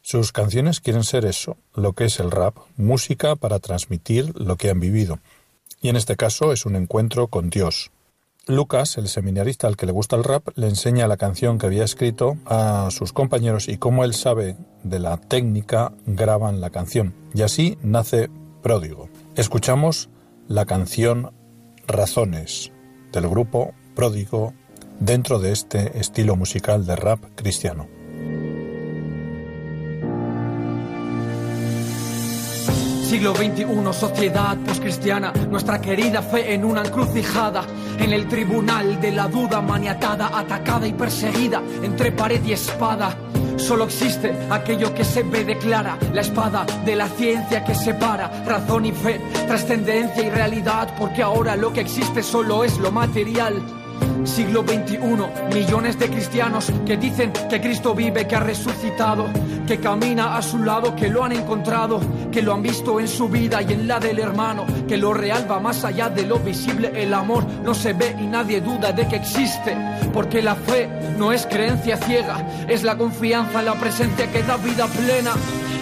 Sus 0.00 0.32
canciones 0.32 0.80
quieren 0.80 1.04
ser 1.04 1.26
eso, 1.26 1.58
lo 1.74 1.92
que 1.92 2.06
es 2.06 2.18
el 2.18 2.30
rap, 2.30 2.56
música 2.78 3.36
para 3.36 3.58
transmitir 3.58 4.32
lo 4.40 4.56
que 4.56 4.70
han 4.70 4.80
vivido. 4.80 5.18
Y 5.82 5.90
en 5.90 5.96
este 5.96 6.16
caso 6.16 6.54
es 6.54 6.64
un 6.64 6.76
encuentro 6.76 7.26
con 7.26 7.50
Dios. 7.50 7.90
Lucas, 8.48 8.98
el 8.98 9.08
seminarista 9.08 9.68
al 9.68 9.76
que 9.76 9.86
le 9.86 9.92
gusta 9.92 10.16
el 10.16 10.24
rap, 10.24 10.48
le 10.56 10.68
enseña 10.68 11.06
la 11.06 11.16
canción 11.16 11.58
que 11.58 11.66
había 11.66 11.84
escrito 11.84 12.36
a 12.44 12.88
sus 12.90 13.12
compañeros 13.12 13.68
y 13.68 13.78
como 13.78 14.02
él 14.02 14.14
sabe 14.14 14.56
de 14.82 14.98
la 14.98 15.16
técnica, 15.16 15.92
graban 16.06 16.60
la 16.60 16.70
canción. 16.70 17.14
Y 17.34 17.42
así 17.42 17.78
nace 17.82 18.30
Pródigo. 18.60 19.08
Escuchamos 19.36 20.10
la 20.48 20.66
canción 20.66 21.32
Razones 21.86 22.72
del 23.12 23.28
grupo 23.28 23.74
Pródigo 23.94 24.54
dentro 24.98 25.38
de 25.38 25.52
este 25.52 25.98
estilo 26.00 26.34
musical 26.34 26.84
de 26.84 26.96
rap 26.96 27.20
cristiano. 27.36 28.01
Siglo 33.12 33.34
XXI, 33.34 33.92
sociedad 33.92 34.56
poscristiana, 34.64 35.34
nuestra 35.50 35.82
querida 35.82 36.22
fe 36.22 36.54
en 36.54 36.64
una 36.64 36.80
encrucijada, 36.80 37.62
en 37.98 38.10
el 38.10 38.26
tribunal 38.26 39.02
de 39.02 39.12
la 39.12 39.28
duda 39.28 39.60
maniatada, 39.60 40.30
atacada 40.32 40.86
y 40.86 40.94
perseguida 40.94 41.60
entre 41.82 42.12
pared 42.12 42.42
y 42.42 42.54
espada. 42.54 43.14
Solo 43.58 43.84
existe 43.84 44.34
aquello 44.48 44.94
que 44.94 45.04
se 45.04 45.24
ve 45.24 45.44
declara, 45.44 45.98
la 46.14 46.22
espada 46.22 46.64
de 46.86 46.96
la 46.96 47.06
ciencia 47.06 47.62
que 47.62 47.74
separa 47.74 48.44
razón 48.46 48.86
y 48.86 48.92
fe, 48.92 49.20
trascendencia 49.46 50.22
y 50.22 50.30
realidad, 50.30 50.94
porque 50.98 51.22
ahora 51.22 51.54
lo 51.54 51.70
que 51.70 51.82
existe 51.82 52.22
solo 52.22 52.64
es 52.64 52.78
lo 52.78 52.90
material. 52.90 53.81
Siglo 54.24 54.62
XXI, 54.62 54.98
millones 55.54 55.98
de 55.98 56.08
cristianos 56.08 56.72
que 56.86 56.96
dicen 56.96 57.32
que 57.48 57.60
Cristo 57.60 57.94
vive, 57.94 58.26
que 58.26 58.36
ha 58.36 58.40
resucitado, 58.40 59.26
que 59.66 59.78
camina 59.78 60.36
a 60.36 60.42
su 60.42 60.58
lado, 60.58 60.94
que 60.94 61.08
lo 61.08 61.24
han 61.24 61.32
encontrado, 61.32 62.00
que 62.30 62.42
lo 62.42 62.54
han 62.54 62.62
visto 62.62 63.00
en 63.00 63.08
su 63.08 63.28
vida 63.28 63.62
y 63.62 63.72
en 63.72 63.88
la 63.88 64.00
del 64.00 64.18
hermano, 64.18 64.64
que 64.88 64.96
lo 64.96 65.12
real 65.12 65.50
va 65.50 65.60
más 65.60 65.84
allá 65.84 66.08
de 66.08 66.26
lo 66.26 66.38
visible, 66.38 66.92
el 66.94 67.14
amor 67.14 67.44
no 67.64 67.74
se 67.74 67.92
ve 67.92 68.16
y 68.20 68.26
nadie 68.26 68.60
duda 68.60 68.92
de 68.92 69.06
que 69.08 69.16
existe, 69.16 69.76
porque 70.12 70.42
la 70.42 70.54
fe 70.54 70.88
no 71.18 71.32
es 71.32 71.46
creencia 71.46 71.96
ciega, 71.96 72.46
es 72.68 72.82
la 72.82 72.96
confianza 72.96 73.60
en 73.60 73.66
la 73.66 73.74
presencia 73.74 74.30
que 74.30 74.42
da 74.42 74.56
vida 74.56 74.86
plena. 74.86 75.32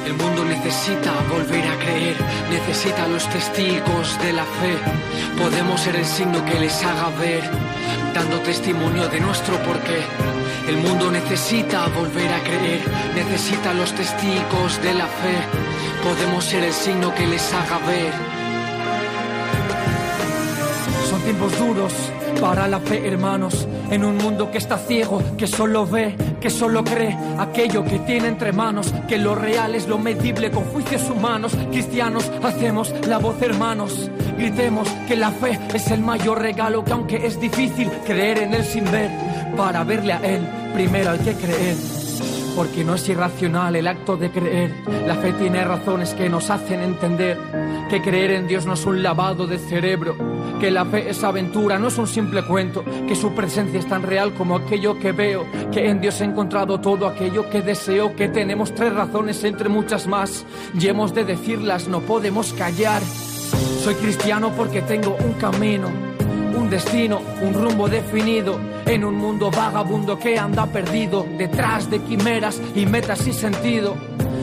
El 0.07 0.15
mundo 0.15 0.45
necesita 0.45 1.13
volver 1.29 1.67
a 1.67 1.79
creer, 1.79 2.17
necesita 2.51 3.07
los 3.09 3.29
testigos 3.29 4.19
de 4.23 4.33
la 4.33 4.45
fe. 4.45 4.77
Podemos 5.39 5.81
ser 5.81 5.97
el 5.97 6.05
signo 6.05 6.45
que 6.45 6.59
les 6.59 6.83
haga 6.85 7.09
ver 7.19 7.43
dando 8.15 8.41
testimonio 8.41 9.09
de 9.09 9.21
nuestro 9.21 9.57
porqué. 9.63 10.03
El 10.69 10.79
mundo 10.79 11.11
necesita 11.11 11.87
volver 11.89 12.33
a 12.33 12.41
creer, 12.41 12.83
necesita 13.15 13.73
los 13.75 13.93
testigos 13.93 14.83
de 14.83 14.95
la 14.95 15.07
fe. 15.07 15.37
Podemos 16.03 16.45
ser 16.45 16.65
el 16.65 16.73
signo 16.73 17.15
que 17.15 17.27
les 17.27 17.53
haga 17.53 17.79
ver. 17.87 18.40
Tiempos 21.25 21.59
duros 21.59 21.93
para 22.41 22.67
la 22.67 22.81
fe, 22.81 23.07
hermanos, 23.07 23.69
en 23.91 24.05
un 24.05 24.17
mundo 24.17 24.51
que 24.51 24.59
está 24.59 24.79
ciego, 24.79 25.23
que 25.37 25.47
solo 25.47 25.87
ve, 25.87 26.17
que 26.41 26.49
solo 26.49 26.83
cree 26.83 27.17
aquello 27.39 27.85
que 27.85 27.99
tiene 28.01 28.29
entre 28.29 28.53
manos, 28.53 28.93
que 29.07 29.19
lo 29.19 29.35
real 29.35 29.75
es 29.75 29.87
lo 29.87 29.99
medible 29.99 30.51
con 30.51 30.65
juicios 30.65 31.09
humanos. 31.11 31.53
Cristianos, 31.71 32.31
hacemos 32.43 32.95
la 33.07 33.19
voz, 33.19 33.41
hermanos. 33.43 34.11
Gritemos 34.39 34.89
que 35.07 35.17
la 35.17 35.31
fe 35.31 35.59
es 35.75 35.91
el 35.91 36.01
mayor 36.01 36.41
regalo, 36.41 36.85
que 36.85 36.93
aunque 36.93 37.27
es 37.27 37.39
difícil 37.39 37.91
creer 38.07 38.39
en 38.39 38.55
él 38.55 38.65
sin 38.65 38.91
ver, 38.91 39.11
para 39.57 39.85
verle 39.85 40.15
a 40.15 40.21
él, 40.25 40.41
primero 40.75 41.11
hay 41.11 41.19
que 41.19 41.35
creer. 41.35 42.00
Porque 42.57 42.85
no 42.85 42.95
es 42.95 43.09
irracional 43.09 43.77
el 43.77 43.87
acto 43.87 44.17
de 44.17 44.31
creer. 44.31 44.75
La 45.07 45.15
fe 45.15 45.33
tiene 45.33 45.65
razones 45.65 46.15
que 46.15 46.29
nos 46.29 46.51
hacen 46.51 46.81
entender 46.81 47.39
que 47.89 48.01
creer 48.03 48.33
en 48.33 48.47
Dios 48.47 48.67
no 48.67 48.75
es 48.75 48.87
un 48.87 49.03
lavado 49.03 49.47
de 49.47 49.59
cerebro, 49.59 50.15
que 50.61 50.71
la 50.71 50.85
fe 50.85 51.11
es 51.11 51.25
aventura, 51.25 51.79
no 51.79 51.89
es 51.89 51.99
un 51.99 52.07
simple 52.07 52.45
cuento, 52.45 52.85
que 53.09 53.17
su 53.17 53.35
presencia 53.35 53.81
es 53.81 53.87
tan 53.87 54.03
real 54.03 54.33
como 54.35 54.57
aquello 54.57 54.99
que 54.99 55.11
veo, 55.11 55.45
que 55.73 55.89
en 55.89 56.01
Dios 56.01 56.21
he 56.21 56.25
encontrado 56.25 56.81
todo 56.81 57.09
aquello 57.09 57.51
que 57.51 57.63
deseo, 57.63 58.15
que 58.15 58.29
tenemos 58.29 58.75
tres 58.75 58.95
razones 58.95 59.43
entre 59.43 59.69
muchas 59.69 60.07
más 60.07 60.45
y 60.79 60.87
hemos 60.87 61.15
de 61.15 61.25
decirlas, 61.25 61.89
no 61.89 62.01
podemos 62.01 62.53
callar. 62.53 63.03
Soy 63.83 63.95
cristiano 63.95 64.53
porque 64.57 64.83
tengo 64.83 65.17
un 65.25 65.33
camino, 65.33 65.89
un 66.55 66.71
destino, 66.71 67.21
un 67.43 67.55
rumbo 67.55 67.89
definido 67.89 68.59
en 68.87 69.05
un 69.05 69.15
mundo 69.15 69.51
vagabundo 69.51 70.19
que 70.19 70.39
anda 70.39 70.67
perdido 70.67 71.27
detrás 71.39 71.91
de 71.91 72.01
quimeras 72.01 72.61
y 72.75 72.87
metas 72.87 73.21
sin 73.21 73.35
sentido. 73.35 73.97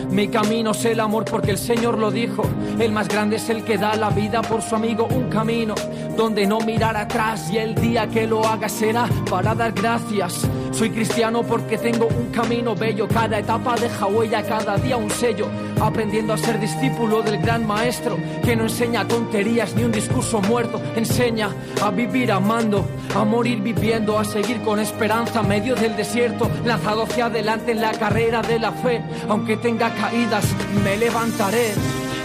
Mi 0.10 0.30
camino 0.30 0.72
es 0.72 0.86
el 0.86 1.00
amor 1.00 1.26
porque 1.26 1.52
el 1.52 1.58
Señor 1.58 1.98
lo 1.98 2.12
dijo. 2.12 2.44
El 2.80 2.92
más 2.92 3.08
grande 3.08 3.36
es 3.36 3.50
el 3.50 3.64
que 3.64 3.78
da 3.78 3.96
la 3.96 4.10
vida 4.10 4.42
por 4.42 4.62
su 4.62 4.76
amigo. 4.76 5.08
Un 5.12 5.30
camino 5.30 5.76
donde 6.16 6.48
no 6.48 6.60
mirar 6.62 6.96
atrás 6.96 7.52
y 7.52 7.58
el 7.58 7.76
día 7.76 8.08
que 8.08 8.26
lo 8.26 8.46
haga 8.46 8.70
será 8.70 9.08
para 9.30 9.54
dar 9.54 9.74
gracias. 9.74 10.48
Soy 10.78 10.92
cristiano 10.92 11.42
porque 11.42 11.76
tengo 11.80 12.06
un 12.06 12.28
camino 12.28 12.76
bello. 12.76 13.08
Cada 13.08 13.40
etapa 13.40 13.74
deja 13.74 14.06
huella, 14.06 14.44
cada 14.44 14.78
día 14.78 14.96
un 14.96 15.10
sello. 15.10 15.48
Aprendiendo 15.82 16.34
a 16.34 16.38
ser 16.38 16.60
discípulo 16.60 17.24
del 17.24 17.40
gran 17.40 17.66
maestro 17.66 18.16
que 18.46 18.56
no 18.56 18.66
enseña 18.66 19.08
tonterías 19.08 19.74
ni 19.74 19.86
un 19.86 19.92
discurso 19.92 20.40
muerto. 20.40 20.80
Enseña 20.96 21.50
a 21.82 21.90
vivir 21.90 22.32
amando, 22.32 22.86
a 23.16 23.24
morir 23.24 23.60
viviendo, 23.62 24.20
a 24.20 24.24
seguir 24.24 24.62
con 24.62 24.80
esperanza 24.80 25.42
medio 25.42 25.74
del 25.74 25.96
desierto. 25.96 26.48
Lanzado 26.64 27.06
hacia 27.06 27.26
adelante 27.26 27.72
en 27.72 27.82
la 27.82 27.94
carrera 27.94 28.44
de 28.44 28.60
la 28.60 28.72
fe. 28.72 29.02
Aunque 29.28 29.58
tenga 29.58 29.92
caídas, 29.96 30.46
me 30.84 30.96
levantaré. 30.96 31.74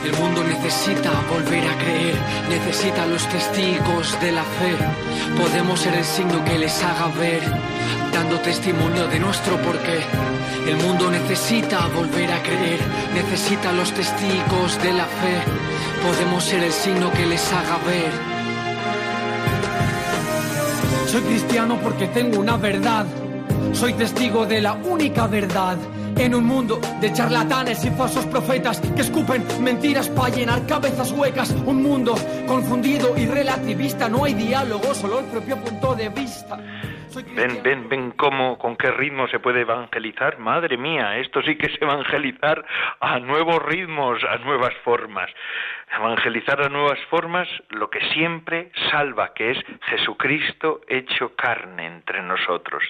El 0.04 0.12
mundo 0.18 0.42
necesita 0.42 1.10
volver 1.32 1.64
a 1.64 1.78
creer, 1.78 2.16
necesita 2.50 3.06
los 3.06 3.24
testigos 3.28 4.20
de 4.20 4.32
la 4.32 4.42
fe. 4.42 4.74
Podemos 5.40 5.78
ser 5.78 5.94
el 5.94 6.04
signo 6.04 6.44
que 6.44 6.58
les 6.58 6.82
haga 6.82 7.06
ver, 7.18 7.40
dando 8.12 8.38
testimonio 8.40 9.06
de 9.08 9.18
nuestro 9.18 9.56
porqué. 9.56 10.00
El 10.66 10.76
mundo 10.76 11.10
necesita 11.10 11.88
volver 11.88 12.30
a 12.30 12.42
creer, 12.42 12.80
necesita 13.14 13.72
los 13.72 13.92
testigos 13.92 14.80
de 14.82 14.92
la 14.92 15.06
fe. 15.06 15.42
Podemos 16.06 16.44
ser 16.44 16.62
el 16.62 16.72
signo 16.72 17.10
que 17.12 17.26
les 17.26 17.52
haga 17.52 17.78
ver. 17.86 18.32
Soy 21.08 21.22
cristiano 21.22 21.78
porque 21.82 22.06
tengo 22.08 22.38
una 22.38 22.56
verdad. 22.56 23.06
Soy 23.72 23.94
testigo 23.94 24.46
de 24.46 24.60
la 24.60 24.74
única 24.74 25.26
verdad. 25.26 25.76
En 26.16 26.34
un 26.34 26.44
mundo 26.44 26.78
de 27.00 27.12
charlatanes 27.12 27.84
y 27.84 27.90
falsos 27.90 28.26
profetas 28.26 28.80
que 28.80 29.00
escupen 29.00 29.44
mentiras 29.60 30.08
para 30.08 30.34
llenar 30.34 30.66
cabezas 30.66 31.10
huecas. 31.12 31.50
Un 31.66 31.82
mundo 31.82 32.14
confundido 32.46 33.14
y 33.16 33.26
relativista. 33.26 34.08
No 34.08 34.24
hay 34.24 34.34
diálogo, 34.34 34.94
solo 34.94 35.20
el 35.20 35.24
propio 35.26 35.56
punto 35.56 35.94
de 35.94 36.08
vista. 36.10 36.58
Ven, 37.14 37.62
ven, 37.62 37.88
ven 37.88 38.10
cómo, 38.12 38.58
con 38.58 38.76
qué 38.76 38.90
ritmo 38.90 39.28
se 39.28 39.38
puede 39.38 39.62
evangelizar. 39.62 40.38
Madre 40.38 40.76
mía, 40.78 41.18
esto 41.18 41.42
sí 41.42 41.56
que 41.56 41.66
es 41.66 41.82
evangelizar 41.82 42.64
a 43.00 43.18
nuevos 43.18 43.62
ritmos, 43.62 44.22
a 44.24 44.38
nuevas 44.38 44.74
formas. 44.82 45.30
Evangelizar 45.94 46.62
a 46.62 46.68
nuevas 46.70 46.98
formas 47.10 47.48
lo 47.68 47.90
que 47.90 48.00
siempre 48.12 48.70
salva, 48.90 49.34
que 49.34 49.50
es 49.50 49.58
Jesucristo 49.82 50.80
hecho 50.88 51.34
carne 51.36 51.86
entre 51.86 52.22
nosotros. 52.22 52.82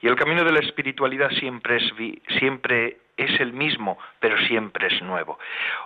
Y 0.00 0.08
el 0.08 0.16
camino 0.16 0.44
de 0.44 0.52
la 0.52 0.60
espiritualidad 0.60 1.30
siempre 1.30 1.76
es, 1.76 1.92
siempre 2.38 2.96
es 3.16 3.40
el 3.40 3.52
mismo, 3.52 3.98
pero 4.20 4.36
siempre 4.46 4.88
es 4.88 5.02
nuevo. 5.02 5.38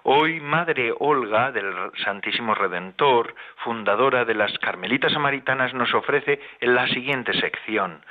Hoy 0.02 0.40
Madre 0.40 0.92
Olga 0.98 1.52
del 1.52 1.72
Santísimo 2.04 2.54
Redentor, 2.54 3.34
fundadora 3.64 4.24
de 4.24 4.34
las 4.34 4.52
Carmelitas 4.58 5.12
Samaritanas, 5.12 5.72
nos 5.72 5.94
ofrece 5.94 6.40
en 6.60 6.74
la 6.74 6.88
siguiente 6.88 7.32
sección, 7.40 8.04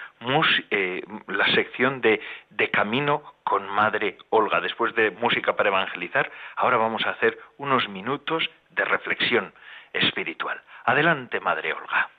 eh, 0.72 1.04
la 1.28 1.54
sección 1.54 2.02
de, 2.02 2.22
de 2.50 2.72
Camino 2.72 3.24
con 3.44 3.68
Madre 3.68 4.18
Olga. 4.30 4.62
Después 4.62 4.96
de 4.96 5.12
música 5.12 5.56
para 5.56 5.70
evangelizar, 5.70 6.32
ahora 6.56 6.78
vamos 6.78 7.06
a 7.06 7.12
hacer 7.12 7.38
unos 7.58 7.90
minutos 7.90 8.50
de 8.72 8.86
reflexión 8.86 9.54
espiritual. 9.92 10.62
Adelante, 10.86 11.40
Madre 11.40 11.74
Olga. 11.74 12.10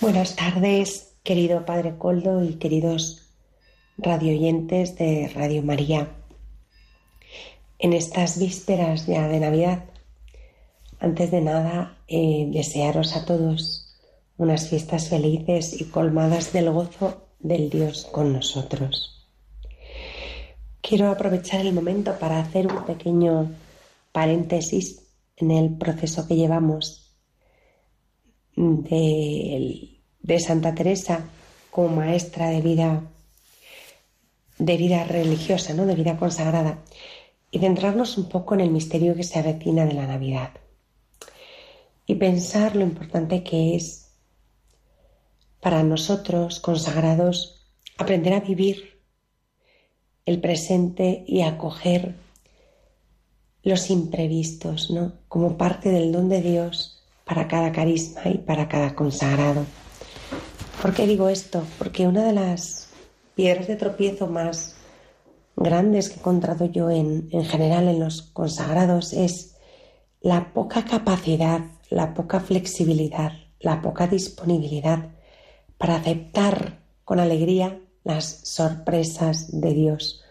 Buenas 0.00 0.36
tardes, 0.36 1.20
querido 1.24 1.66
Padre 1.66 1.94
Coldo 1.98 2.42
y 2.42 2.58
queridos 2.58 3.34
radioyentes 3.98 4.96
de 4.96 5.30
Radio 5.34 5.62
María 5.62 6.06
en 7.78 7.92
estas 7.92 8.38
vísperas 8.38 9.06
ya 9.06 9.28
de 9.28 9.40
Navidad. 9.40 9.84
Antes 11.00 11.30
de 11.30 11.40
nada, 11.40 11.98
eh, 12.08 12.48
desearos 12.50 13.16
a 13.16 13.24
todos 13.24 13.96
unas 14.36 14.68
fiestas 14.68 15.08
felices 15.08 15.80
y 15.80 15.84
colmadas 15.84 16.52
del 16.52 16.70
gozo 16.70 17.28
del 17.38 17.70
Dios 17.70 18.08
con 18.10 18.32
nosotros. 18.32 19.26
Quiero 20.80 21.10
aprovechar 21.10 21.60
el 21.60 21.72
momento 21.72 22.18
para 22.18 22.40
hacer 22.40 22.66
un 22.66 22.84
pequeño 22.84 23.50
paréntesis 24.12 25.02
en 25.36 25.50
el 25.50 25.76
proceso 25.76 26.26
que 26.26 26.36
llevamos 26.36 27.14
de, 28.56 30.00
de 30.20 30.40
Santa 30.40 30.74
Teresa 30.74 31.28
como 31.70 31.96
maestra 31.96 32.50
de 32.50 32.60
vida 32.60 33.02
de 34.58 34.76
vida 34.76 35.04
religiosa, 35.04 35.72
¿no? 35.72 35.86
de 35.86 35.94
vida 35.94 36.16
consagrada 36.16 36.78
y 37.50 37.58
centrarnos 37.58 38.18
un 38.18 38.28
poco 38.28 38.54
en 38.54 38.60
el 38.60 38.70
misterio 38.70 39.14
que 39.14 39.24
se 39.24 39.38
avecina 39.38 39.86
de 39.86 39.94
la 39.94 40.06
Navidad 40.06 40.50
y 42.06 42.14
pensar 42.14 42.74
lo 42.74 42.82
importante 42.82 43.44
que 43.44 43.76
es 43.76 44.08
para 45.60 45.82
nosotros 45.82 46.60
consagrados 46.60 47.66
aprender 47.98 48.32
a 48.32 48.40
vivir 48.40 48.98
el 50.24 50.40
presente 50.40 51.24
y 51.26 51.42
acoger 51.42 52.14
los 53.62 53.90
imprevistos, 53.90 54.90
¿no? 54.90 55.12
Como 55.28 55.58
parte 55.58 55.90
del 55.90 56.12
don 56.12 56.28
de 56.28 56.40
Dios 56.40 57.02
para 57.24 57.48
cada 57.48 57.72
carisma 57.72 58.22
y 58.26 58.38
para 58.38 58.68
cada 58.68 58.94
consagrado. 58.94 59.66
¿Por 60.80 60.94
qué 60.94 61.06
digo 61.06 61.28
esto? 61.28 61.64
Porque 61.76 62.06
una 62.06 62.24
de 62.24 62.32
las 62.32 62.88
piedras 63.34 63.66
de 63.66 63.76
tropiezo 63.76 64.28
más 64.28 64.77
grandes 65.58 66.08
que 66.08 66.16
he 66.16 66.18
encontrado 66.18 66.66
yo 66.66 66.90
en, 66.90 67.28
en 67.32 67.44
general 67.44 67.88
en 67.88 68.00
los 68.00 68.22
consagrados 68.22 69.12
es 69.12 69.56
la 70.20 70.52
poca 70.52 70.84
capacidad, 70.84 71.60
la 71.90 72.14
poca 72.14 72.40
flexibilidad, 72.40 73.32
la 73.60 73.80
poca 73.82 74.06
disponibilidad 74.06 75.10
para 75.76 75.96
aceptar 75.96 76.80
con 77.04 77.20
alegría 77.20 77.80
las 78.04 78.40
sorpresas 78.44 79.60
de 79.60 79.74
Dios, 79.74 80.22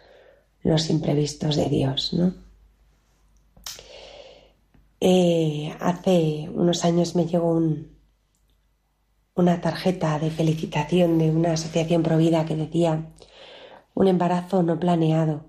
los 0.64 0.90
imprevistos 0.90 1.56
de 1.56 1.66
Dios, 1.66 2.14
¿no? 2.14 2.34
Eh, 5.00 5.76
hace 5.80 6.50
unos 6.52 6.84
años 6.84 7.16
me 7.16 7.28
llegó 7.28 7.52
un, 7.52 7.96
una 9.36 9.62
tarjeta 9.62 10.18
de 10.18 10.32
felicitación 10.32 11.20
de 11.20 11.30
una 11.30 11.54
asociación 11.54 12.02
provida 12.02 12.46
que 12.46 12.56
decía 12.56 13.06
un 13.98 14.08
embarazo 14.08 14.62
no 14.62 14.80
planeado 14.80 15.46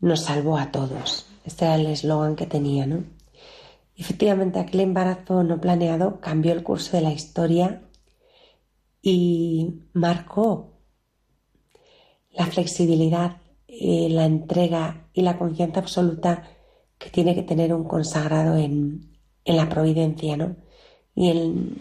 nos 0.00 0.20
salvó 0.20 0.56
a 0.56 0.72
todos. 0.72 1.26
Este 1.44 1.66
era 1.66 1.74
el 1.74 1.86
eslogan 1.86 2.34
que 2.34 2.46
tenía, 2.46 2.86
¿no? 2.86 3.04
Efectivamente, 3.94 4.58
aquel 4.58 4.80
embarazo 4.80 5.42
no 5.44 5.60
planeado 5.60 6.18
cambió 6.20 6.54
el 6.54 6.62
curso 6.62 6.96
de 6.96 7.02
la 7.02 7.12
historia 7.12 7.82
y 9.02 9.82
marcó 9.92 10.78
la 12.30 12.46
flexibilidad, 12.46 13.36
eh, 13.68 14.08
la 14.08 14.24
entrega 14.24 15.08
y 15.12 15.20
la 15.20 15.36
confianza 15.36 15.80
absoluta 15.80 16.48
que 16.96 17.10
tiene 17.10 17.34
que 17.34 17.42
tener 17.42 17.74
un 17.74 17.84
consagrado 17.84 18.56
en, 18.56 19.12
la 19.44 19.68
providencia, 19.68 20.38
¿no? 20.38 20.56
Y 21.14 21.28
en, 21.28 21.76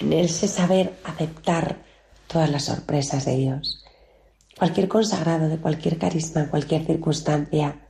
en 0.00 0.12
ese 0.12 0.48
saber 0.48 0.94
aceptar 1.04 1.84
todas 2.26 2.50
las 2.50 2.64
sorpresas 2.64 3.24
de 3.24 3.36
Dios. 3.36 3.83
Cualquier 4.58 4.88
consagrado 4.88 5.48
de 5.48 5.58
cualquier 5.58 5.98
carisma, 5.98 6.48
cualquier 6.50 6.84
circunstancia, 6.84 7.88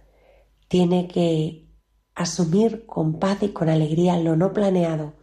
tiene 0.69 1.09
que 1.09 1.69
asumir 2.15 2.87
con 2.87 3.19
paz 3.19 3.43
y 3.43 3.49
con 3.49 3.69
alegría 3.69 4.17
lo 4.19 4.37
no 4.37 4.53
planeado 4.53 5.15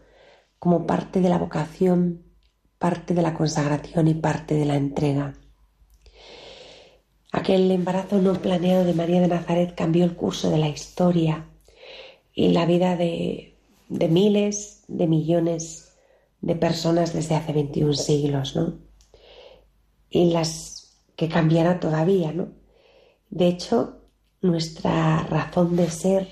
como 0.60 0.86
parte 0.86 1.20
de 1.20 1.30
la 1.30 1.38
vocación 1.38 2.32
parte 2.82 3.14
de 3.14 3.22
la 3.22 3.36
consagración 3.36 4.08
y 4.08 4.16
parte 4.16 4.56
de 4.56 4.66
la 4.66 4.76
entrega. 4.76 5.36
Aquel 7.32 7.70
embarazo 7.70 8.18
no 8.20 8.34
planeado 8.42 8.84
de 8.84 8.96
María 8.96 9.22
de 9.22 9.28
Nazaret 9.28 9.76
cambió 9.76 10.04
el 10.04 10.16
curso 10.16 10.50
de 10.50 10.58
la 10.58 10.68
historia 10.68 11.46
y 12.34 12.50
la 12.50 12.66
vida 12.66 12.96
de, 12.96 13.56
miles, 13.88 14.84
de 14.88 15.06
millones 15.06 15.94
de 16.42 16.56
personas 16.56 17.14
desde 17.14 17.36
hace 17.36 17.54
21 17.54 17.94
siglos, 17.94 18.56
¿no? 18.56 18.80
Y 20.10 20.32
las 20.32 20.71
que 21.22 21.30
cambiará 21.30 21.80
todavía, 21.80 22.32
¿no? 22.32 22.48
De 23.30 23.48
hecho, 23.48 24.08
nuestra 24.42 25.22
razón 25.22 25.76
de 25.76 25.88
ser 25.88 26.28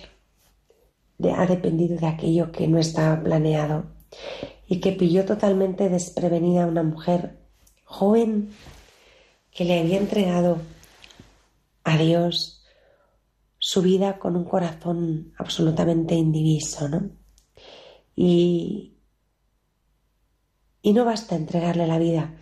ha 1.31 1.45
dependido 1.45 1.95
de 1.95 2.07
aquello 2.07 2.51
que 2.51 2.67
no 2.67 2.79
estaba 2.79 3.21
planeado 3.21 3.85
y 4.65 4.79
que 4.79 4.93
pilló 4.93 5.25
totalmente 5.25 5.89
desprevenida 5.89 6.63
a 6.63 6.67
una 6.67 6.81
mujer 6.81 7.37
joven 7.83 8.49
que 9.51 9.63
le 9.63 9.79
había 9.79 9.99
entregado 9.99 10.57
a 11.83 11.95
Dios 11.95 12.65
su 13.59 13.83
vida 13.83 14.17
con 14.17 14.35
un 14.35 14.45
corazón 14.45 15.33
absolutamente 15.37 16.15
indiviso, 16.15 16.89
¿no? 16.89 17.11
Y, 18.15 18.97
y 20.81 20.93
no 20.93 21.05
basta 21.05 21.35
entregarle 21.35 21.85
la 21.85 21.99
vida 21.99 22.38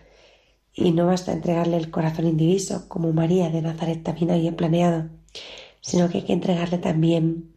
y 0.77 0.91
no 0.91 1.07
basta 1.07 1.33
entregarle 1.33 1.75
el 1.75 1.89
corazón 1.89 2.27
indiviso 2.27 2.87
como 2.87 3.11
María 3.11 3.49
de 3.49 3.63
Nazaret 3.63 4.03
también 4.03 4.31
había 4.31 4.55
planeado, 4.55 5.09
sino 5.81 6.07
que 6.07 6.19
hay 6.19 6.23
que 6.23 6.33
entregarle 6.33 6.77
también 6.77 7.55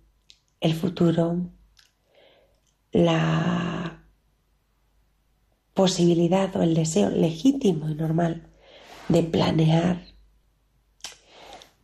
el 0.61 0.75
futuro, 0.75 1.51
la 2.93 4.03
posibilidad 5.75 6.55
o 6.57 6.63
el 6.63 6.75
deseo 6.75 7.11
legítimo 7.11 7.91
y 7.91 7.95
normal 7.95 8.49
de 9.09 9.23
planear, 9.23 10.03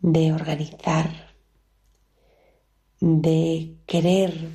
de 0.01 0.33
organizar, 0.33 1.35
de 3.01 3.77
querer 3.87 4.49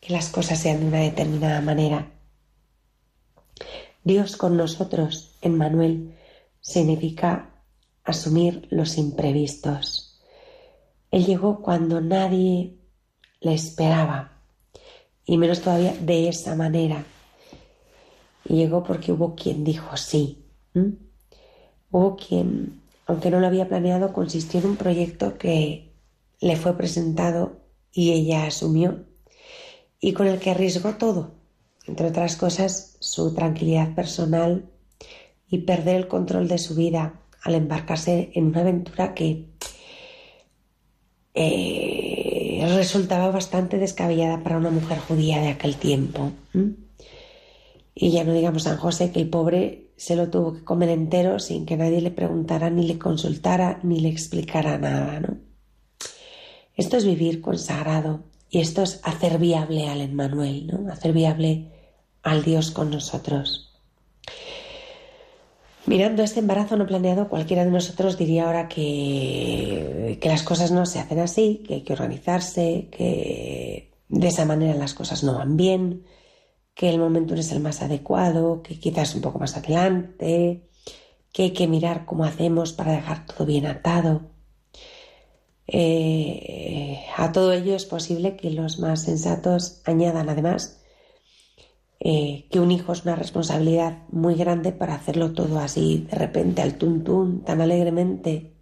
que 0.00 0.12
las 0.12 0.30
cosas 0.30 0.58
sean 0.58 0.80
de 0.80 0.86
una 0.86 1.00
determinada 1.00 1.60
manera. 1.60 2.17
Dios 4.04 4.36
con 4.36 4.56
nosotros 4.56 5.34
en 5.42 5.56
Manuel 5.56 6.14
significa 6.60 7.50
asumir 8.04 8.66
los 8.70 8.96
imprevistos. 8.96 10.20
Él 11.10 11.26
llegó 11.26 11.62
cuando 11.62 12.00
nadie 12.00 12.76
le 13.40 13.54
esperaba 13.54 14.40
y 15.24 15.36
menos 15.36 15.60
todavía 15.60 15.94
de 16.00 16.28
esa 16.28 16.54
manera 16.54 17.04
y 18.44 18.54
llegó 18.56 18.82
porque 18.82 19.12
hubo 19.12 19.34
quien 19.34 19.62
dijo 19.62 19.96
sí. 19.96 20.44
Hubo 21.90 22.16
quien, 22.16 22.80
aunque 23.06 23.30
no 23.30 23.40
lo 23.40 23.46
había 23.46 23.68
planeado, 23.68 24.12
consistió 24.12 24.60
en 24.60 24.66
un 24.66 24.76
proyecto 24.76 25.36
que 25.38 25.92
le 26.40 26.56
fue 26.56 26.76
presentado 26.76 27.60
y 27.92 28.12
ella 28.12 28.46
asumió 28.46 29.04
y 30.00 30.12
con 30.12 30.26
el 30.26 30.38
que 30.38 30.50
arriesgó 30.50 30.94
todo, 30.94 31.32
entre 31.88 32.08
otras 32.08 32.36
cosas 32.36 32.96
su 33.00 33.34
tranquilidad 33.34 33.94
personal 33.94 34.70
y 35.50 35.58
perder 35.58 35.96
el 35.96 36.08
control 36.08 36.46
de 36.48 36.58
su 36.58 36.74
vida 36.74 37.20
al 37.42 37.54
embarcarse 37.54 38.30
en 38.34 38.46
una 38.46 38.60
aventura 38.60 39.14
que 39.14 39.46
eh, 41.34 42.66
resultaba 42.76 43.30
bastante 43.30 43.78
descabellada 43.78 44.42
para 44.42 44.58
una 44.58 44.70
mujer 44.70 44.98
judía 44.98 45.40
de 45.40 45.48
aquel 45.48 45.76
tiempo. 45.76 46.32
Y 47.94 48.10
ya 48.10 48.24
no 48.24 48.32
digamos 48.32 48.64
San 48.64 48.76
José 48.76 49.10
que 49.10 49.20
el 49.20 49.30
pobre 49.30 49.92
se 49.96 50.14
lo 50.14 50.28
tuvo 50.30 50.54
que 50.54 50.64
comer 50.64 50.90
entero 50.90 51.38
sin 51.38 51.66
que 51.66 51.76
nadie 51.76 52.00
le 52.00 52.10
preguntara, 52.10 52.70
ni 52.70 52.86
le 52.86 52.98
consultara, 52.98 53.80
ni 53.82 54.00
le 54.00 54.08
explicara 54.08 54.78
nada, 54.78 55.20
¿no? 55.20 55.38
Esto 56.76 56.96
es 56.96 57.04
vivir 57.04 57.40
consagrado 57.40 58.22
y 58.50 58.60
esto 58.60 58.82
es 58.82 59.00
hacer 59.02 59.38
viable 59.38 59.88
al 59.88 60.00
Emmanuel, 60.00 60.68
¿no? 60.68 60.92
Hacer 60.92 61.12
viable 61.12 61.77
al 62.22 62.42
Dios 62.42 62.70
con 62.70 62.90
nosotros. 62.90 63.68
Mirando 65.86 66.22
este 66.22 66.40
embarazo 66.40 66.76
no 66.76 66.86
planeado, 66.86 67.28
cualquiera 67.30 67.64
de 67.64 67.70
nosotros 67.70 68.18
diría 68.18 68.44
ahora 68.44 68.68
que, 68.68 70.18
que 70.20 70.28
las 70.28 70.42
cosas 70.42 70.70
no 70.70 70.84
se 70.84 70.98
hacen 70.98 71.18
así, 71.18 71.62
que 71.66 71.74
hay 71.74 71.80
que 71.80 71.94
organizarse, 71.94 72.88
que 72.90 73.94
de 74.08 74.28
esa 74.28 74.44
manera 74.44 74.74
las 74.74 74.92
cosas 74.92 75.24
no 75.24 75.34
van 75.34 75.56
bien, 75.56 76.04
que 76.74 76.90
el 76.90 76.98
momento 76.98 77.34
no 77.34 77.40
es 77.40 77.50
el 77.52 77.60
más 77.60 77.80
adecuado, 77.80 78.62
que 78.62 78.78
quizás 78.78 79.14
un 79.14 79.22
poco 79.22 79.38
más 79.38 79.56
adelante, 79.56 80.68
que 81.32 81.42
hay 81.44 81.52
que 81.52 81.66
mirar 81.66 82.04
cómo 82.04 82.24
hacemos 82.24 82.72
para 82.72 82.92
dejar 82.92 83.26
todo 83.26 83.46
bien 83.46 83.66
atado. 83.66 84.30
Eh, 85.66 87.00
a 87.16 87.32
todo 87.32 87.52
ello 87.52 87.74
es 87.74 87.84
posible 87.84 88.36
que 88.36 88.50
los 88.50 88.78
más 88.78 89.02
sensatos 89.02 89.82
añadan 89.84 90.28
además 90.28 90.82
eh, 92.00 92.46
que 92.50 92.60
un 92.60 92.70
hijo 92.70 92.92
es 92.92 93.04
una 93.04 93.16
responsabilidad 93.16 94.04
muy 94.10 94.34
grande 94.36 94.72
para 94.72 94.94
hacerlo 94.94 95.32
todo 95.32 95.58
así 95.58 96.06
de 96.10 96.16
repente 96.16 96.62
al 96.62 96.78
tuntún, 96.78 97.42
tan 97.42 97.60
alegremente, 97.60 98.54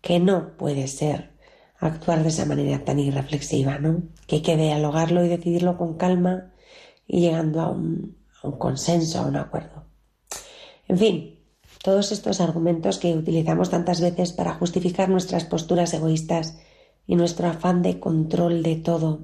que 0.00 0.18
no 0.18 0.56
puede 0.56 0.88
ser 0.88 1.30
actuar 1.78 2.22
de 2.22 2.30
esa 2.30 2.44
manera 2.44 2.84
tan 2.84 2.98
irreflexiva, 2.98 3.78
¿no? 3.78 4.02
Que 4.26 4.36
hay 4.36 4.42
que 4.42 4.56
dialogarlo 4.56 5.24
y 5.24 5.28
decidirlo 5.28 5.76
con 5.76 5.94
calma 5.94 6.52
y 7.06 7.20
llegando 7.20 7.60
a 7.60 7.70
un, 7.70 8.16
consenso, 8.58 9.20
a 9.20 9.26
un 9.26 9.36
acuerdo. 9.36 9.84
En 10.88 10.98
fin, 10.98 11.40
todos 11.82 12.12
estos 12.12 12.40
argumentos 12.40 12.98
que 12.98 13.14
utilizamos 13.14 13.70
tantas 13.70 14.00
veces 14.00 14.32
para 14.32 14.54
justificar 14.54 15.08
nuestras 15.08 15.44
posturas 15.44 15.92
egoístas 15.94 16.58
y 17.06 17.16
nuestro 17.16 17.48
afán 17.48 17.82
de 17.82 18.00
control 18.00 18.62
de 18.62 18.76
todo, 18.76 19.20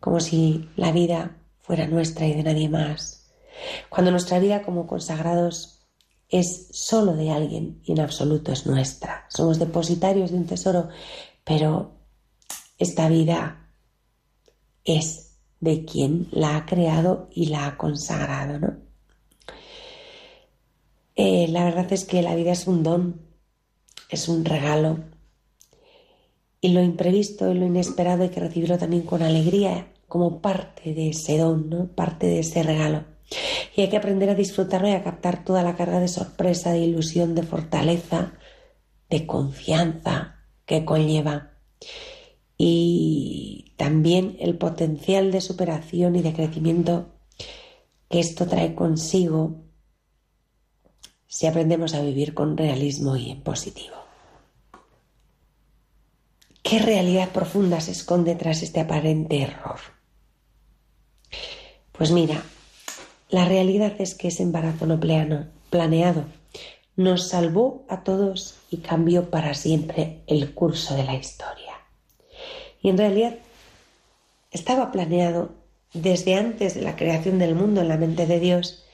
como 0.00 0.20
si 0.20 0.68
la 0.76 0.92
vida 0.92 1.36
fuera 1.66 1.86
nuestra 1.86 2.26
y 2.26 2.34
de 2.34 2.44
nadie 2.44 2.68
más, 2.68 3.30
cuando 3.88 4.12
nuestra 4.12 4.38
vida 4.38 4.62
como 4.62 4.86
consagrados 4.86 5.80
es 6.28 6.68
solo 6.70 7.14
de 7.14 7.30
alguien 7.30 7.80
y 7.84 7.92
en 7.92 8.00
absoluto 8.00 8.52
es 8.52 8.66
nuestra. 8.66 9.26
Somos 9.28 9.58
depositarios 9.58 10.30
de 10.30 10.36
un 10.36 10.46
tesoro, 10.46 10.88
pero 11.44 11.92
esta 12.78 13.08
vida 13.08 13.68
es 14.84 15.38
de 15.60 15.84
quien 15.84 16.28
la 16.30 16.56
ha 16.56 16.66
creado 16.66 17.28
y 17.32 17.46
la 17.46 17.66
ha 17.66 17.76
consagrado, 17.76 18.58
¿no? 18.58 18.76
Eh, 21.16 21.48
la 21.48 21.64
verdad 21.64 21.90
es 21.92 22.04
que 22.04 22.22
la 22.22 22.34
vida 22.34 22.52
es 22.52 22.66
un 22.66 22.82
don, 22.82 23.22
es 24.10 24.28
un 24.28 24.44
regalo. 24.44 24.98
Y 26.60 26.68
lo 26.68 26.82
imprevisto 26.82 27.50
y 27.50 27.54
lo 27.54 27.66
inesperado 27.66 28.22
hay 28.22 28.28
que 28.28 28.40
recibirlo 28.40 28.76
también 28.78 29.02
con 29.02 29.22
alegría, 29.22 29.88
como 30.08 30.40
parte 30.40 30.94
de 30.94 31.10
ese 31.10 31.38
don, 31.38 31.68
¿no? 31.68 31.88
parte 31.88 32.26
de 32.26 32.40
ese 32.40 32.62
regalo. 32.62 33.04
Y 33.74 33.82
hay 33.82 33.88
que 33.88 33.96
aprender 33.96 34.30
a 34.30 34.34
disfrutarlo 34.34 34.88
y 34.88 34.92
a 34.92 35.02
captar 35.02 35.44
toda 35.44 35.62
la 35.62 35.76
carga 35.76 36.00
de 36.00 36.08
sorpresa, 36.08 36.72
de 36.72 36.80
ilusión, 36.80 37.34
de 37.34 37.42
fortaleza, 37.42 38.34
de 39.10 39.26
confianza 39.26 40.36
que 40.64 40.84
conlleva. 40.84 41.52
Y 42.56 43.74
también 43.76 44.36
el 44.40 44.56
potencial 44.56 45.30
de 45.30 45.40
superación 45.40 46.16
y 46.16 46.22
de 46.22 46.32
crecimiento 46.32 47.08
que 48.08 48.20
esto 48.20 48.46
trae 48.46 48.74
consigo 48.74 49.64
si 51.26 51.46
aprendemos 51.46 51.94
a 51.94 52.00
vivir 52.00 52.32
con 52.32 52.56
realismo 52.56 53.16
y 53.16 53.30
en 53.30 53.42
positivo. 53.42 53.96
¿Qué 56.62 56.78
realidad 56.78 57.30
profunda 57.30 57.80
se 57.80 57.92
esconde 57.92 58.34
tras 58.34 58.62
este 58.62 58.80
aparente 58.80 59.42
error? 59.42 59.95
Pues 61.98 62.10
mira, 62.10 62.42
la 63.30 63.46
realidad 63.46 63.94
es 63.98 64.14
que 64.14 64.28
ese 64.28 64.42
embarazo 64.42 64.86
no 64.86 65.00
planeado 65.00 66.24
nos 66.96 67.28
salvó 67.28 67.84
a 67.88 68.02
todos 68.04 68.56
y 68.70 68.78
cambió 68.78 69.30
para 69.30 69.54
siempre 69.54 70.22
el 70.26 70.54
curso 70.54 70.94
de 70.94 71.04
la 71.04 71.14
historia. 71.14 71.74
Y 72.82 72.88
en 72.88 72.98
realidad 72.98 73.34
estaba 74.50 74.90
planeado 74.92 75.50
desde 75.92 76.34
antes 76.34 76.74
de 76.74 76.82
la 76.82 76.96
creación 76.96 77.38
del 77.38 77.54
mundo 77.54 77.80
en 77.80 77.88
la 77.88 77.96
mente 77.96 78.26
de 78.26 78.40
Dios 78.40 78.84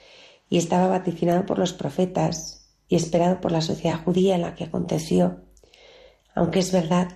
y 0.48 0.58
estaba 0.58 0.88
vaticinado 0.88 1.46
por 1.46 1.58
los 1.58 1.72
profetas 1.72 2.68
y 2.88 2.96
esperado 2.96 3.40
por 3.40 3.52
la 3.52 3.62
sociedad 3.62 4.02
judía 4.04 4.34
en 4.34 4.42
la 4.42 4.54
que 4.54 4.64
aconteció, 4.64 5.40
aunque 6.34 6.58
es 6.58 6.72
verdad 6.72 7.08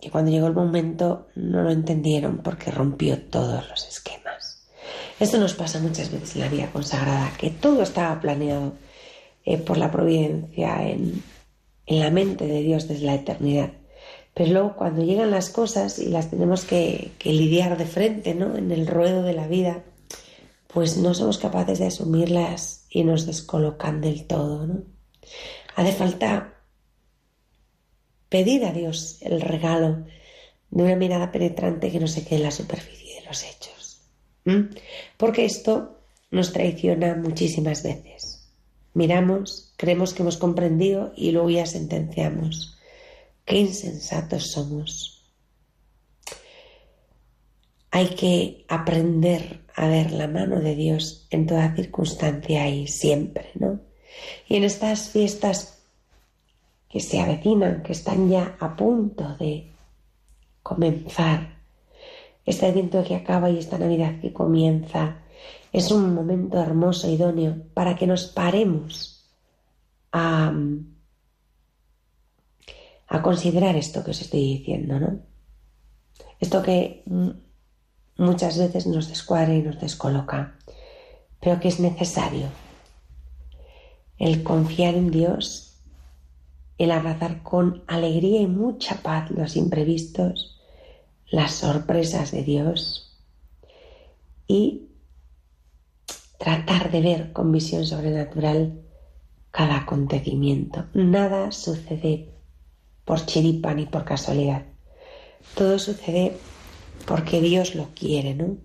que 0.00 0.10
cuando 0.10 0.30
llegó 0.30 0.46
el 0.46 0.54
momento 0.54 1.28
no 1.34 1.62
lo 1.62 1.70
entendieron 1.70 2.38
porque 2.38 2.70
rompió 2.70 3.20
todos 3.20 3.68
los 3.68 3.88
esquemas. 3.88 4.27
Esto 5.20 5.38
nos 5.38 5.54
pasa 5.54 5.80
muchas 5.80 6.12
veces 6.12 6.36
en 6.36 6.42
la 6.42 6.48
vida 6.48 6.70
consagrada, 6.70 7.32
que 7.38 7.50
todo 7.50 7.82
estaba 7.82 8.20
planeado 8.20 8.74
eh, 9.44 9.58
por 9.58 9.76
la 9.76 9.90
providencia 9.90 10.88
en, 10.88 11.22
la 11.86 12.10
mente 12.10 12.46
de 12.46 12.62
Dios 12.62 12.86
desde 12.86 13.06
la 13.06 13.14
eternidad. 13.14 13.72
Pero 14.34 14.52
luego 14.52 14.76
cuando 14.76 15.02
llegan 15.02 15.30
las 15.30 15.50
cosas 15.50 15.98
y 15.98 16.06
las 16.10 16.30
tenemos 16.30 16.64
que, 16.64 17.12
lidiar 17.24 17.76
de 17.76 17.86
frente, 17.86 18.34
¿no? 18.34 18.56
En 18.56 18.70
el 18.70 18.86
ruedo 18.86 19.22
de 19.22 19.32
la 19.32 19.48
vida, 19.48 19.82
pues 20.68 20.98
no 20.98 21.14
somos 21.14 21.38
capaces 21.38 21.78
de 21.80 21.86
asumirlas 21.86 22.84
y 22.90 23.02
nos 23.02 23.26
descolocan 23.26 24.00
del 24.00 24.26
todo, 24.26 24.66
¿no? 24.66 24.82
Hace 25.74 25.92
falta 25.92 26.54
pedir 28.28 28.64
a 28.66 28.72
Dios 28.72 29.18
el 29.22 29.40
regalo 29.40 30.04
de 30.70 30.82
una 30.82 30.96
mirada 30.96 31.32
penetrante 31.32 31.90
que 31.90 31.98
no 31.98 32.06
se 32.06 32.24
quede 32.24 32.36
en 32.36 32.42
la 32.44 32.50
superficie 32.50 33.20
de 33.20 33.26
los 33.26 33.42
hechos. 33.42 33.77
Porque 35.16 35.44
esto 35.44 35.98
nos 36.30 36.52
traiciona 36.52 37.14
muchísimas 37.14 37.82
veces. 37.82 38.48
Miramos, 38.94 39.72
creemos 39.76 40.12
que 40.12 40.22
hemos 40.22 40.36
comprendido 40.36 41.12
y 41.16 41.30
luego 41.30 41.50
ya 41.50 41.66
sentenciamos. 41.66 42.76
Qué 43.44 43.58
insensatos 43.58 44.50
somos. 44.50 45.22
Hay 47.90 48.08
que 48.08 48.64
aprender 48.68 49.60
a 49.74 49.88
ver 49.88 50.12
la 50.12 50.28
mano 50.28 50.60
de 50.60 50.74
Dios 50.74 51.26
en 51.30 51.46
toda 51.46 51.74
circunstancia 51.74 52.68
y 52.68 52.86
siempre, 52.88 53.50
¿no? 53.54 53.80
Y 54.48 54.56
en 54.56 54.64
estas 54.64 55.10
fiestas 55.10 55.78
que 56.88 57.00
se 57.00 57.20
avecinan, 57.20 57.82
que 57.82 57.92
están 57.92 58.28
ya 58.28 58.56
a 58.58 58.74
punto 58.74 59.36
de 59.38 59.70
comenzar. 60.62 61.57
Este 62.48 62.68
evento 62.68 63.04
que 63.04 63.14
acaba 63.14 63.50
y 63.50 63.58
esta 63.58 63.78
Navidad 63.78 64.20
que 64.20 64.32
comienza 64.32 65.18
es 65.72 65.90
un 65.90 66.14
momento 66.14 66.60
hermoso, 66.60 67.08
idóneo, 67.08 67.56
para 67.74 67.94
que 67.94 68.06
nos 68.06 68.26
paremos 68.26 69.30
a, 70.12 70.52
a 73.08 73.22
considerar 73.22 73.76
esto 73.76 74.02
que 74.02 74.12
os 74.12 74.20
estoy 74.20 74.40
diciendo, 74.40 74.98
¿no? 74.98 75.20
Esto 76.40 76.62
que 76.62 77.04
muchas 78.16 78.58
veces 78.58 78.86
nos 78.86 79.08
descuadra 79.08 79.54
y 79.54 79.62
nos 79.62 79.78
descoloca, 79.80 80.56
pero 81.40 81.60
que 81.60 81.68
es 81.68 81.80
necesario. 81.80 82.46
El 84.16 84.42
confiar 84.42 84.94
en 84.94 85.10
Dios 85.10 85.68
el 86.78 86.92
abrazar 86.92 87.42
con 87.42 87.82
alegría 87.88 88.40
y 88.40 88.46
mucha 88.46 89.02
paz 89.02 89.30
los 89.32 89.56
imprevistos, 89.56 90.57
las 91.30 91.52
sorpresas 91.54 92.30
de 92.30 92.42
Dios 92.42 93.16
y 94.46 94.88
tratar 96.38 96.90
de 96.90 97.00
ver 97.00 97.32
con 97.32 97.52
visión 97.52 97.84
sobrenatural 97.84 98.80
cada 99.50 99.78
acontecimiento. 99.78 100.86
Nada 100.94 101.52
sucede 101.52 102.32
por 103.04 103.24
chiripa 103.26 103.74
ni 103.74 103.86
por 103.86 104.04
casualidad. 104.04 104.66
Todo 105.54 105.78
sucede 105.78 106.36
porque 107.06 107.40
Dios 107.40 107.74
lo 107.74 107.88
quiere, 107.94 108.34
¿no? 108.34 108.56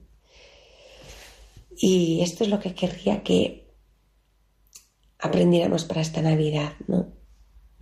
Y 1.76 2.22
esto 2.22 2.43
es 2.43 2.49
lo 2.49 2.59
que 2.59 2.76
querría 2.76 3.24
que 3.24 3.74
aprendiéramos 5.20 5.86
para 5.86 6.01
esta 6.01 6.22
Navidad, 6.22 6.74
¿no? 6.88 7.07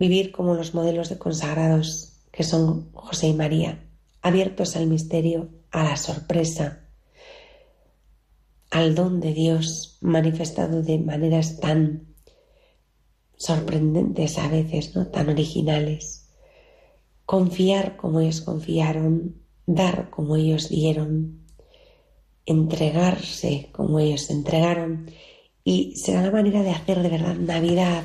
vivir 0.02 0.32
como 0.32 0.54
los 0.54 0.74
modelos 0.74 1.10
de 1.10 1.18
consagrados 1.18 2.14
que 2.32 2.42
son 2.42 2.90
José 2.92 3.28
y 3.28 3.34
María, 3.34 3.84
abiertos 4.22 4.76
al 4.76 4.86
misterio, 4.86 5.50
a 5.70 5.84
la 5.84 5.96
sorpresa, 5.96 6.88
al 8.70 8.94
don 8.94 9.20
de 9.20 9.34
Dios 9.34 9.98
manifestado 10.00 10.82
de 10.82 10.98
maneras 10.98 11.60
tan 11.60 12.14
sorprendentes 13.36 14.38
a 14.38 14.48
veces, 14.48 14.94
¿no? 14.96 15.08
tan 15.08 15.28
originales. 15.28 16.30
Confiar 17.26 17.96
como 17.96 18.20
ellos 18.20 18.40
confiaron, 18.40 19.42
dar 19.66 20.10
como 20.10 20.36
ellos 20.36 20.68
dieron, 20.68 21.42
entregarse 22.46 23.68
como 23.72 23.98
ellos 23.98 24.30
entregaron 24.30 25.10
y 25.64 25.96
será 25.96 26.22
la 26.22 26.30
manera 26.30 26.62
de 26.62 26.70
hacer 26.70 27.02
de 27.02 27.08
verdad 27.08 27.34
Navidad 27.34 28.04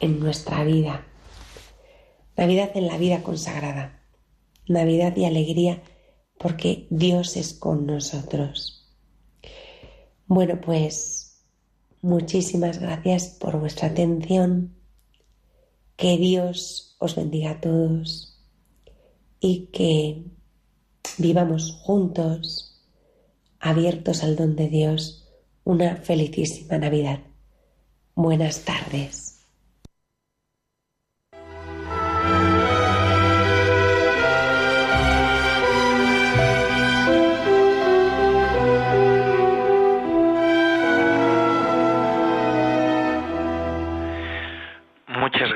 en 0.00 0.20
nuestra 0.20 0.64
vida. 0.64 1.06
Navidad 2.36 2.70
en 2.74 2.88
la 2.88 2.98
vida 2.98 3.22
consagrada. 3.22 4.03
Navidad 4.66 5.16
y 5.16 5.24
alegría 5.24 5.82
porque 6.38 6.86
Dios 6.90 7.36
es 7.36 7.54
con 7.54 7.86
nosotros. 7.86 8.92
Bueno, 10.26 10.60
pues 10.60 11.42
muchísimas 12.02 12.78
gracias 12.78 13.28
por 13.28 13.58
vuestra 13.58 13.88
atención. 13.88 14.74
Que 15.96 16.18
Dios 16.18 16.96
os 16.98 17.14
bendiga 17.14 17.52
a 17.52 17.60
todos 17.60 18.40
y 19.40 19.66
que 19.66 20.24
vivamos 21.18 21.80
juntos, 21.82 22.82
abiertos 23.60 24.24
al 24.24 24.36
don 24.36 24.56
de 24.56 24.68
Dios, 24.68 25.28
una 25.64 25.96
felicísima 25.96 26.78
Navidad. 26.78 27.20
Buenas 28.14 28.60
tardes. 28.60 29.23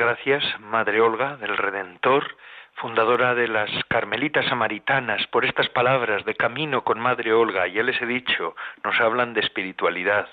Gracias, 0.09 0.59
Madre 0.61 1.03
Olga 1.03 1.37
del 1.37 1.55
Redentor, 1.55 2.39
fundadora 2.77 3.35
de 3.35 3.47
las 3.47 3.69
Carmelitas 3.89 4.47
Samaritanas, 4.47 5.27
por 5.27 5.45
estas 5.45 5.69
palabras 5.69 6.25
de 6.25 6.35
camino 6.35 6.83
con 6.83 6.99
Madre 6.99 7.35
Olga. 7.35 7.67
Ya 7.67 7.83
les 7.83 8.01
he 8.01 8.07
dicho, 8.07 8.57
nos 8.85 8.99
hablan 9.03 9.35
de 9.35 9.41
espiritualidad, 9.41 10.27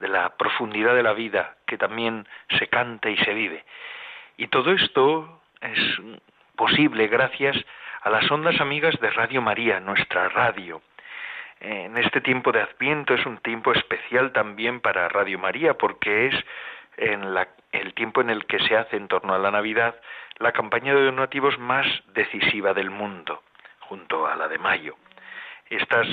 de 0.00 0.08
la 0.08 0.30
profundidad 0.38 0.94
de 0.94 1.02
la 1.02 1.12
vida, 1.12 1.56
que 1.66 1.76
también 1.76 2.26
se 2.58 2.68
canta 2.68 3.10
y 3.10 3.18
se 3.18 3.34
vive. 3.34 3.66
Y 4.38 4.46
todo 4.46 4.72
esto 4.72 5.42
es 5.60 5.78
posible 6.56 7.06
gracias 7.08 7.62
a 8.00 8.08
las 8.08 8.30
ondas 8.30 8.62
amigas 8.62 8.98
de 8.98 9.10
Radio 9.10 9.42
María, 9.42 9.78
nuestra 9.78 10.30
radio. 10.30 10.80
En 11.60 11.98
este 11.98 12.22
tiempo 12.22 12.50
de 12.50 12.62
Adviento 12.62 13.12
es 13.12 13.26
un 13.26 13.36
tiempo 13.38 13.72
especial 13.72 14.32
también 14.32 14.80
para 14.80 15.10
Radio 15.10 15.38
María 15.38 15.74
porque 15.74 16.28
es 16.28 16.34
en 16.96 17.22
el 17.72 17.94
tiempo 17.94 18.20
en 18.20 18.30
el 18.30 18.46
que 18.46 18.58
se 18.60 18.76
hace 18.76 18.96
en 18.96 19.08
torno 19.08 19.34
a 19.34 19.38
la 19.38 19.50
Navidad 19.50 19.94
la 20.38 20.52
campaña 20.52 20.94
de 20.94 21.04
donativos 21.04 21.58
más 21.58 21.86
decisiva 22.14 22.74
del 22.74 22.90
mundo, 22.90 23.42
junto 23.80 24.26
a 24.26 24.36
la 24.36 24.48
de 24.48 24.58
mayo. 24.58 24.96
Estas 25.68 26.06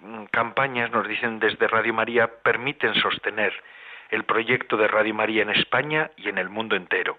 mm, 0.00 0.24
campañas, 0.26 0.90
nos 0.90 1.06
dicen 1.06 1.38
desde 1.40 1.68
Radio 1.68 1.92
María, 1.92 2.42
permiten 2.42 2.94
sostener 2.94 3.52
el 4.10 4.24
proyecto 4.24 4.76
de 4.76 4.88
Radio 4.88 5.14
María 5.14 5.42
en 5.42 5.50
España 5.50 6.10
y 6.16 6.28
en 6.28 6.38
el 6.38 6.48
mundo 6.48 6.76
entero. 6.76 7.18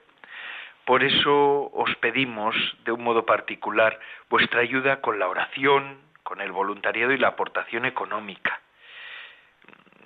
Por 0.86 1.04
eso 1.04 1.70
os 1.74 1.96
pedimos 1.98 2.56
de 2.84 2.92
un 2.92 3.04
modo 3.04 3.26
particular 3.26 4.00
vuestra 4.30 4.62
ayuda 4.62 5.02
con 5.02 5.20
la 5.20 5.28
oración, 5.28 6.00
con 6.24 6.42
el 6.42 6.52
voluntariado 6.52 7.12
y 7.12 7.18
la 7.18 7.30
aportación 7.30 7.86
económica. 7.86 8.60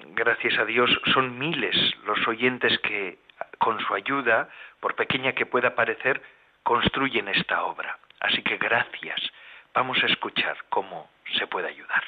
Gracias 0.09 0.57
a 0.59 0.65
Dios 0.65 0.89
son 1.13 1.37
miles 1.39 1.75
los 2.05 2.27
oyentes 2.27 2.77
que 2.79 3.19
con 3.57 3.79
su 3.79 3.93
ayuda, 3.93 4.49
por 4.79 4.95
pequeña 4.95 5.33
que 5.33 5.45
pueda 5.45 5.75
parecer, 5.75 6.21
construyen 6.63 7.27
esta 7.29 7.63
obra. 7.63 7.97
Así 8.19 8.41
que 8.41 8.57
gracias. 8.57 9.19
Vamos 9.73 9.97
a 10.03 10.07
escuchar 10.07 10.57
cómo 10.69 11.09
se 11.37 11.47
puede 11.47 11.67
ayudar. 11.67 12.03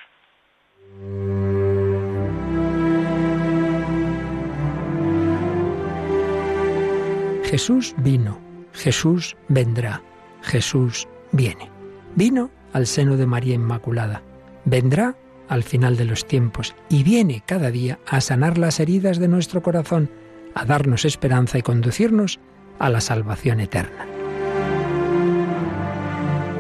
Jesús 7.46 7.96
vino, 7.98 8.40
Jesús 8.74 9.38
vendrá, 9.48 10.02
Jesús 10.44 11.08
viene. 11.32 11.70
Vino 12.16 12.50
al 12.74 12.86
seno 12.86 13.18
de 13.18 13.26
María 13.26 13.56
Inmaculada, 13.56 14.22
vendrá 14.66 15.16
al 15.48 15.64
final 15.64 15.98
de 15.98 16.06
los 16.06 16.26
tiempos 16.28 16.76
y 16.90 17.04
viene 17.04 17.44
cada 17.46 17.72
día 17.72 18.00
a 18.08 18.22
sanar 18.22 18.58
las 18.58 18.80
heridas 18.80 19.20
de 19.20 19.28
nuestro 19.28 19.62
corazón, 19.62 20.10
a 20.54 20.66
darnos 20.66 21.06
esperanza 21.06 21.58
y 21.58 21.62
conducirnos 21.62 22.40
a 22.80 22.90
la 22.90 23.02
salvación 23.02 23.60
eterna. 23.60 24.06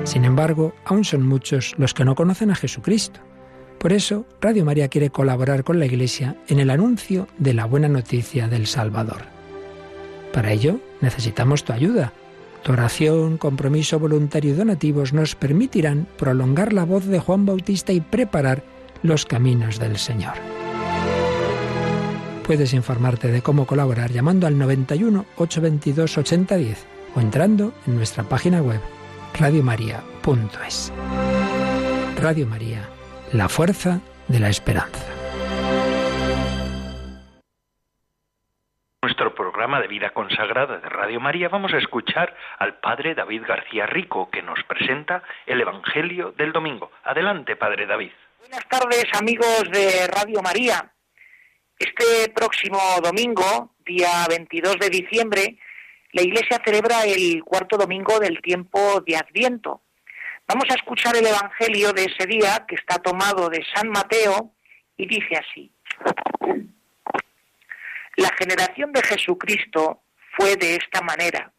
Sin 0.05 0.23
embargo, 0.23 0.75
aún 0.85 1.03
son 1.03 1.27
muchos 1.27 1.73
los 1.77 1.93
que 1.93 2.05
no 2.05 2.15
conocen 2.15 2.51
a 2.51 2.55
Jesucristo. 2.55 3.19
Por 3.79 3.91
eso, 3.91 4.25
Radio 4.39 4.63
María 4.63 4.87
quiere 4.87 5.09
colaborar 5.09 5.63
con 5.63 5.79
la 5.79 5.85
Iglesia 5.85 6.35
en 6.47 6.59
el 6.59 6.69
anuncio 6.69 7.27
de 7.37 7.53
la 7.53 7.65
buena 7.65 7.89
noticia 7.89 8.47
del 8.47 8.67
Salvador. 8.67 9.23
Para 10.31 10.51
ello, 10.51 10.79
necesitamos 11.01 11.63
tu 11.63 11.73
ayuda. 11.73 12.13
Tu 12.63 12.71
oración, 12.71 13.37
compromiso 13.37 13.99
voluntario 13.99 14.51
y 14.51 14.55
donativos 14.55 15.13
nos 15.13 15.35
permitirán 15.35 16.07
prolongar 16.17 16.73
la 16.73 16.83
voz 16.83 17.05
de 17.05 17.19
Juan 17.19 17.45
Bautista 17.45 17.93
y 17.93 18.01
preparar 18.01 18.63
los 19.05 19.25
caminos 19.25 19.79
del 19.79 19.97
Señor. 19.97 20.33
Puedes 22.45 22.73
informarte 22.73 23.29
de 23.29 23.41
cómo 23.41 23.65
colaborar 23.65 24.11
llamando 24.11 24.45
al 24.45 24.57
91 24.57 25.25
822 25.37 26.17
8010 26.17 26.87
o 27.15 27.19
entrando 27.19 27.73
en 27.87 27.95
nuestra 27.95 28.23
página 28.23 28.61
web 28.61 28.81
radiomaria.es. 29.39 30.93
Radio 32.21 32.47
María, 32.47 32.87
la 33.33 33.49
fuerza 33.49 34.01
de 34.27 34.39
la 34.39 34.49
esperanza. 34.49 35.05
Nuestro 39.01 39.35
programa 39.35 39.81
de 39.81 39.87
vida 39.87 40.09
consagrada 40.11 40.77
de 40.77 40.89
Radio 40.89 41.19
María 41.19 41.49
vamos 41.49 41.73
a 41.73 41.77
escuchar 41.77 42.35
al 42.57 42.79
Padre 42.79 43.13
David 43.13 43.43
García 43.47 43.85
Rico 43.85 44.29
que 44.31 44.41
nos 44.41 44.63
presenta 44.63 45.23
el 45.45 45.61
Evangelio 45.61 46.31
del 46.31 46.51
Domingo. 46.51 46.91
Adelante, 47.03 47.55
Padre 47.55 47.85
David. 47.85 48.11
Buenas 48.47 48.69
tardes, 48.69 49.05
amigos 49.13 49.63
de 49.71 50.05
Radio 50.05 50.39
María. 50.43 50.93
Este 51.79 52.29
próximo 52.29 52.77
domingo, 53.01 53.73
día 53.83 54.23
22 54.29 54.77
de 54.81 54.89
diciembre, 54.91 55.57
la 56.11 56.21
Iglesia 56.21 56.61
celebra 56.63 57.05
el 57.05 57.43
cuarto 57.43 57.75
domingo 57.75 58.19
del 58.19 58.39
tiempo 58.43 59.01
de 59.01 59.17
Adviento. 59.17 59.81
Vamos 60.47 60.65
a 60.69 60.75
escuchar 60.75 61.15
el 61.15 61.25
Evangelio 61.25 61.91
de 61.91 62.03
ese 62.03 62.27
día 62.27 62.65
que 62.67 62.75
está 62.75 62.99
tomado 62.99 63.49
de 63.49 63.65
San 63.73 63.89
Mateo 63.89 64.53
y 64.95 65.07
dice 65.07 65.37
así. 65.37 65.71
La 68.17 68.29
generación 68.37 68.91
de 68.91 69.01
Jesucristo 69.01 70.03
fue 70.37 70.55
de 70.55 70.75
esta 70.75 71.01
manera. 71.01 71.51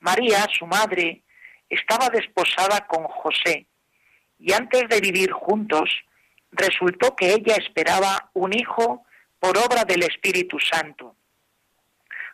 María, 0.00 0.46
su 0.50 0.66
madre, 0.66 1.24
estaba 1.68 2.08
desposada 2.08 2.86
con 2.86 3.04
José 3.04 3.66
y 4.44 4.52
antes 4.52 4.86
de 4.90 5.00
vivir 5.00 5.32
juntos 5.32 5.88
resultó 6.52 7.16
que 7.16 7.32
ella 7.32 7.54
esperaba 7.56 8.30
un 8.34 8.52
hijo 8.52 9.06
por 9.38 9.56
obra 9.56 9.84
del 9.84 10.02
Espíritu 10.02 10.58
Santo. 10.60 11.16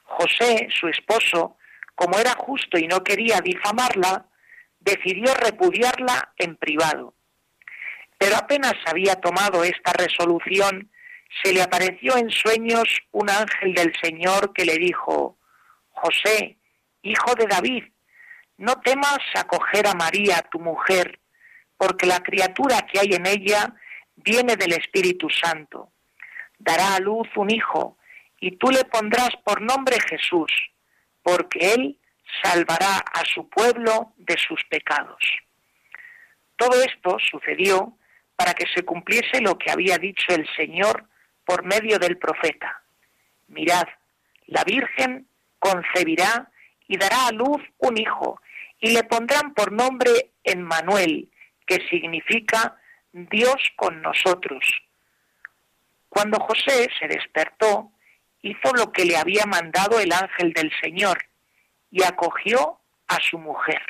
José, 0.03 0.67
su 0.71 0.89
esposo, 0.89 1.57
como 1.95 2.19
era 2.19 2.33
justo 2.33 2.77
y 2.79 2.89
no 2.89 3.05
quería 3.05 3.41
difamarla, 3.41 4.27
decidió 4.81 5.33
repudiarla 5.35 6.33
en 6.37 6.57
privado. 6.57 7.15
Pero 8.19 8.35
apenas 8.37 8.75
había 8.87 9.15
tomado 9.15 9.63
esta 9.63 9.93
resolución, 9.93 10.91
se 11.45 11.53
le 11.53 11.63
apareció 11.63 12.17
en 12.17 12.29
sueños 12.29 12.89
un 13.13 13.31
ángel 13.31 13.73
del 13.73 13.93
Señor 14.03 14.53
que 14.53 14.65
le 14.65 14.79
dijo, 14.79 15.39
José, 15.91 16.57
hijo 17.03 17.37
de 17.37 17.47
David, 17.47 17.85
no 18.59 18.81
temas 18.81 19.21
acoger 19.37 19.87
a 19.87 19.95
María, 19.95 20.45
tu 20.51 20.59
mujer, 20.59 21.20
porque 21.81 22.05
la 22.05 22.23
criatura 22.23 22.83
que 22.83 23.01
hay 23.01 23.15
en 23.15 23.27
ella 23.27 23.75
viene 24.17 24.57
del 24.57 24.75
Espíritu 24.75 25.31
Santo. 25.31 25.91
Dará 26.59 26.97
a 26.97 27.01
luz 27.01 27.27
un 27.37 27.51
hijo, 27.51 27.97
y 28.39 28.59
tú 28.59 28.71
le 28.71 28.85
pondrás 28.85 29.31
por 29.43 29.63
nombre 29.63 29.97
Jesús, 29.99 30.53
porque 31.23 31.73
él 31.73 31.99
salvará 32.43 32.99
a 32.99 33.25
su 33.25 33.49
pueblo 33.49 34.13
de 34.19 34.37
sus 34.37 34.63
pecados. 34.69 35.25
Todo 36.57 36.83
esto 36.83 37.17
sucedió 37.31 37.97
para 38.37 38.53
que 38.53 38.67
se 38.75 38.83
cumpliese 38.83 39.41
lo 39.41 39.57
que 39.57 39.71
había 39.71 39.97
dicho 39.97 40.35
el 40.35 40.47
Señor 40.57 41.07
por 41.47 41.65
medio 41.65 41.99
del 41.99 42.19
profeta. 42.19 42.83
Mirad, 43.49 43.89
la 44.49 44.65
Virgen 44.65 45.27
concebirá 45.59 46.51
y 46.87 46.99
dará 46.99 47.29
a 47.29 47.33
luz 47.33 47.63
un 47.79 47.97
hijo, 47.97 48.39
y 48.81 48.91
le 48.91 49.03
pondrán 49.05 49.55
por 49.55 49.73
nombre 49.73 50.33
Emmanuel, 50.45 51.30
que 51.71 51.87
significa 51.89 52.77
Dios 53.13 53.55
con 53.77 54.03
nosotros. 54.03 54.61
Cuando 56.09 56.41
José 56.41 56.89
se 56.99 57.07
despertó, 57.07 57.93
hizo 58.43 58.73
lo 58.75 58.91
que 58.91 59.05
le 59.05 59.17
había 59.17 59.47
mandado 59.47 60.01
el 60.01 60.13
ángel 60.13 60.53
del 60.53 60.73
Señor 60.83 61.17
y 61.93 62.03
acogió 62.03 62.81
a 63.07 63.19
su 63.21 63.39
mujer. 63.39 63.81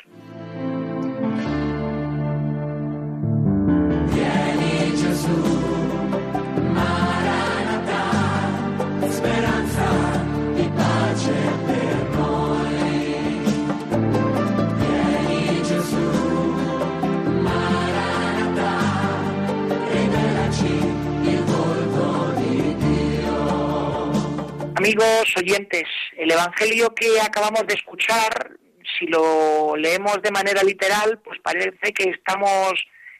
Amigos 24.81 25.31
oyentes, 25.37 25.83
el 26.17 26.31
Evangelio 26.31 26.95
que 26.95 27.21
acabamos 27.21 27.67
de 27.67 27.75
escuchar, 27.75 28.57
si 28.97 29.05
lo 29.05 29.75
leemos 29.75 30.19
de 30.23 30.31
manera 30.31 30.63
literal, 30.63 31.19
pues 31.23 31.39
parece 31.39 31.93
que 31.93 32.09
estamos 32.09 32.73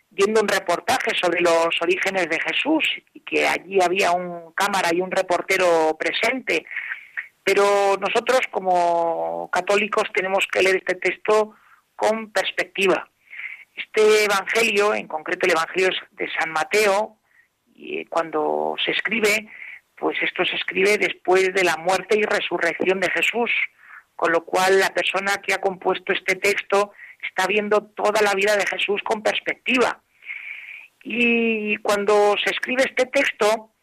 viendo 0.10 0.42
un 0.42 0.48
reportaje 0.48 1.12
sobre 1.14 1.40
los 1.40 1.80
orígenes 1.80 2.28
de 2.30 2.40
Jesús 2.40 2.84
y 3.14 3.20
que 3.20 3.48
allí 3.48 3.80
había 3.80 4.12
un 4.12 4.54
cámara 4.54 4.90
y 4.92 5.02
un 5.02 5.12
reportero 5.12 5.96
presente. 6.00 6.66
Pero 7.44 7.96
nosotros 8.00 8.40
como 8.50 9.48
católicos 9.54 10.06
tenemos 10.16 10.48
que 10.52 10.64
leer 10.64 10.78
este 10.78 10.96
texto 10.96 11.54
con 11.96 12.32
perspectiva. 12.32 13.08
Este 13.76 14.24
Evangelio, 14.24 14.96
en 14.96 15.08
concreto 15.08 15.46
el 15.46 15.52
Evangelio 15.52 15.90
de 16.10 16.28
San 16.40 16.50
Mateo, 16.50 17.18
cuando 18.10 18.76
se 18.84 18.94
escribe, 18.94 19.48
pues 20.02 20.18
esto 20.24 20.44
se 20.44 20.56
escribe 20.56 20.98
después 20.98 21.54
de 21.54 21.64
la 21.64 21.78
muerte 21.78 22.18
y 22.18 22.24
resurrección 22.24 23.00
de 23.00 23.12
Jesús, 23.12 23.52
con 24.16 24.32
lo 24.32 24.44
cual 24.44 24.80
la 24.80 24.90
persona 24.90 25.38
que 25.38 25.54
ha 25.54 25.62
compuesto 25.62 26.12
este 26.12 26.36
texto 26.38 26.92
está 27.22 27.46
viendo 27.46 27.84
toda 27.84 28.20
la 28.24 28.34
vida 28.34 28.58
de 28.58 28.66
Jesús 28.66 29.00
con 29.04 29.22
perspectiva. 29.22 30.02
Y 31.04 31.78
cuando 31.78 32.34
se 32.44 32.50
escribe 32.50 32.84
este 32.84 33.06
texto, 33.06 33.76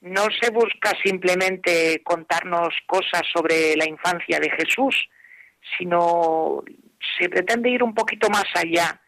no 0.00 0.26
se 0.40 0.50
busca 0.50 0.92
simplemente 1.02 2.00
contarnos 2.04 2.72
cosas 2.86 3.22
sobre 3.32 3.74
la 3.74 3.88
infancia 3.88 4.38
de 4.38 4.50
Jesús, 4.50 5.08
sino 5.76 6.62
se 7.18 7.28
pretende 7.28 7.70
ir 7.70 7.82
un 7.82 7.94
poquito 7.94 8.30
más 8.30 8.46
allá. 8.54 9.02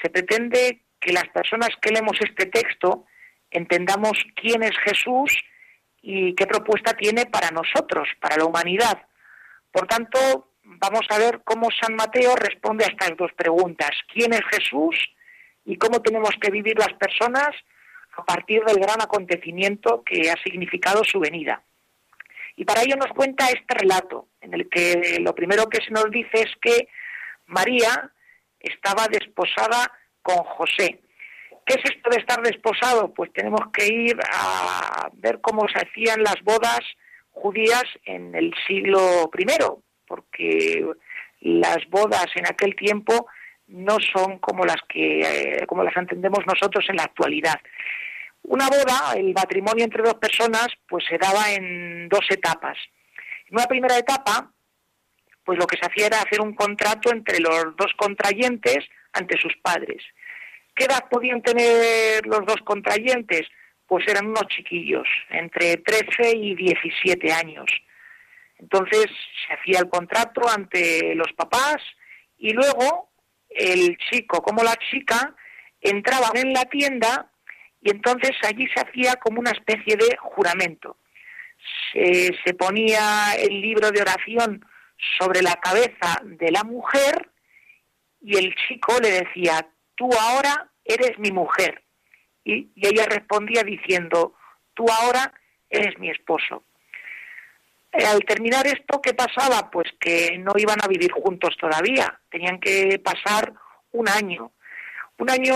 Se 0.00 0.10
pretende 0.10 0.82
que 1.00 1.12
las 1.12 1.28
personas 1.30 1.70
que 1.82 1.90
leemos 1.90 2.16
este 2.20 2.46
texto 2.46 3.04
entendamos 3.50 4.12
quién 4.36 4.62
es 4.62 4.78
Jesús 4.84 5.36
y 6.06 6.34
qué 6.34 6.46
propuesta 6.46 6.92
tiene 6.92 7.24
para 7.24 7.50
nosotros, 7.50 8.06
para 8.20 8.36
la 8.36 8.44
humanidad. 8.44 9.06
Por 9.72 9.86
tanto, 9.86 10.50
vamos 10.62 11.06
a 11.08 11.18
ver 11.18 11.40
cómo 11.44 11.70
San 11.70 11.96
Mateo 11.96 12.36
responde 12.36 12.84
a 12.84 12.88
estas 12.88 13.16
dos 13.16 13.32
preguntas. 13.32 13.90
¿Quién 14.12 14.34
es 14.34 14.42
Jesús 14.52 14.94
y 15.64 15.78
cómo 15.78 16.02
tenemos 16.02 16.32
que 16.38 16.50
vivir 16.50 16.78
las 16.78 16.92
personas 16.92 17.50
a 18.18 18.24
partir 18.24 18.62
del 18.64 18.76
gran 18.76 19.00
acontecimiento 19.00 20.02
que 20.04 20.30
ha 20.30 20.36
significado 20.44 21.02
su 21.04 21.18
venida? 21.20 21.62
Y 22.54 22.66
para 22.66 22.82
ello 22.82 22.96
nos 22.96 23.12
cuenta 23.12 23.46
este 23.46 23.74
relato, 23.74 24.28
en 24.42 24.52
el 24.52 24.68
que 24.68 25.18
lo 25.20 25.34
primero 25.34 25.70
que 25.70 25.82
se 25.82 25.90
nos 25.90 26.10
dice 26.10 26.42
es 26.42 26.52
que 26.60 26.86
María 27.46 28.12
estaba 28.60 29.08
desposada 29.08 29.90
con 30.20 30.36
José. 30.36 31.00
¿Qué 31.66 31.74
es 31.74 31.90
esto 31.90 32.10
de 32.10 32.18
estar 32.18 32.42
desposado? 32.42 33.12
Pues 33.14 33.32
tenemos 33.32 33.60
que 33.72 33.86
ir 33.86 34.16
a 34.32 35.08
ver 35.14 35.40
cómo 35.40 35.66
se 35.68 35.80
hacían 35.80 36.22
las 36.22 36.36
bodas 36.42 36.80
judías 37.30 37.84
en 38.04 38.34
el 38.34 38.54
siglo 38.66 39.30
I, 39.36 39.46
porque 40.06 40.86
las 41.40 41.78
bodas 41.88 42.26
en 42.34 42.46
aquel 42.46 42.74
tiempo 42.76 43.26
no 43.66 43.96
son 44.12 44.38
como 44.38 44.64
las 44.64 44.76
que 44.88 45.20
eh, 45.20 45.66
como 45.66 45.82
las 45.82 45.96
entendemos 45.96 46.40
nosotros 46.46 46.84
en 46.88 46.96
la 46.96 47.04
actualidad. 47.04 47.60
Una 48.42 48.68
boda, 48.68 49.14
el 49.16 49.32
matrimonio 49.32 49.84
entre 49.84 50.02
dos 50.02 50.14
personas, 50.14 50.68
pues 50.86 51.04
se 51.08 51.16
daba 51.16 51.52
en 51.52 52.08
dos 52.10 52.26
etapas. 52.28 52.76
En 53.48 53.56
una 53.56 53.66
primera 53.66 53.96
etapa, 53.96 54.52
pues 55.44 55.58
lo 55.58 55.66
que 55.66 55.78
se 55.78 55.86
hacía 55.86 56.06
era 56.06 56.18
hacer 56.18 56.42
un 56.42 56.54
contrato 56.54 57.10
entre 57.10 57.40
los 57.40 57.74
dos 57.76 57.92
contrayentes 57.96 58.80
ante 59.12 59.38
sus 59.38 59.54
padres. 59.62 60.02
¿Qué 60.74 60.84
edad 60.84 61.08
podían 61.08 61.42
tener 61.42 62.26
los 62.26 62.44
dos 62.46 62.56
contrayentes? 62.64 63.42
Pues 63.86 64.06
eran 64.08 64.26
unos 64.26 64.46
chiquillos, 64.48 65.06
entre 65.30 65.76
13 65.76 66.36
y 66.36 66.54
17 66.54 67.32
años. 67.32 67.70
Entonces 68.58 69.06
se 69.46 69.54
hacía 69.54 69.80
el 69.80 69.88
contrato 69.88 70.48
ante 70.48 71.14
los 71.14 71.32
papás 71.34 71.76
y 72.38 72.52
luego 72.52 73.10
el 73.50 73.96
chico 74.10 74.42
como 74.42 74.62
la 74.62 74.74
chica 74.90 75.34
entraban 75.80 76.36
en 76.36 76.52
la 76.52 76.64
tienda 76.64 77.30
y 77.80 77.90
entonces 77.90 78.32
allí 78.42 78.66
se 78.74 78.80
hacía 78.80 79.14
como 79.16 79.40
una 79.40 79.50
especie 79.50 79.96
de 79.96 80.16
juramento. 80.18 80.96
Se, 81.92 82.30
se 82.44 82.54
ponía 82.54 83.34
el 83.38 83.60
libro 83.60 83.90
de 83.90 84.00
oración 84.00 84.64
sobre 85.18 85.42
la 85.42 85.54
cabeza 85.56 86.20
de 86.24 86.50
la 86.50 86.64
mujer 86.64 87.30
y 88.20 88.38
el 88.38 88.54
chico 88.66 88.98
le 89.00 89.10
decía, 89.10 89.68
tú 89.94 90.10
ahora 90.12 90.70
eres 90.84 91.18
mi 91.18 91.30
mujer. 91.30 91.82
Y, 92.44 92.70
ella 92.76 93.06
respondía 93.06 93.62
diciendo, 93.62 94.34
tú 94.74 94.86
ahora 94.90 95.32
eres 95.70 95.98
mi 95.98 96.10
esposo. 96.10 96.64
Eh, 97.92 98.04
al 98.04 98.20
terminar 98.24 98.66
esto, 98.66 99.00
¿qué 99.00 99.14
pasaba? 99.14 99.70
Pues 99.70 99.88
que 100.00 100.36
no 100.38 100.52
iban 100.56 100.78
a 100.82 100.88
vivir 100.88 101.12
juntos 101.12 101.56
todavía, 101.58 102.20
tenían 102.30 102.60
que 102.60 102.98
pasar 102.98 103.52
un 103.92 104.08
año. 104.08 104.52
¿Un 105.16 105.30
año 105.30 105.54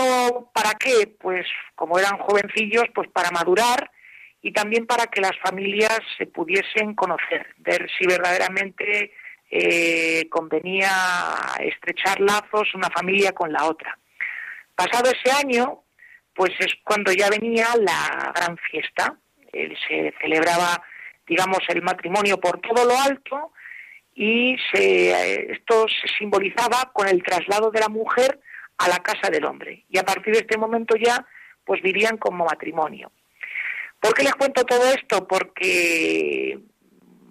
para 0.53 0.71
qué? 0.79 1.15
Pues 1.19 1.45
como 1.75 1.99
eran 1.99 2.17
jovencillos, 2.17 2.85
pues 2.95 3.09
para 3.09 3.29
madurar 3.31 3.91
y 4.41 4.53
también 4.53 4.85
para 4.85 5.07
que 5.07 5.19
las 5.19 5.37
familias 5.43 5.99
se 6.17 6.27
pudiesen 6.27 6.95
conocer, 6.95 7.47
ver 7.57 7.89
si 7.97 8.07
verdaderamente 8.07 9.11
eh, 9.51 10.29
convenía 10.29 10.89
estrechar 11.59 12.21
lazos 12.21 12.73
una 12.73 12.89
familia 12.89 13.33
con 13.33 13.51
la 13.51 13.65
otra. 13.65 13.97
Pasado 14.79 15.11
ese 15.11 15.29
año, 15.35 15.83
pues 16.33 16.51
es 16.57 16.73
cuando 16.85 17.11
ya 17.11 17.29
venía 17.29 17.67
la 17.77 18.31
gran 18.33 18.57
fiesta. 18.57 19.19
se 19.51 20.13
celebraba, 20.21 20.81
digamos, 21.27 21.59
el 21.67 21.81
matrimonio 21.81 22.39
por 22.39 22.61
todo 22.61 22.85
lo 22.85 22.97
alto 22.97 23.51
y 24.15 24.55
se, 24.71 25.51
esto 25.51 25.85
se 25.89 26.07
simbolizaba 26.17 26.91
con 26.93 27.09
el 27.09 27.21
traslado 27.23 27.71
de 27.71 27.81
la 27.81 27.89
mujer 27.89 28.39
a 28.77 28.87
la 28.87 28.99
casa 28.99 29.29
del 29.29 29.43
hombre. 29.43 29.83
Y 29.89 29.97
a 29.97 30.05
partir 30.05 30.33
de 30.33 30.39
este 30.39 30.57
momento 30.57 30.95
ya, 30.95 31.27
pues 31.65 31.81
vivían 31.81 32.15
como 32.15 32.45
matrimonio. 32.45 33.11
¿Por 33.99 34.13
qué 34.13 34.23
les 34.23 34.35
cuento 34.35 34.63
todo 34.63 34.93
esto? 34.93 35.27
Porque 35.27 36.57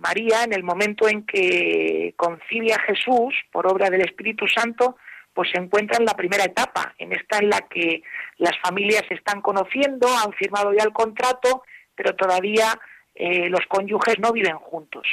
María, 0.01 0.45
en 0.45 0.53
el 0.53 0.65
momento 0.65 1.09
en 1.09 1.25
que 1.25 2.13
concibe 2.15 2.75
a 2.75 2.81
Jesús 2.81 3.35
por 3.51 3.67
obra 3.67 3.89
del 3.89 4.03
Espíritu 4.03 4.47
Santo, 4.49 4.99
pues 5.39 5.53
se 5.53 5.59
encuentra 5.61 5.99
en 6.01 6.05
la 6.05 6.15
primera 6.15 6.43
etapa, 6.43 6.97
en 6.99 7.13
esta 7.13 7.39
en 7.39 7.49
la 7.49 7.61
que 7.71 8.03
las 8.39 8.59
familias 8.59 9.05
se 9.07 9.15
están 9.15 9.41
conociendo, 9.41 10.09
han 10.09 10.33
firmado 10.33 10.73
ya 10.73 10.83
el 10.83 10.93
contrato, 10.93 11.63
pero 11.95 12.17
todavía 12.17 12.77
eh, 13.15 13.49
los 13.49 13.65
cónyuges 13.69 14.19
no 14.19 14.33
viven 14.33 14.57
juntos. 14.57 15.07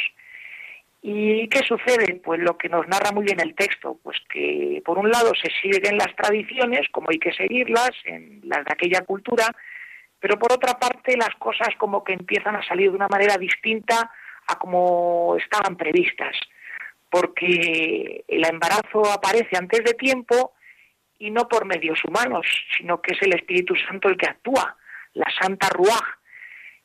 ¿Y 1.03 1.47
qué 1.49 1.59
sucede? 1.59 2.15
Pues 2.23 2.39
lo 2.39 2.57
que 2.57 2.69
nos 2.69 2.88
narra 2.88 3.11
muy 3.11 3.26
bien 3.26 3.39
el 3.39 3.53
texto, 3.53 3.99
pues 4.01 4.17
que 4.28 4.82
por 4.84 4.97
un 4.97 5.11
lado 5.11 5.32
se 5.36 5.51
siguen 5.61 5.95
las 5.95 6.15
tradiciones, 6.15 6.89
como 6.89 7.11
hay 7.11 7.19
que 7.19 7.32
seguirlas, 7.32 7.91
en 8.05 8.41
las 8.45 8.65
de 8.65 8.73
aquella 8.73 9.01
cultura, 9.01 9.45
pero 10.19 10.39
por 10.39 10.53
otra 10.53 10.80
parte 10.80 11.15
las 11.17 11.36
cosas 11.38 11.69
como 11.78 12.03
que 12.03 12.13
empiezan 12.13 12.55
a 12.55 12.67
salir 12.67 12.89
de 12.89 12.95
una 12.95 13.09
manera 13.09 13.38
distinta 13.38 14.09
a 14.47 14.55
como 14.57 15.36
estaban 15.38 15.78
previstas, 15.78 16.36
porque 17.16 18.26
el 18.28 18.45
embarazo 18.45 19.09
aparece 19.09 19.55
antes 19.55 19.86
de 19.86 19.93
tiempo 19.93 20.51
y 21.18 21.32
no 21.32 21.47
por 21.47 21.63
medios 21.63 22.03
humanos, 22.03 22.45
sino 22.78 23.01
que 23.01 23.13
es 23.13 23.22
el 23.22 23.34
Espíritu 23.34 23.74
Santo 23.88 24.09
el 24.09 24.18
que 24.18 24.28
actúa, 24.28 24.76
la 25.13 25.28
Santa 25.39 25.70
Ruaj. 25.70 26.03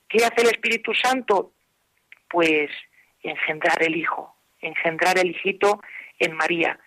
¿Qué 0.08 0.18
hace 0.18 0.42
el 0.42 0.50
Espíritu 0.50 0.94
Santo? 0.94 1.50
Pues 2.28 2.70
engendrar 3.24 3.82
el 3.82 3.96
Hijo, 3.96 4.36
engendrar 4.60 5.18
el 5.18 5.30
hijito 5.30 5.82
en 6.20 6.36
María. 6.36 6.78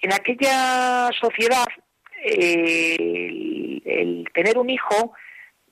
En 0.00 0.14
aquella 0.14 1.10
sociedad, 1.20 1.66
el 2.24 4.26
tener 4.32 4.56
un 4.56 4.70
hijo 4.70 5.12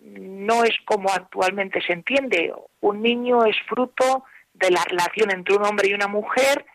no 0.00 0.62
es 0.62 0.76
como 0.84 1.08
actualmente 1.08 1.80
se 1.80 1.94
entiende. 1.94 2.52
Un 2.80 3.00
niño 3.00 3.46
es 3.46 3.56
fruto 3.66 4.24
de 4.52 4.70
la 4.70 4.84
relación 4.84 5.30
entre 5.30 5.56
un 5.56 5.64
hombre 5.64 5.88
y 5.88 5.94
una 5.94 6.08
mujer 6.08 6.66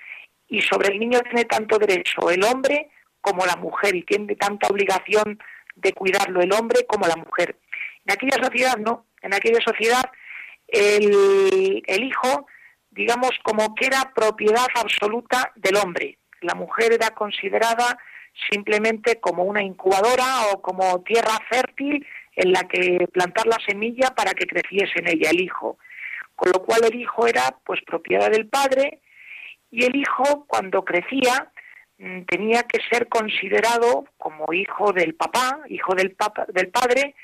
y 0.53 0.61
sobre 0.61 0.89
el 0.89 0.99
niño 0.99 1.19
tiene 1.21 1.45
tanto 1.45 1.79
derecho 1.79 2.29
el 2.29 2.43
hombre 2.43 2.91
como 3.21 3.43
la 3.43 3.55
mujer 3.55 3.95
y 3.95 4.03
tiene 4.03 4.35
tanta 4.35 4.67
obligación 4.67 5.39
de 5.75 5.93
cuidarlo 5.93 6.41
el 6.41 6.53
hombre 6.53 6.85
como 6.85 7.07
la 7.07 7.15
mujer. 7.15 7.57
En 8.05 8.13
aquella 8.13 8.37
sociedad 8.43 8.77
no, 8.77 9.07
en 9.23 9.33
aquella 9.33 9.59
sociedad 9.65 10.03
el, 10.67 11.81
el 11.87 12.03
hijo, 12.03 12.45
digamos, 12.91 13.31
como 13.41 13.73
que 13.73 13.87
era 13.87 14.13
propiedad 14.13 14.67
absoluta 14.75 15.51
del 15.55 15.77
hombre. 15.77 16.19
La 16.41 16.53
mujer 16.53 16.93
era 16.93 17.09
considerada 17.15 17.97
simplemente 18.51 19.19
como 19.19 19.45
una 19.45 19.63
incubadora 19.63 20.53
o 20.53 20.61
como 20.61 21.01
tierra 21.01 21.39
fértil 21.49 22.05
en 22.35 22.51
la 22.51 22.67
que 22.67 23.07
plantar 23.11 23.47
la 23.47 23.57
semilla 23.67 24.11
para 24.15 24.33
que 24.35 24.45
creciese 24.45 24.99
en 24.99 25.07
ella 25.07 25.31
el 25.31 25.41
hijo. 25.41 25.79
Con 26.35 26.51
lo 26.51 26.63
cual 26.63 26.81
el 26.85 26.93
hijo 26.93 27.25
era 27.25 27.57
pues 27.65 27.79
propiedad 27.87 28.29
del 28.29 28.47
padre 28.47 28.99
y 29.73 29.85
el 29.85 29.95
hijo 29.95 30.45
cuando 30.45 30.85
crecía 30.85 31.51
mm, 31.97 32.25
tenía 32.25 32.61
que 32.63 32.79
ser 32.91 33.09
considerado 33.09 34.05
como 34.19 34.53
hijo 34.53 34.93
del 34.93 35.15
papá, 35.15 35.61
hijo 35.67 35.95
del, 35.95 36.15
del 36.49 36.67
padre, 36.69 37.15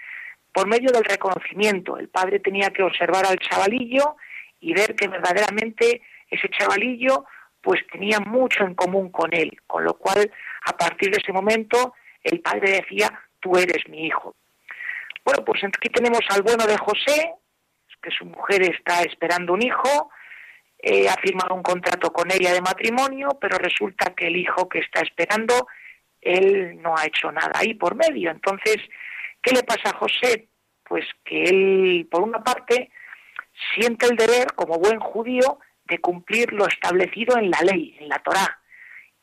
por 0.51 0.67
medio 0.67 0.91
del 0.91 1.03
reconocimiento. 1.03 1.99
El 1.99 2.09
padre 2.09 2.39
tenía 2.39 2.71
que 2.71 2.81
observar 2.81 3.27
al 3.27 3.37
chavalillo 3.37 4.15
y 4.59 4.73
ver 4.73 4.95
que 4.95 5.07
verdaderamente 5.07 6.01
ese 6.27 6.49
chavalillo 6.49 7.25
pues 7.61 7.85
tenía 7.91 8.19
mucho 8.19 8.63
en 8.63 8.73
común 8.73 9.11
con 9.11 9.31
él, 9.31 9.51
con 9.67 9.83
lo 9.83 9.93
cual 9.93 10.31
a 10.65 10.75
partir 10.75 11.11
de 11.11 11.17
ese 11.21 11.31
momento 11.31 11.93
el 12.23 12.41
padre 12.41 12.81
decía, 12.81 13.11
tú 13.39 13.57
eres 13.57 13.87
mi 13.89 14.07
hijo. 14.07 14.35
Bueno, 15.23 15.45
pues 15.45 15.63
aquí 15.65 15.89
tenemos 15.89 16.21
al 16.29 16.41
bueno 16.41 16.65
de 16.65 16.77
José, 16.77 17.31
que 18.01 18.09
su 18.09 18.25
mujer 18.25 18.63
está 18.63 19.03
esperando 19.03 19.53
un 19.53 19.61
hijo, 19.61 20.09
eh, 20.81 21.09
ha 21.09 21.15
firmado 21.21 21.55
un 21.55 21.63
contrato 21.63 22.11
con 22.11 22.31
ella 22.31 22.53
de 22.53 22.61
matrimonio, 22.61 23.37
pero 23.39 23.57
resulta 23.57 24.13
que 24.15 24.27
el 24.27 24.37
hijo 24.37 24.69
que 24.69 24.79
está 24.79 25.01
esperando, 25.01 25.67
él 26.21 26.81
no 26.81 26.95
ha 26.95 27.05
hecho 27.05 27.31
nada 27.31 27.51
ahí 27.55 27.73
por 27.73 27.95
medio. 27.95 28.31
Entonces, 28.31 28.77
¿qué 29.41 29.51
le 29.51 29.63
pasa 29.63 29.89
a 29.89 29.97
José? 29.97 30.47
Pues 30.83 31.05
que 31.25 31.43
él, 31.43 32.07
por 32.09 32.21
una 32.23 32.43
parte, 32.43 32.91
siente 33.75 34.07
el 34.07 34.15
deber, 34.15 34.53
como 34.55 34.79
buen 34.79 34.99
judío, 34.99 35.59
de 35.83 35.99
cumplir 35.99 36.53
lo 36.53 36.67
establecido 36.67 37.37
en 37.37 37.51
la 37.51 37.59
ley, 37.61 37.97
en 37.99 38.07
la 38.07 38.19
Torá. 38.19 38.59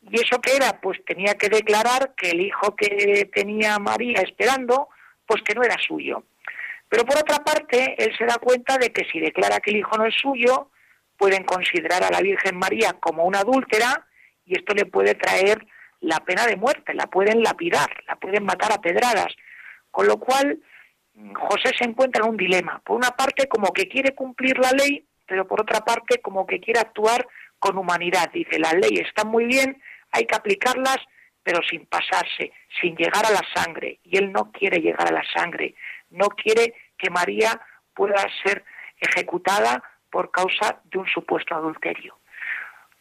¿Y 0.02 0.20
eso 0.20 0.40
qué 0.40 0.57
era? 0.57 0.80
Pues 0.80 1.02
tenía 1.04 1.34
que 1.34 1.48
declarar 1.48 2.14
que 2.16 2.30
el 2.30 2.40
hijo 2.40 2.76
que 2.76 3.30
tenía 3.32 3.78
María 3.78 4.20
esperando 4.20 4.88
pues 5.26 5.42
que 5.42 5.54
no 5.54 5.62
era 5.62 5.76
suyo. 5.78 6.24
Pero 6.88 7.04
por 7.04 7.18
otra 7.18 7.38
parte, 7.38 7.96
él 7.98 8.14
se 8.16 8.24
da 8.24 8.36
cuenta 8.38 8.78
de 8.78 8.92
que 8.92 9.04
si 9.11 9.18
declara 9.18 9.61
que 9.61 9.70
el 9.70 9.78
hijo 9.78 9.96
no 9.96 10.07
es 10.07 10.14
suyo, 10.14 10.70
pueden 11.16 11.44
considerar 11.44 12.04
a 12.04 12.10
la 12.10 12.20
Virgen 12.20 12.56
María 12.56 12.94
como 12.94 13.24
una 13.24 13.40
adúltera 13.40 14.06
y 14.44 14.56
esto 14.56 14.74
le 14.74 14.86
puede 14.86 15.14
traer 15.14 15.66
la 16.00 16.20
pena 16.20 16.46
de 16.46 16.56
muerte, 16.56 16.94
la 16.94 17.06
pueden 17.06 17.42
lapidar, 17.42 17.90
la 18.06 18.16
pueden 18.16 18.44
matar 18.44 18.72
a 18.72 18.80
pedradas. 18.80 19.34
Con 19.90 20.06
lo 20.06 20.18
cual, 20.18 20.60
José 21.34 21.72
se 21.76 21.84
encuentra 21.84 22.24
en 22.24 22.30
un 22.30 22.36
dilema. 22.36 22.80
Por 22.84 22.96
una 22.96 23.10
parte, 23.10 23.48
como 23.48 23.72
que 23.72 23.88
quiere 23.88 24.14
cumplir 24.14 24.58
la 24.58 24.70
ley, 24.72 25.04
pero 25.26 25.46
por 25.46 25.62
otra 25.62 25.80
parte, 25.80 26.20
como 26.20 26.46
que 26.46 26.60
quiere 26.60 26.80
actuar 26.80 27.26
con 27.58 27.78
humanidad. 27.78 28.30
Dice, 28.32 28.58
las 28.58 28.74
leyes 28.74 29.08
están 29.08 29.28
muy 29.28 29.46
bien, 29.46 29.82
hay 30.12 30.26
que 30.26 30.36
aplicarlas, 30.36 30.98
pero 31.42 31.60
sin 31.68 31.86
pasarse, 31.86 32.52
sin 32.80 32.96
llegar 32.96 33.24
a 33.24 33.30
la 33.30 33.42
sangre. 33.54 33.98
Y 34.04 34.18
él 34.18 34.32
no 34.32 34.52
quiere 34.52 34.80
llegar 34.80 35.08
a 35.08 35.14
la 35.14 35.24
sangre, 35.34 35.74
no 36.10 36.28
quiere 36.28 36.74
que 36.98 37.10
María 37.10 37.60
pueda 37.94 38.24
ser 38.44 38.64
ejecutada 39.00 39.82
por 40.16 40.30
causa 40.30 40.80
de 40.84 40.96
un 40.96 41.06
supuesto 41.08 41.54
adulterio. 41.54 42.18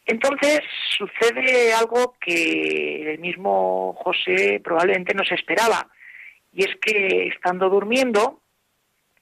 Entonces 0.06 0.60
sucede 0.98 1.74
algo 1.74 2.18
que 2.20 3.14
el 3.14 3.20
mismo 3.20 3.94
José 4.04 4.60
probablemente 4.62 5.14
no 5.14 5.24
se 5.24 5.36
esperaba, 5.36 5.88
y 6.52 6.66
es 6.66 6.76
que 6.82 7.28
estando 7.28 7.70
durmiendo, 7.70 8.42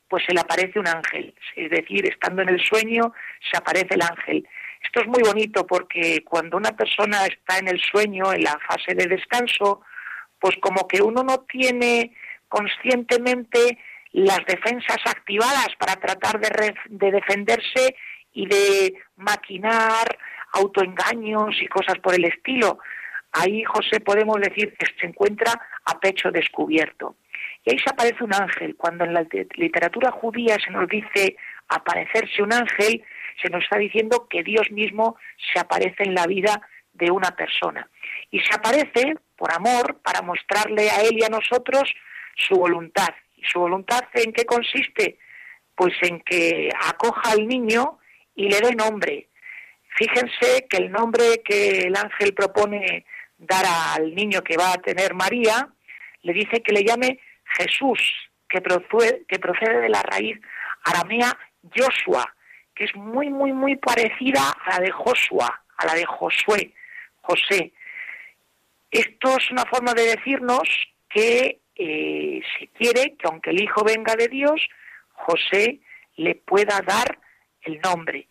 pues 0.08 0.24
se 0.26 0.34
le 0.34 0.40
aparece 0.40 0.80
un 0.80 0.88
ángel, 0.88 1.36
es 1.56 1.70
decir, 1.70 2.10
estando 2.10 2.42
en 2.42 2.50
el 2.50 2.62
sueño, 2.66 3.14
se 3.52 3.60
aparece 3.60 3.94
el 3.94 4.02
ángel. 4.02 4.48
Esto 4.82 5.02
es 5.02 5.08
muy 5.08 5.22
bonito 5.22 5.68
porque 5.68 6.24
cuando 6.24 6.58
una 6.58 6.72
persona 6.72 7.28
está 7.28 7.60
en 7.60 7.68
el 7.68 7.80
sueño, 7.80 8.34
en 8.34 8.44
la 8.44 8.58
fase 8.68 8.96
de 8.96 9.06
descanso, 9.06 9.82
pues 10.40 10.56
como 10.60 10.88
que 10.88 11.04
uno 11.04 11.22
no 11.22 11.42
tiene 11.42 12.16
conscientemente 12.48 13.78
las 14.14 14.46
defensas 14.46 15.00
activadas 15.06 15.70
para 15.78 15.96
tratar 15.96 16.40
de, 16.40 16.74
de 16.90 17.12
defenderse 17.12 17.96
y 18.32 18.48
de 18.48 18.94
maquinar 19.18 20.18
autoengaños 20.54 21.62
y 21.62 21.68
cosas 21.68 21.98
por 22.00 22.14
el 22.16 22.26
estilo. 22.26 22.80
Ahí 23.32 23.64
José 23.64 24.00
podemos 24.00 24.40
decir 24.40 24.76
que 24.78 24.86
se 25.00 25.08
encuentra 25.08 25.52
a 25.86 26.00
pecho 26.00 26.32
descubierto. 26.32 27.16
Y 27.66 27.72
ahí 27.72 27.80
se 27.80 27.90
aparece 27.90 28.24
un 28.24 28.34
ángel. 28.34 28.76
Cuando 28.76 29.04
en 29.04 29.14
la 29.14 29.26
literatura 29.56 30.12
judía 30.12 30.58
se 30.64 30.72
nos 30.72 30.88
dice 30.88 31.36
aparecerse 31.68 32.44
un 32.44 32.54
ángel, 32.54 33.04
se 33.42 33.50
nos 33.50 33.64
está 33.64 33.78
diciendo 33.78 34.28
que 34.30 34.44
Dios 34.44 34.70
mismo 34.72 35.18
se 35.52 35.60
aparece 35.60 36.04
en 36.04 36.14
la 36.14 36.28
vida 36.28 36.62
de 36.94 37.10
una 37.10 37.36
persona. 37.36 37.90
Y 38.30 38.40
se 38.40 38.54
aparece 38.54 39.16
por 39.36 39.52
amor 39.52 40.00
para 40.04 40.22
mostrarle 40.22 40.90
a 40.92 41.02
él 41.02 41.18
y 41.18 41.24
a 41.24 41.30
nosotros 41.30 41.92
su 42.36 42.56
voluntad. 42.56 43.10
¿Y 43.44 43.52
su 43.52 43.60
voluntad 43.60 44.04
en 44.14 44.32
qué 44.32 44.46
consiste? 44.46 45.18
Pues 45.76 45.94
en 46.02 46.22
que 46.22 46.70
acoja 46.88 47.32
al 47.32 47.48
niño 47.48 48.00
y 48.36 48.50
le 48.50 48.60
dé 48.60 48.74
nombre. 48.74 49.28
Fíjense 49.96 50.66
que 50.70 50.78
el 50.78 50.92
nombre 50.92 51.42
que 51.44 51.80
el 51.88 51.96
ángel 51.96 52.34
propone 52.34 53.06
dar 53.38 53.66
al 53.96 54.16
niño 54.16 54.42
que 54.42 54.58
va 54.58 54.74
a 54.74 54.82
tener 54.82 55.14
María, 55.14 55.68
le 56.22 56.34
dice 56.34 56.62
que 56.62 56.72
le 56.72 56.84
llame 56.84 57.20
Jesús, 57.58 58.00
que 58.48 58.62
procede, 58.62 59.82
de 59.82 59.90
la 59.90 60.02
raíz 60.04 60.40
aramea 60.86 61.38
Joshua, 61.76 62.34
que 62.74 62.86
es 62.86 62.96
muy, 62.96 63.30
muy, 63.30 63.52
muy 63.52 63.76
parecida 63.76 64.52
a 64.66 64.80
la 64.80 64.86
de 64.86 64.92
Joshua, 64.92 65.64
a 65.78 65.86
la 65.86 65.96
de 65.96 66.06
Josué, 66.06 66.74
José. 67.22 67.74
Esto 68.90 69.38
es 69.38 69.52
una 69.52 69.66
forma 69.66 69.94
de 69.94 70.16
decirnos 70.16 70.70
que 71.10 71.60
eh, 71.76 72.42
se 72.58 72.68
quiere 72.68 73.16
que 73.16 73.28
aunque 73.28 73.50
el 73.52 73.62
hijo 73.62 73.84
venga 73.84 74.16
de 74.16 74.28
Dios, 74.28 74.68
José 75.14 75.80
le 76.16 76.36
pueda 76.36 76.82
dar 76.82 77.20
el 77.62 77.80
nombre. 77.82 78.28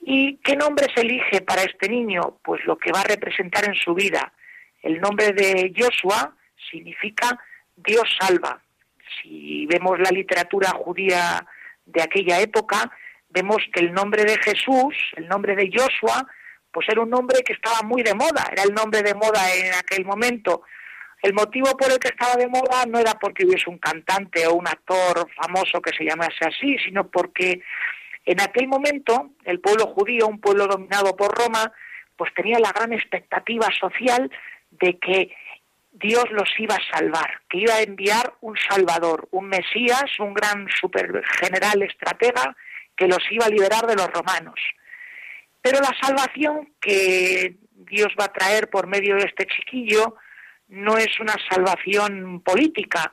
¿Y 0.00 0.36
qué 0.38 0.56
nombre 0.56 0.86
se 0.94 1.02
elige 1.02 1.42
para 1.42 1.62
este 1.62 1.88
niño? 1.88 2.38
Pues 2.42 2.64
lo 2.64 2.76
que 2.76 2.90
va 2.92 3.00
a 3.00 3.04
representar 3.04 3.64
en 3.64 3.74
su 3.74 3.94
vida. 3.94 4.32
El 4.82 5.00
nombre 5.00 5.32
de 5.32 5.72
Joshua 5.76 6.34
significa 6.70 7.38
Dios 7.76 8.04
salva. 8.20 8.60
Si 9.20 9.66
vemos 9.66 9.98
la 10.00 10.10
literatura 10.10 10.70
judía 10.70 11.46
de 11.86 12.02
aquella 12.02 12.40
época, 12.40 12.90
vemos 13.28 13.58
que 13.72 13.80
el 13.80 13.92
nombre 13.92 14.24
de 14.24 14.36
Jesús, 14.38 14.94
el 15.16 15.28
nombre 15.28 15.54
de 15.54 15.70
Joshua, 15.72 16.26
pues 16.72 16.88
era 16.88 17.02
un 17.02 17.10
nombre 17.10 17.42
que 17.44 17.52
estaba 17.52 17.82
muy 17.82 18.02
de 18.02 18.14
moda, 18.14 18.48
era 18.50 18.62
el 18.62 18.74
nombre 18.74 19.02
de 19.02 19.14
moda 19.14 19.54
en 19.54 19.74
aquel 19.74 20.04
momento. 20.04 20.62
El 21.22 21.34
motivo 21.34 21.76
por 21.76 21.90
el 21.90 22.00
que 22.00 22.08
estaba 22.08 22.34
de 22.34 22.48
moda 22.48 22.84
no 22.86 22.98
era 22.98 23.14
porque 23.14 23.46
hubiese 23.46 23.70
un 23.70 23.78
cantante 23.78 24.44
o 24.46 24.54
un 24.54 24.66
actor 24.66 25.28
famoso 25.36 25.80
que 25.80 25.96
se 25.96 26.04
llamase 26.04 26.44
así, 26.44 26.76
sino 26.84 27.08
porque 27.08 27.62
en 28.26 28.40
aquel 28.40 28.66
momento 28.66 29.30
el 29.44 29.60
pueblo 29.60 29.86
judío, 29.86 30.26
un 30.26 30.40
pueblo 30.40 30.66
dominado 30.66 31.16
por 31.16 31.32
Roma, 31.32 31.72
pues 32.16 32.34
tenía 32.34 32.58
la 32.58 32.72
gran 32.72 32.92
expectativa 32.92 33.68
social 33.78 34.30
de 34.72 34.98
que 34.98 35.34
Dios 35.92 36.24
los 36.30 36.48
iba 36.58 36.74
a 36.74 36.96
salvar, 36.96 37.40
que 37.48 37.58
iba 37.58 37.74
a 37.74 37.82
enviar 37.82 38.34
un 38.40 38.56
Salvador, 38.56 39.28
un 39.30 39.48
Mesías, 39.48 40.18
un 40.18 40.34
gran 40.34 40.66
super 40.80 41.22
general 41.40 41.82
estratega 41.82 42.56
que 42.96 43.06
los 43.06 43.20
iba 43.30 43.46
a 43.46 43.50
liberar 43.50 43.86
de 43.86 43.94
los 43.94 44.08
romanos. 44.08 44.58
Pero 45.60 45.78
la 45.80 45.94
salvación 46.00 46.70
que 46.80 47.54
Dios 47.74 48.08
va 48.18 48.24
a 48.24 48.32
traer 48.32 48.68
por 48.70 48.88
medio 48.88 49.14
de 49.16 49.26
este 49.26 49.46
chiquillo 49.46 50.16
no 50.72 50.96
es 50.96 51.20
una 51.20 51.34
salvación 51.50 52.40
política, 52.40 53.12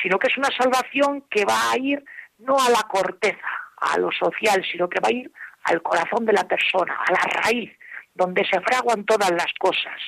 sino 0.00 0.18
que 0.20 0.28
es 0.28 0.36
una 0.38 0.50
salvación 0.56 1.22
que 1.28 1.44
va 1.44 1.72
a 1.72 1.76
ir 1.76 2.02
no 2.38 2.56
a 2.56 2.70
la 2.70 2.82
corteza, 2.82 3.50
a 3.76 3.98
lo 3.98 4.10
social, 4.12 4.64
sino 4.70 4.88
que 4.88 5.00
va 5.00 5.08
a 5.08 5.12
ir 5.12 5.32
al 5.64 5.82
corazón 5.82 6.24
de 6.24 6.32
la 6.32 6.46
persona, 6.46 6.96
a 7.04 7.12
la 7.12 7.42
raíz, 7.42 7.72
donde 8.14 8.46
se 8.46 8.60
fraguan 8.60 9.04
todas 9.04 9.30
las 9.32 9.52
cosas. 9.58 10.00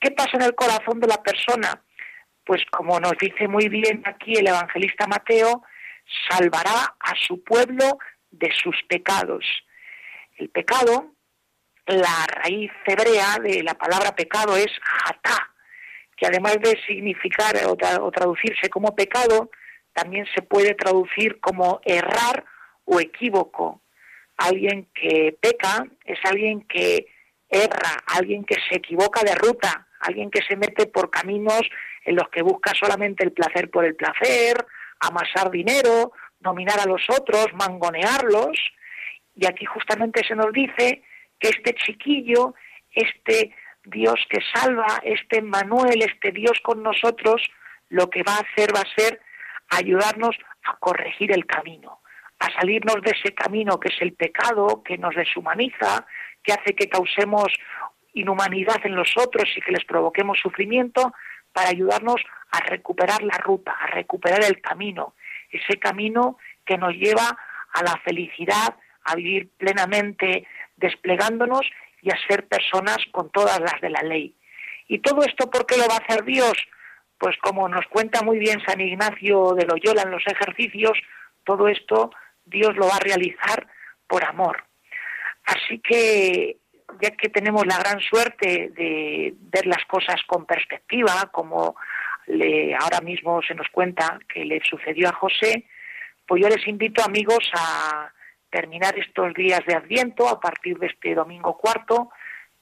¿Qué 0.00 0.12
pasa 0.12 0.30
en 0.34 0.42
el 0.42 0.54
corazón 0.54 1.00
de 1.00 1.08
la 1.08 1.20
persona? 1.20 1.82
Pues 2.44 2.62
como 2.70 3.00
nos 3.00 3.18
dice 3.20 3.48
muy 3.48 3.68
bien 3.68 4.02
aquí 4.06 4.34
el 4.34 4.46
evangelista 4.46 5.08
Mateo, 5.08 5.64
salvará 6.30 6.94
a 7.00 7.14
su 7.16 7.42
pueblo 7.42 7.98
de 8.30 8.50
sus 8.52 8.76
pecados. 8.88 9.44
El 10.36 10.50
pecado, 10.50 11.14
la 11.86 12.26
raíz 12.28 12.70
hebrea 12.86 13.38
de 13.42 13.64
la 13.64 13.74
palabra 13.74 14.14
pecado 14.14 14.56
es 14.56 14.70
jatá, 14.80 15.51
que 16.22 16.28
además 16.28 16.56
de 16.60 16.78
significar 16.86 17.56
o, 17.66 17.72
o 17.72 18.10
traducirse 18.12 18.70
como 18.70 18.94
pecado, 18.94 19.50
también 19.92 20.24
se 20.32 20.40
puede 20.40 20.72
traducir 20.74 21.40
como 21.40 21.80
errar 21.84 22.44
o 22.84 23.00
equívoco. 23.00 23.82
Alguien 24.36 24.86
que 24.94 25.36
peca 25.40 25.84
es 26.04 26.20
alguien 26.22 26.60
que 26.68 27.08
erra, 27.48 28.04
alguien 28.06 28.44
que 28.44 28.54
se 28.68 28.76
equivoca 28.76 29.24
de 29.24 29.34
ruta, 29.34 29.88
alguien 29.98 30.30
que 30.30 30.42
se 30.48 30.54
mete 30.54 30.86
por 30.86 31.10
caminos 31.10 31.62
en 32.04 32.14
los 32.14 32.28
que 32.28 32.42
busca 32.42 32.72
solamente 32.78 33.24
el 33.24 33.32
placer 33.32 33.68
por 33.68 33.84
el 33.84 33.96
placer, 33.96 34.64
amasar 35.00 35.50
dinero, 35.50 36.12
dominar 36.38 36.78
a 36.78 36.86
los 36.86 37.02
otros, 37.10 37.48
mangonearlos. 37.54 38.56
Y 39.34 39.44
aquí 39.44 39.64
justamente 39.64 40.22
se 40.24 40.36
nos 40.36 40.52
dice 40.52 41.02
que 41.40 41.48
este 41.48 41.74
chiquillo, 41.74 42.54
este 42.92 43.52
Dios 43.84 44.20
que 44.28 44.40
salva, 44.54 45.00
este 45.02 45.42
Manuel, 45.42 46.02
este 46.02 46.32
Dios 46.32 46.60
con 46.62 46.82
nosotros, 46.82 47.42
lo 47.88 48.08
que 48.10 48.22
va 48.22 48.34
a 48.34 48.40
hacer 48.40 48.74
va 48.74 48.80
a 48.80 48.94
ser 49.00 49.20
ayudarnos 49.70 50.36
a 50.64 50.76
corregir 50.76 51.32
el 51.32 51.46
camino, 51.46 52.00
a 52.38 52.50
salirnos 52.52 53.02
de 53.02 53.10
ese 53.10 53.34
camino 53.34 53.80
que 53.80 53.88
es 53.88 54.00
el 54.00 54.12
pecado, 54.12 54.82
que 54.84 54.98
nos 54.98 55.14
deshumaniza, 55.14 56.06
que 56.42 56.52
hace 56.52 56.74
que 56.74 56.88
causemos 56.88 57.48
inhumanidad 58.14 58.84
en 58.84 58.94
los 58.94 59.14
otros 59.16 59.48
y 59.56 59.60
que 59.60 59.72
les 59.72 59.84
provoquemos 59.84 60.38
sufrimiento 60.38 61.12
para 61.52 61.70
ayudarnos 61.70 62.22
a 62.50 62.60
recuperar 62.60 63.22
la 63.22 63.38
ruta, 63.38 63.72
a 63.72 63.86
recuperar 63.88 64.44
el 64.44 64.60
camino, 64.60 65.14
ese 65.50 65.78
camino 65.78 66.38
que 66.64 66.78
nos 66.78 66.94
lleva 66.94 67.36
a 67.72 67.82
la 67.82 67.96
felicidad, 68.04 68.76
a 69.04 69.14
vivir 69.16 69.50
plenamente 69.56 70.46
desplegándonos 70.76 71.70
y 72.02 72.10
a 72.10 72.18
ser 72.28 72.46
personas 72.48 72.98
con 73.12 73.30
todas 73.30 73.58
las 73.60 73.80
de 73.80 73.90
la 73.90 74.02
ley. 74.02 74.34
¿Y 74.88 74.98
todo 74.98 75.22
esto 75.22 75.48
por 75.48 75.64
qué 75.64 75.76
lo 75.76 75.86
va 75.86 75.94
a 75.94 76.04
hacer 76.04 76.24
Dios? 76.24 76.52
Pues 77.18 77.36
como 77.38 77.68
nos 77.68 77.86
cuenta 77.86 78.22
muy 78.22 78.38
bien 78.38 78.60
San 78.66 78.80
Ignacio 78.80 79.54
de 79.54 79.64
Loyola 79.64 80.02
en 80.02 80.10
los 80.10 80.26
ejercicios, 80.26 80.98
todo 81.44 81.68
esto 81.68 82.10
Dios 82.44 82.76
lo 82.76 82.88
va 82.88 82.96
a 82.96 83.04
realizar 83.04 83.68
por 84.06 84.24
amor. 84.24 84.64
Así 85.44 85.78
que 85.78 86.58
ya 87.00 87.10
que 87.12 87.28
tenemos 87.28 87.64
la 87.66 87.78
gran 87.78 88.00
suerte 88.00 88.70
de 88.74 89.34
ver 89.38 89.66
las 89.66 89.84
cosas 89.86 90.20
con 90.26 90.44
perspectiva, 90.44 91.30
como 91.32 91.76
ahora 92.78 93.00
mismo 93.02 93.40
se 93.42 93.54
nos 93.54 93.68
cuenta 93.68 94.18
que 94.32 94.44
le 94.44 94.60
sucedió 94.68 95.08
a 95.08 95.14
José, 95.14 95.64
pues 96.26 96.42
yo 96.42 96.48
les 96.48 96.66
invito, 96.66 97.02
amigos, 97.02 97.50
a 97.54 98.12
terminar 98.52 98.96
estos 98.98 99.32
días 99.34 99.60
de 99.66 99.74
Adviento 99.74 100.28
a 100.28 100.38
partir 100.38 100.78
de 100.78 100.86
este 100.86 101.14
domingo 101.14 101.56
cuarto, 101.56 102.10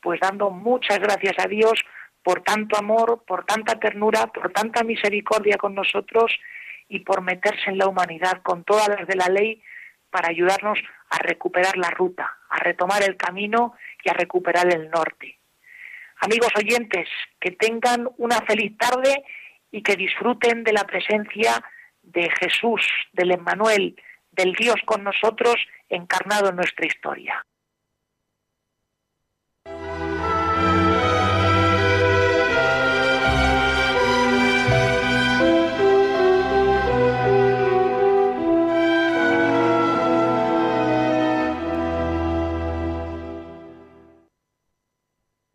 pues 0.01 0.20
dando 0.20 0.51
muchas 0.51 1.01
gracias 1.01 1.34
a 1.38 1.49
Dios 1.49 1.74
por 2.22 2.43
tanto 2.43 2.78
amor, 2.78 3.24
por 3.26 3.45
tanta 3.45 3.78
ternura, 3.78 4.28
por 4.28 4.53
tanta 4.53 4.84
misericordia 4.84 5.57
con 5.59 5.74
nosotros 5.74 6.32
y 6.88 7.01
por 7.01 7.22
meterse 7.22 7.70
en 7.70 7.78
la 7.78 7.88
humanidad 7.88 8.41
con 8.43 8.62
todas 8.64 8.88
las 8.88 9.07
de 9.07 9.16
la 9.16 9.28
ley 9.28 9.62
para 10.11 10.28
ayudarnos 10.28 10.78
a 11.11 11.18
recuperar 11.18 11.76
la 11.76 11.91
ruta, 11.91 12.38
a 12.49 12.59
retomar 12.59 13.03
el 13.03 13.16
camino 13.16 13.74
y 14.05 14.11
a 14.11 14.12
recuperar 14.12 14.72
el 14.72 14.91
norte. 14.91 15.38
Amigos 16.20 16.51
oyentes, 16.57 17.09
que 17.41 17.51
tengan 17.53 18.09
una 18.18 18.41
feliz 18.43 18.76
tarde 18.78 19.24
y 19.72 19.82
que 19.82 19.97
disfruten 19.97 20.62
de 20.62 20.72
la 20.72 20.84
presencia 20.84 21.62
de 22.03 22.30
Jesús, 22.38 22.86
del 23.12 23.32
Emmanuel, 23.32 23.97
del 24.30 24.53
Dios 24.53 24.76
con 24.84 25.03
nosotros 25.03 25.57
encarnado 25.91 26.49
en 26.49 26.57
nuestra 26.57 26.86
historia. 26.86 27.45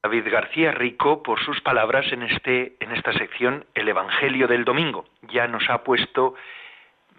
David 0.03 0.31
García 0.31 0.71
Rico 0.71 1.23
por 1.23 1.43
sus 1.43 1.61
palabras 1.61 2.05
en 2.11 2.21
este 2.21 2.75
en 2.79 2.91
esta 2.91 3.11
sección 3.13 3.65
El 3.73 3.89
Evangelio 3.89 4.47
del 4.47 4.63
domingo. 4.63 5.05
Ya 5.23 5.47
nos 5.47 5.67
ha 5.67 5.83
puesto 5.83 6.35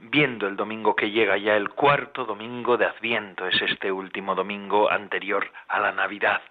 viendo 0.01 0.47
el 0.47 0.57
domingo 0.57 0.95
que 0.95 1.11
llega 1.11 1.37
ya 1.37 1.57
el 1.57 1.71
cuarto 1.71 2.25
domingo 2.25 2.77
de 2.77 2.87
Adviento, 2.87 3.47
es 3.47 3.61
este 3.63 3.91
último 3.91 4.35
domingo 4.35 4.91
anterior 4.91 5.51
a 5.69 5.81
la 5.81 5.93
Navidad. 5.93 6.43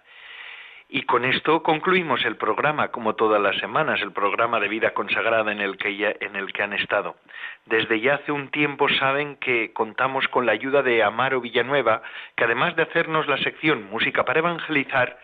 Y 0.88 1.02
con 1.02 1.24
esto 1.24 1.64
concluimos 1.64 2.24
el 2.24 2.36
programa, 2.36 2.88
como 2.88 3.16
todas 3.16 3.40
las 3.42 3.56
semanas, 3.58 4.00
el 4.02 4.12
programa 4.12 4.60
de 4.60 4.68
vida 4.68 4.94
consagrada 4.94 5.50
en 5.50 5.60
el 5.60 5.76
que, 5.78 5.96
ya, 5.96 6.14
en 6.20 6.36
el 6.36 6.52
que 6.52 6.62
han 6.62 6.74
estado. 6.74 7.16
Desde 7.64 8.00
ya 8.00 8.14
hace 8.14 8.30
un 8.30 8.50
tiempo 8.50 8.88
saben 8.88 9.36
que 9.36 9.72
contamos 9.72 10.28
con 10.28 10.46
la 10.46 10.52
ayuda 10.52 10.82
de 10.82 11.02
Amaro 11.02 11.40
Villanueva, 11.40 12.02
que 12.36 12.44
además 12.44 12.76
de 12.76 12.82
hacernos 12.82 13.26
la 13.26 13.38
sección 13.38 13.90
Música 13.90 14.24
para 14.24 14.38
Evangelizar, 14.38 15.18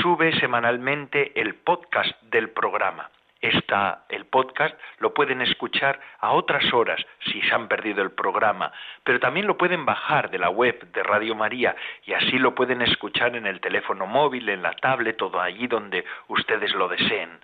sube 0.00 0.32
semanalmente 0.38 1.32
el 1.40 1.56
podcast 1.56 2.12
del 2.22 2.50
programa 2.50 3.10
está 3.40 4.04
el 4.08 4.26
podcast, 4.26 4.78
lo 4.98 5.14
pueden 5.14 5.40
escuchar 5.40 6.00
a 6.18 6.32
otras 6.32 6.72
horas 6.72 7.00
si 7.26 7.40
se 7.42 7.54
han 7.54 7.68
perdido 7.68 8.02
el 8.02 8.12
programa, 8.12 8.72
pero 9.04 9.18
también 9.18 9.46
lo 9.46 9.56
pueden 9.56 9.84
bajar 9.84 10.30
de 10.30 10.38
la 10.38 10.50
web 10.50 10.92
de 10.92 11.02
Radio 11.02 11.34
María 11.34 11.74
y 12.04 12.12
así 12.12 12.38
lo 12.38 12.54
pueden 12.54 12.82
escuchar 12.82 13.36
en 13.36 13.46
el 13.46 13.60
teléfono 13.60 14.06
móvil, 14.06 14.48
en 14.48 14.62
la 14.62 14.72
tablet, 14.72 15.16
todo 15.16 15.40
allí 15.40 15.66
donde 15.66 16.04
ustedes 16.28 16.74
lo 16.74 16.88
deseen. 16.88 17.40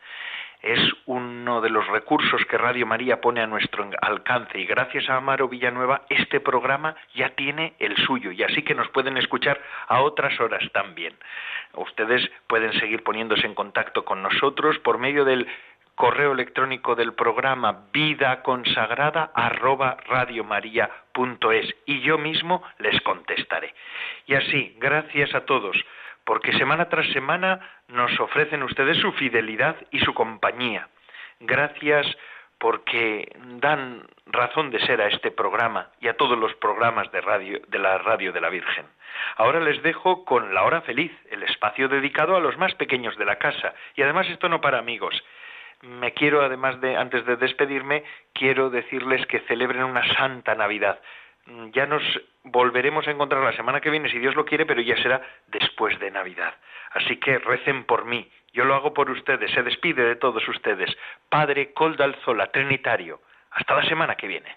Es 0.62 0.80
uno 1.04 1.60
de 1.60 1.68
los 1.68 1.86
recursos 1.86 2.44
que 2.46 2.56
Radio 2.56 2.86
María 2.86 3.20
pone 3.20 3.40
a 3.40 3.46
nuestro 3.46 3.88
alcance 4.00 4.58
y 4.58 4.64
gracias 4.64 5.08
a 5.08 5.16
Amaro 5.16 5.48
Villanueva 5.48 6.02
este 6.08 6.40
programa 6.40 6.96
ya 7.14 7.30
tiene 7.30 7.74
el 7.78 7.96
suyo 7.98 8.32
y 8.32 8.42
así 8.42 8.62
que 8.62 8.74
nos 8.74 8.88
pueden 8.88 9.16
escuchar 9.16 9.60
a 9.86 10.00
otras 10.00 10.40
horas 10.40 10.64
también. 10.72 11.14
Ustedes 11.74 12.28
pueden 12.46 12.72
seguir 12.80 13.04
poniéndose 13.04 13.46
en 13.46 13.54
contacto 13.54 14.04
con 14.04 14.22
nosotros 14.22 14.78
por 14.78 14.98
medio 14.98 15.24
del 15.24 15.46
correo 15.96 16.32
electrónico 16.32 16.94
del 16.94 17.14
programa 17.14 17.86
vida 17.92 18.42
consagrada 18.42 19.32
arroba 19.34 19.96
radiomaria.es 20.06 21.74
y 21.86 22.00
yo 22.02 22.18
mismo 22.18 22.62
les 22.78 23.00
contestaré. 23.00 23.74
Y 24.26 24.34
así, 24.34 24.76
gracias 24.78 25.34
a 25.34 25.46
todos, 25.46 25.76
porque 26.24 26.52
semana 26.52 26.88
tras 26.88 27.10
semana 27.12 27.60
nos 27.88 28.20
ofrecen 28.20 28.62
ustedes 28.62 28.98
su 28.98 29.10
fidelidad 29.12 29.74
y 29.90 29.98
su 30.00 30.12
compañía. 30.12 30.88
Gracias 31.40 32.06
porque 32.58 33.34
dan 33.60 34.06
razón 34.26 34.70
de 34.70 34.80
ser 34.80 35.00
a 35.00 35.08
este 35.08 35.30
programa 35.30 35.90
y 36.00 36.08
a 36.08 36.16
todos 36.16 36.38
los 36.38 36.54
programas 36.56 37.10
de 37.12 37.20
radio 37.20 37.60
de 37.68 37.78
la 37.78 37.98
radio 37.98 38.32
de 38.32 38.40
la 38.40 38.50
Virgen. 38.50 38.86
Ahora 39.36 39.60
les 39.60 39.82
dejo 39.82 40.24
con 40.24 40.54
la 40.54 40.62
hora 40.64 40.82
feliz, 40.82 41.12
el 41.30 41.42
espacio 41.42 41.88
dedicado 41.88 42.36
a 42.36 42.40
los 42.40 42.56
más 42.58 42.74
pequeños 42.74 43.16
de 43.16 43.24
la 43.24 43.36
casa. 43.36 43.74
Y 43.94 44.02
además 44.02 44.28
esto 44.28 44.48
no 44.48 44.60
para 44.60 44.78
amigos, 44.78 45.22
me 45.82 46.12
quiero, 46.12 46.42
además 46.42 46.80
de, 46.80 46.96
antes 46.96 47.24
de 47.26 47.36
despedirme, 47.36 48.04
quiero 48.32 48.70
decirles 48.70 49.26
que 49.26 49.40
celebren 49.40 49.84
una 49.84 50.06
santa 50.14 50.54
Navidad. 50.54 51.00
Mm, 51.46 51.70
ya 51.70 51.86
nos 51.86 52.02
volveremos 52.44 53.06
a 53.06 53.10
encontrar 53.10 53.42
la 53.42 53.56
semana 53.56 53.80
que 53.80 53.90
viene, 53.90 54.08
si 54.08 54.18
Dios 54.18 54.34
lo 54.34 54.44
quiere, 54.44 54.66
pero 54.66 54.80
ya 54.80 54.96
será 54.96 55.20
después 55.48 55.98
de 56.00 56.10
Navidad. 56.10 56.54
Así 56.92 57.16
que 57.18 57.38
recen 57.38 57.84
por 57.84 58.04
mí. 58.04 58.30
Yo 58.52 58.64
lo 58.64 58.74
hago 58.74 58.94
por 58.94 59.10
ustedes. 59.10 59.50
Se 59.52 59.62
despide 59.62 60.02
de 60.02 60.16
todos 60.16 60.46
ustedes. 60.48 60.96
Padre 61.28 61.72
Coldalzola, 61.72 62.46
Trinitario. 62.46 63.20
Hasta 63.50 63.76
la 63.76 63.84
semana 63.84 64.16
que 64.16 64.26
viene. 64.26 64.56